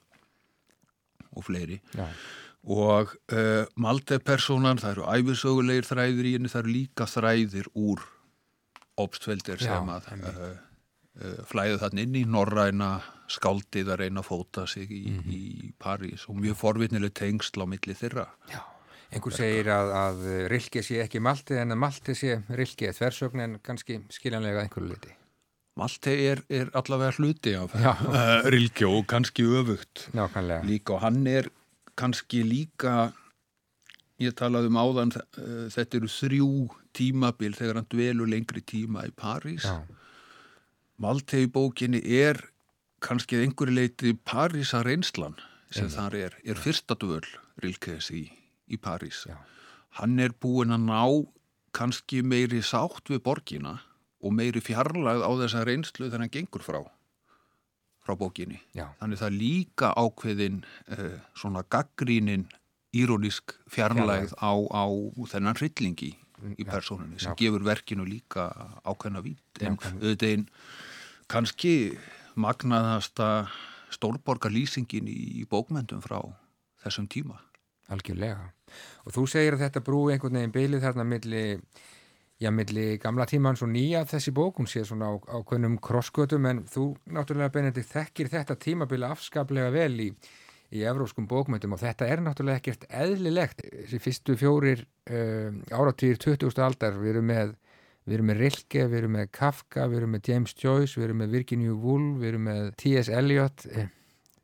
og 1.36 1.44
fleiri 1.48 1.82
Já 1.94 2.08
og 2.68 3.14
uh, 3.32 3.66
Malte-personan, 3.80 4.80
það 4.82 4.98
eru 4.98 5.06
æfisögulegir 5.16 5.88
þræðir 5.88 6.28
í 6.28 6.34
henni, 6.36 6.52
það 6.52 6.64
eru 6.64 6.74
líka 6.74 7.08
þræðir 7.08 7.70
úr 7.80 8.04
ópstveldir 9.00 9.62
sem 9.64 9.94
að 9.94 10.10
uh, 10.18 10.42
uh, 11.24 11.38
flæðu 11.48 11.80
þann 11.84 12.04
inn 12.04 12.18
í 12.20 12.26
Norræna 12.28 12.98
skáldið 13.32 13.94
að 13.94 14.02
reyna 14.04 14.24
að 14.24 14.28
fóta 14.28 14.66
sig 14.68 14.92
í, 14.92 15.06
mm 15.08 15.22
-hmm. 15.22 15.32
í 15.32 15.72
París 15.80 16.28
og 16.28 16.42
mjög 16.42 16.60
forvitnileg 16.60 17.14
tengsl 17.14 17.64
á 17.64 17.66
milli 17.70 17.96
þeirra. 17.96 18.28
Já, 18.52 18.62
einhver 19.10 19.36
segir 19.36 19.70
að, 19.74 19.94
að 20.00 20.26
Rilke 20.52 20.84
sé 20.86 21.00
ekki 21.04 21.22
Malte 21.24 21.60
en 21.62 21.76
að 21.76 21.82
Malte 21.86 22.16
sé 22.18 22.42
Rilke 22.50 22.92
þversögn 22.96 23.46
en 23.46 23.56
kannski 23.66 24.02
skiljanlega 24.14 24.66
einhverju 24.66 24.92
liti. 24.92 25.16
Malte 25.80 26.12
er, 26.12 26.42
er 26.52 26.70
allavega 26.76 27.16
hluti 27.18 27.56
af 27.56 27.74
Rilke 28.54 28.90
og 28.90 29.08
kannski 29.10 29.46
öfugt. 29.48 30.10
Nákvæmlega. 30.18 30.68
Líka 30.68 30.98
og 30.98 31.04
hann 31.06 31.26
er 31.30 31.50
kannski 32.00 32.44
líka 32.48 33.12
ég 34.20 34.36
talaði 34.38 34.70
um 34.72 34.80
áðan 34.80 35.14
eh, 35.16 35.68
þetta 35.72 36.00
eru 36.00 36.12
þrjú 36.12 36.52
tímabil 36.96 37.56
þegar 37.56 37.80
hann 37.80 37.90
dvelur 37.92 38.30
lengri 38.30 38.64
tíma 38.66 39.06
í 39.08 39.14
París 39.16 39.68
Maltei 41.00 41.46
bókinni 41.48 42.02
er 42.04 42.42
kannski 43.04 43.40
einhverju 43.40 43.76
leiti 43.76 44.16
Parísa 44.28 44.84
reynslan 44.84 45.38
sem 45.72 45.88
þar 45.92 46.18
er, 46.18 46.36
er 46.44 46.60
fyrsta 46.60 46.98
dvöl 47.00 47.24
Rilkes 47.64 48.10
í, 48.16 48.26
í 48.70 48.80
París 48.82 49.26
Já. 49.30 49.38
hann 50.00 50.20
er 50.20 50.34
búin 50.34 50.76
að 50.76 50.88
ná 50.88 51.02
kannski 51.76 52.24
meiri 52.26 52.62
sátt 52.66 53.12
við 53.12 53.24
borgina 53.26 53.80
og 54.20 54.34
meiri 54.36 54.62
fjarlagð 54.64 55.26
á 55.26 55.32
þessa 55.44 55.66
reynslu 55.68 56.10
þegar 56.10 56.26
hann 56.26 56.34
gengur 56.34 56.66
frá 56.66 56.80
frá 58.10 58.18
bókinni. 58.18 58.58
Já. 58.74 58.90
Þannig 59.00 59.22
það 59.22 59.38
líka 59.38 59.92
ákveðin 59.94 60.64
uh, 60.90 61.20
svona 61.38 61.64
gaggrínin 61.70 62.48
írónisk 62.96 63.54
fjarlægð 63.70 64.34
á, 64.42 64.52
á 64.74 64.86
þennan 65.30 65.60
hryllingi 65.60 66.16
í 66.58 66.66
persónunni 66.66 67.20
sem 67.20 67.36
já. 67.36 67.38
gefur 67.44 67.66
verkinu 67.68 68.08
líka 68.08 68.50
ákveðna 68.88 69.22
vít. 69.22 69.44
En 69.62 69.78
auðvitað 69.78 70.32
einn 70.32 70.48
kannski 71.30 71.74
magnaðasta 72.40 73.50
stórborgar 73.94 74.54
lýsingin 74.54 75.10
í 75.12 75.46
bókmyndum 75.50 76.02
frá 76.02 76.22
þessum 76.82 77.10
tíma. 77.12 77.38
Algjörlega. 77.94 78.52
Og 79.06 79.16
þú 79.16 79.26
segir 79.30 79.56
að 79.58 79.66
þetta 79.66 79.86
brú 79.86 80.04
einhvern 80.14 80.38
veginn 80.38 80.54
bylið 80.54 80.84
þarna 80.86 81.08
millir 81.10 81.64
já, 82.40 82.52
milli 82.56 82.98
gamla 83.02 83.28
tímans 83.28 83.64
og 83.66 83.72
nýja 83.74 84.06
þessi 84.08 84.34
bók, 84.36 84.60
hún 84.62 84.70
sé 84.70 84.86
svona 84.88 85.12
á, 85.12 85.14
á 85.20 85.38
kvönum 85.44 85.80
krosskötum, 85.84 86.48
en 86.48 86.62
þú 86.70 86.94
náttúrulega 87.12 87.54
Benedikt 87.56 87.92
þekkir 87.92 88.32
þetta 88.32 88.56
tímabili 88.56 89.08
afskaplega 89.10 89.74
vel 89.76 89.96
í, 90.00 90.10
í 90.72 90.86
evróskum 90.88 91.28
bókmyndum 91.28 91.76
og 91.76 91.84
þetta 91.84 92.08
er 92.08 92.24
náttúrulega 92.24 92.62
ekkert 92.62 92.88
eðlilegt 92.90 93.66
þessi 93.66 94.02
fyrstu 94.06 94.38
fjórir 94.40 94.86
uh, 95.12 95.52
áratýr 95.76 96.20
20. 96.22 96.64
aldar, 96.64 97.00
við 97.02 97.18
erum 97.18 97.30
með 97.34 97.56
við 98.08 98.16
erum 98.16 98.30
með 98.32 98.44
Rilke, 98.46 98.86
við 98.90 99.02
erum 99.04 99.18
með 99.20 99.32
Kafka 99.36 99.86
við 99.92 100.00
erum 100.00 100.16
með 100.16 100.30
James 100.32 100.56
Joyce, 100.58 100.96
við 100.98 101.10
erum 101.10 101.20
með 101.22 101.36
Virginia 101.36 101.76
Woolf 101.76 102.22
við 102.22 102.32
erum 102.32 102.48
með 102.48 102.70
T.S. 102.80 103.12
Eliot 103.14 103.68
eh, 103.70 103.90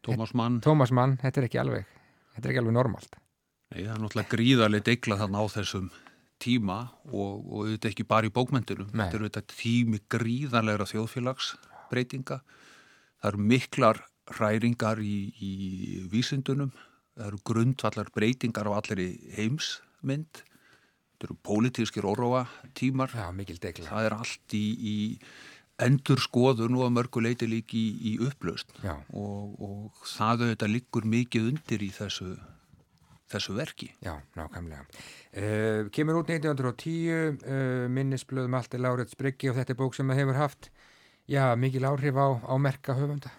Thomas 0.05 0.35
Mann 0.37 0.59
Thomas 0.61 0.91
Mann, 0.93 1.15
þetta 1.23 1.41
er 1.41 1.47
ekki 1.47 1.61
alveg 1.63 1.87
þetta 2.35 2.43
er 2.43 2.51
ekki 2.51 2.61
alveg 2.61 2.75
normalt 2.75 3.17
Nei, 3.73 3.81
það 3.81 3.93
er 3.93 4.01
náttúrulega 4.03 4.31
gríðarlega 4.31 4.87
degla 4.89 5.19
þarna 5.19 5.41
á 5.41 5.45
þessum 5.55 5.87
tíma 6.41 6.79
og, 7.09 7.45
og 7.45 7.61
auðvitað 7.63 7.91
ekki 7.91 8.07
bara 8.07 8.29
í 8.29 8.33
bókmyndunum 8.35 8.89
Nei. 8.91 9.05
þetta 9.05 9.17
eru 9.17 9.27
auðvitað 9.27 9.47
tími 9.55 10.01
gríðanlegra 10.11 10.89
þjóðfélagsbreytinga. 10.91 12.41
Það 13.21 13.31
eru 13.31 13.47
miklar 13.53 14.01
hræringar 14.35 15.01
í, 15.01 15.17
í 15.39 15.53
vísindunum. 16.11 16.73
Það 17.15 17.29
eru 17.29 17.41
grundvallar 17.47 18.11
breytingar 18.13 18.69
á 18.69 18.71
allir 18.75 19.01
heimsmynd. 19.37 20.43
Þetta 21.15 21.29
eru 21.29 21.37
pólitískir 21.47 22.05
óróa 22.05 22.45
tímar 22.75 23.13
Já, 23.15 23.29
það 23.87 24.09
er 24.09 24.17
allt 24.17 24.55
í, 24.57 24.65
í 24.75 24.95
endur 25.85 26.19
skoðun 26.23 26.75
og 26.77 26.85
að 26.87 26.97
mörguleiti 26.97 27.47
líki 27.47 27.79
í, 27.79 28.11
í 28.11 28.17
upplaust 28.23 28.71
og, 28.83 29.55
og 29.63 30.03
það 30.07 30.45
auðvitað 30.45 30.73
liggur 30.75 31.07
mikið 31.15 31.49
undir 31.53 31.83
í 31.83 31.89
þessu 31.95 32.35
þessu 33.31 33.55
verki. 33.57 33.89
Já, 34.03 34.13
nákvæmlega. 34.37 34.85
Uh, 35.35 35.87
kemur 35.95 36.21
út 36.21 36.29
1910, 36.33 37.39
uh, 37.41 37.87
minnisblöðum 37.91 38.57
allt 38.57 38.75
er 38.75 38.83
Láriðs 38.85 39.17
Bryggi 39.19 39.49
og 39.51 39.57
þetta 39.59 39.73
er 39.73 39.79
bók 39.79 39.97
sem 39.97 40.11
það 40.11 40.21
hefur 40.21 40.39
haft, 40.39 40.69
já, 41.31 41.43
mikil 41.59 41.87
áhrif 41.89 42.19
á, 42.19 42.27
á 42.45 42.53
merka 42.61 42.97
höfunda. 42.97 43.33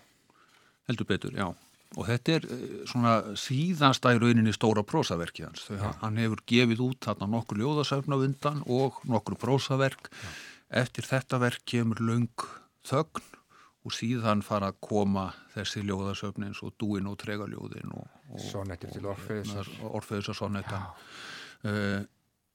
Heldur 0.91 1.09
betur, 1.09 1.37
já. 1.37 1.49
Og 1.97 2.09
þetta 2.09 2.35
er 2.35 2.49
uh, 2.51 2.67
svona 2.91 3.15
síðansta 3.39 4.17
í 4.17 4.21
rauninni 4.23 4.55
stóra 4.57 4.85
prósaverkið 4.87 5.49
hans. 5.49 5.69
Þau, 5.71 5.95
hann 6.03 6.21
hefur 6.21 6.43
gefið 6.51 6.85
út 6.91 7.07
þarna 7.07 7.31
nokkur 7.37 7.63
ljóðasöfna 7.63 8.21
undan 8.27 8.61
og 8.67 9.01
nokkur 9.07 9.39
prósaverk. 9.41 10.11
Já. 10.11 10.37
Eftir 10.83 11.07
þetta 11.07 11.39
verk 11.39 11.63
kemur 11.63 12.03
laung 12.03 12.47
þögn 12.87 13.23
og 13.87 13.95
síðan 13.95 14.43
fara 14.43 14.73
að 14.73 14.81
koma 14.83 15.29
þessi 15.55 15.85
ljóðasöfni 15.87 16.49
eins 16.51 16.63
og 16.67 16.75
dúin 16.81 17.07
og 17.07 17.19
tregaljóðin 17.23 17.93
og, 17.95 18.09
og 18.35 18.43
Orfeusar 19.95 20.35
sonnettan 20.35 20.89
uh, 21.63 22.03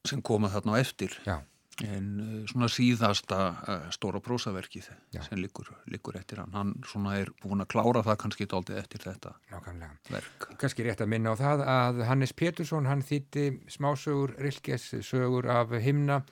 sem 0.07 0.21
koma 0.25 0.51
þarna 0.51 0.75
á 0.75 0.81
eftir 0.81 1.15
Já. 1.23 1.37
en 1.87 2.09
uh, 2.19 2.35
svona 2.51 2.67
síðasta 2.71 3.39
uh, 3.53 3.87
stóra 3.95 4.19
prósaverkið 4.23 4.91
Já. 5.15 5.21
sem 5.23 5.39
likur, 5.39 5.71
likur 5.87 6.19
eftir 6.19 6.43
hann 6.43 6.51
hann 6.57 6.75
svona 6.83 7.15
er 7.21 7.31
búin 7.43 7.63
að 7.63 7.71
klára 7.77 8.03
það 8.09 8.21
kannski 8.25 8.49
tóltið 8.51 8.83
eftir 8.83 9.07
þetta 9.07 9.35
Nákvæmlega. 9.53 9.97
verk 10.11 10.51
Kannski 10.59 10.89
rétt 10.89 11.05
að 11.05 11.13
minna 11.15 11.31
á 11.31 11.35
það 11.39 11.67
að 11.77 12.05
Hannes 12.11 12.35
Pétursson 12.35 12.91
hann 12.91 13.07
þýtti 13.07 13.49
smásögur 13.71 14.35
Rilkes 14.41 14.91
sögur 15.07 15.47
af 15.47 15.71
himna 15.79 16.25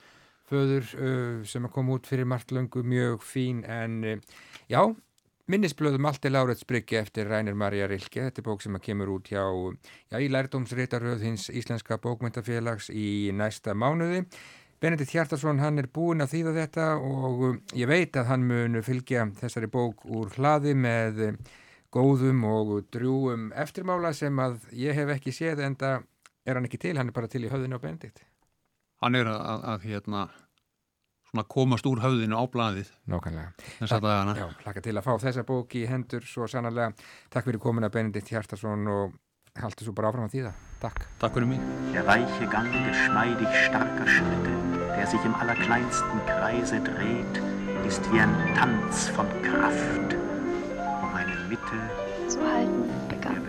föður 0.50 0.88
uh, 0.98 1.44
sem 1.46 1.66
að 1.66 1.74
koma 1.74 1.96
út 1.96 2.08
fyrir 2.10 2.28
margt 2.28 2.52
löngu 2.54 2.82
mjög 2.86 3.22
fín 3.26 3.62
en 3.68 4.00
uh, 4.04 4.40
já, 4.70 4.80
minnisblöðum 5.50 6.08
allt 6.10 6.26
er 6.26 6.34
Láret 6.34 6.62
Spryggi 6.62 6.98
eftir 7.00 7.30
Rænir 7.30 7.58
Marja 7.58 7.88
Rilke, 7.90 8.26
þetta 8.26 8.42
er 8.42 8.48
bók 8.48 8.64
sem 8.64 8.78
kemur 8.82 9.12
út 9.16 9.30
hjá, 9.30 9.44
já, 10.10 10.18
í 10.18 10.30
lærdómsreitaröð 10.30 11.26
hins 11.26 11.48
Íslenska 11.50 12.00
bókmyndafélags 12.02 12.90
í 12.94 13.30
næsta 13.36 13.74
mánuði. 13.74 14.24
Benedikt 14.80 15.12
Hjartarsson, 15.12 15.60
hann 15.60 15.78
er 15.82 15.90
búinn 15.92 16.24
að 16.24 16.34
þýða 16.34 16.54
þetta 16.62 16.86
og 17.04 17.42
uh, 17.48 17.58
ég 17.76 17.90
veit 17.90 18.16
að 18.16 18.30
hann 18.32 18.46
mun 18.48 18.80
fylgja 18.86 19.28
þessari 19.42 19.70
bók 19.70 20.06
úr 20.08 20.32
hlaði 20.38 20.74
með 20.78 21.36
góðum 21.94 22.44
og 22.46 22.74
drjúum 22.94 23.50
eftirmála 23.58 24.14
sem 24.14 24.38
að 24.38 24.60
ég 24.78 24.94
hef 24.96 25.14
ekki 25.18 25.34
séð 25.34 25.66
en 25.66 25.78
það 25.78 26.06
er 26.46 26.56
hann 26.56 26.70
ekki 26.70 26.80
til, 26.86 26.96
hann 26.98 27.10
er 27.10 27.16
bara 27.16 27.30
til 27.30 27.44
í 27.44 27.50
höfðinu 27.52 27.78
á 27.78 27.84
Benedikt 27.84 28.29
hann 29.04 29.16
er 29.18 29.30
að, 29.30 29.40
að, 29.40 29.66
að 29.72 29.88
hérna, 29.88 30.28
komast 31.48 31.86
úr 31.86 32.00
höfðinu 32.02 32.36
á 32.36 32.44
bladið 32.50 32.88
Nákvæmlega 33.10 33.52
Já, 34.36 34.46
hlaka 34.64 34.82
til 34.82 34.96
að 34.98 35.06
fá 35.06 35.12
þessa 35.22 35.44
bók 35.46 35.74
í 35.78 35.84
hendur 35.86 36.24
svo 36.26 36.48
sannarlega. 36.50 36.92
Takk 37.30 37.46
fyrir 37.46 37.62
komin 37.62 37.86
að 37.86 37.94
Benedikt 37.96 38.32
Hjartarsson 38.32 38.88
og 38.90 39.14
haldur 39.60 39.86
svo 39.86 39.94
bara 39.94 40.10
áfram 40.10 40.26
að 40.26 40.34
þýða. 40.34 40.52
Takk. 40.82 41.06
Takk 41.22 41.36
fyrir 41.36 41.48
mig. 41.52 41.62
Der 41.94 42.06
weiche 42.08 42.48
Gang 42.50 42.70
geschmeidig 42.86 43.50
starker 43.66 44.10
Schritte, 44.10 44.56
der 44.94 45.06
sich 45.06 45.24
im 45.24 45.34
allerkleinsten 45.34 46.24
Kreise 46.26 46.80
dreht, 46.86 47.42
ist 47.86 48.10
wie 48.12 48.20
ein 48.20 48.34
Tanz 48.56 49.08
von 49.08 49.30
Kraft. 49.42 50.16
Um 51.02 51.14
eine 51.14 51.36
Mitte 51.48 51.78
zu 52.28 52.42
halten 52.42 52.90
begann. 53.08 53.46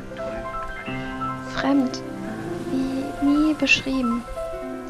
Fremd, 1.55 2.01
wie 2.71 3.25
nie 3.25 3.53
beschrieben 3.55 4.23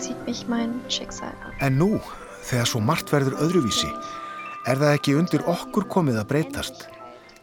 zieht 0.02 0.26
mich 0.26 0.47
mein 0.49 0.74
Schicksal 0.89 1.36
an. 1.45 1.54
En 1.62 1.78
nú, 1.78 1.99
þegar 2.47 2.70
svo 2.70 2.82
margt 2.82 3.14
verður 3.14 3.38
öðruvísi, 3.45 3.89
er 4.66 4.82
það 4.82 4.97
ekki 4.97 5.16
undir 5.20 5.45
okkur 5.49 5.88
komið 5.93 6.22
að 6.24 6.30
breytast? 6.34 6.88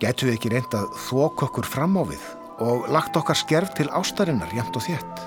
Getur 0.02 0.28
við 0.28 0.38
ekki 0.38 0.52
reynd 0.54 0.76
að 0.78 0.90
þók 1.08 1.46
okkur 1.48 1.66
fram 1.66 1.98
á 1.98 2.02
við 2.06 2.28
og 2.62 2.88
lagt 2.90 3.16
okkar 3.18 3.38
skerf 3.38 3.74
til 3.78 3.88
ástarinnar 3.94 4.54
jæmt 4.54 4.78
og 4.78 4.86
þétt? 4.86 5.26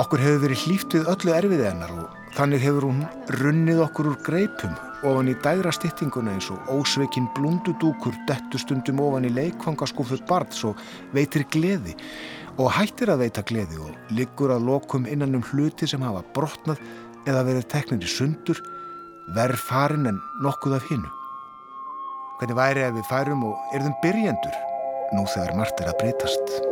Okkur 0.00 0.22
hefur 0.22 0.44
verið 0.44 0.64
hlýft 0.66 0.94
við 0.94 1.08
öllu 1.10 1.32
erfið 1.34 1.64
hennar 1.66 1.92
og 1.96 2.34
þannig 2.36 2.62
hefur 2.62 2.86
hún 2.86 3.00
runnið 3.40 3.80
okkur 3.88 4.12
úr 4.12 4.20
greipum 4.22 4.76
ofan 5.00 5.30
í 5.32 5.34
dægra 5.42 5.72
styttinguna 5.74 6.36
eins 6.36 6.50
og 6.52 6.68
ósveikin 6.70 7.26
blundudúkur 7.34 8.14
dettustundum 8.28 9.00
ofan 9.02 9.26
í 9.26 9.32
leikfangaskúfu 9.34 10.20
barns 10.28 10.62
og 10.68 10.78
veitir 11.16 11.46
gleði 11.50 11.96
og 12.60 12.68
hættir 12.76 13.08
að 13.08 13.22
veita 13.24 13.44
gleði 13.48 13.78
og 13.80 14.12
liggur 14.12 14.52
að 14.52 14.66
lokum 14.68 15.06
innan 15.08 15.38
um 15.38 15.44
hluti 15.50 15.88
sem 15.88 16.02
hafa 16.04 16.20
brotnað 16.36 16.82
eða 17.28 17.44
verið 17.46 17.68
teknir 17.72 18.04
í 18.04 18.10
sundur 18.10 18.60
verð 19.36 19.62
farin 19.68 20.10
en 20.10 20.18
nokkuð 20.44 20.76
af 20.76 20.88
hinnu. 20.90 21.12
Hvernig 22.40 22.58
væri 22.58 22.84
ef 22.84 22.96
við 22.98 23.08
færum 23.12 23.46
og 23.48 23.76
erðum 23.76 23.96
byrjendur 24.04 24.60
nú 25.16 25.24
þegar 25.32 25.56
margt 25.60 25.80
er 25.80 25.92
að 25.92 26.02
breytast. 26.02 26.69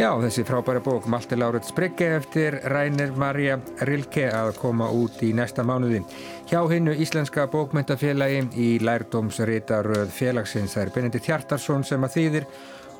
Já, 0.00 0.14
þessi 0.16 0.46
frábæra 0.48 0.80
bók 0.80 1.04
Malte 1.12 1.36
Laurits 1.36 1.74
Brygge 1.76 2.06
eftir 2.16 2.54
Rænir 2.72 3.10
Marja 3.20 3.58
Rilke 3.84 4.30
að 4.32 4.54
koma 4.56 4.86
út 4.96 5.18
í 5.20 5.34
næsta 5.36 5.60
mánuði. 5.60 5.98
Hjá 6.48 6.62
hinnu 6.70 6.94
Íslenska 7.04 7.44
bókmyndafélagi 7.52 8.46
í 8.56 8.68
lærdómsritaröð 8.80 10.08
félagsins 10.16 10.72
það 10.72 10.86
er 10.86 10.92
Benedikt 10.94 11.28
Hjartarsson 11.28 11.84
sem 11.84 12.06
að 12.06 12.14
þýðir 12.14 12.46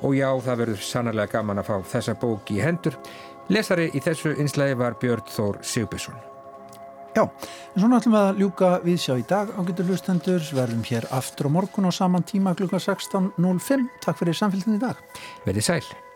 og 0.03 0.13
já, 0.13 0.27
það 0.45 0.61
verður 0.61 0.83
sannarlega 0.91 1.33
gaman 1.39 1.63
að 1.63 1.71
fá 1.71 1.89
þessa 1.95 2.15
bók 2.21 2.53
í 2.53 2.59
hendur. 2.61 2.99
Lesari 3.49 3.89
í 3.97 4.03
þessu 4.05 4.35
einslægi 4.37 4.77
var 4.83 4.99
Björn 5.01 5.25
Þór 5.33 5.57
Sigbjörnsson. 5.65 6.21
Já, 7.17 7.25
en 7.25 7.81
svona 7.81 7.97
ætlum 7.97 8.19
við 8.19 8.27
að 8.27 8.45
ljúka 8.45 8.71
við 8.85 9.01
sjá 9.07 9.15
í 9.17 9.25
dag 9.33 9.49
ágættur 9.57 9.89
hlustendur, 9.89 10.45
verðum 10.53 10.85
hér 10.85 11.09
aftur 11.09 11.49
á 11.49 11.55
morgun 11.57 11.89
á 11.89 11.91
saman 11.97 12.29
tíma 12.29 12.53
klukka 12.53 12.77
16.05 12.77 13.89
Takk 14.05 14.21
fyrir 14.21 14.37
samfélgin 14.37 14.77
í 14.77 14.85
dag 14.85 15.01
Verðið 15.49 15.69
sæl 15.71 16.10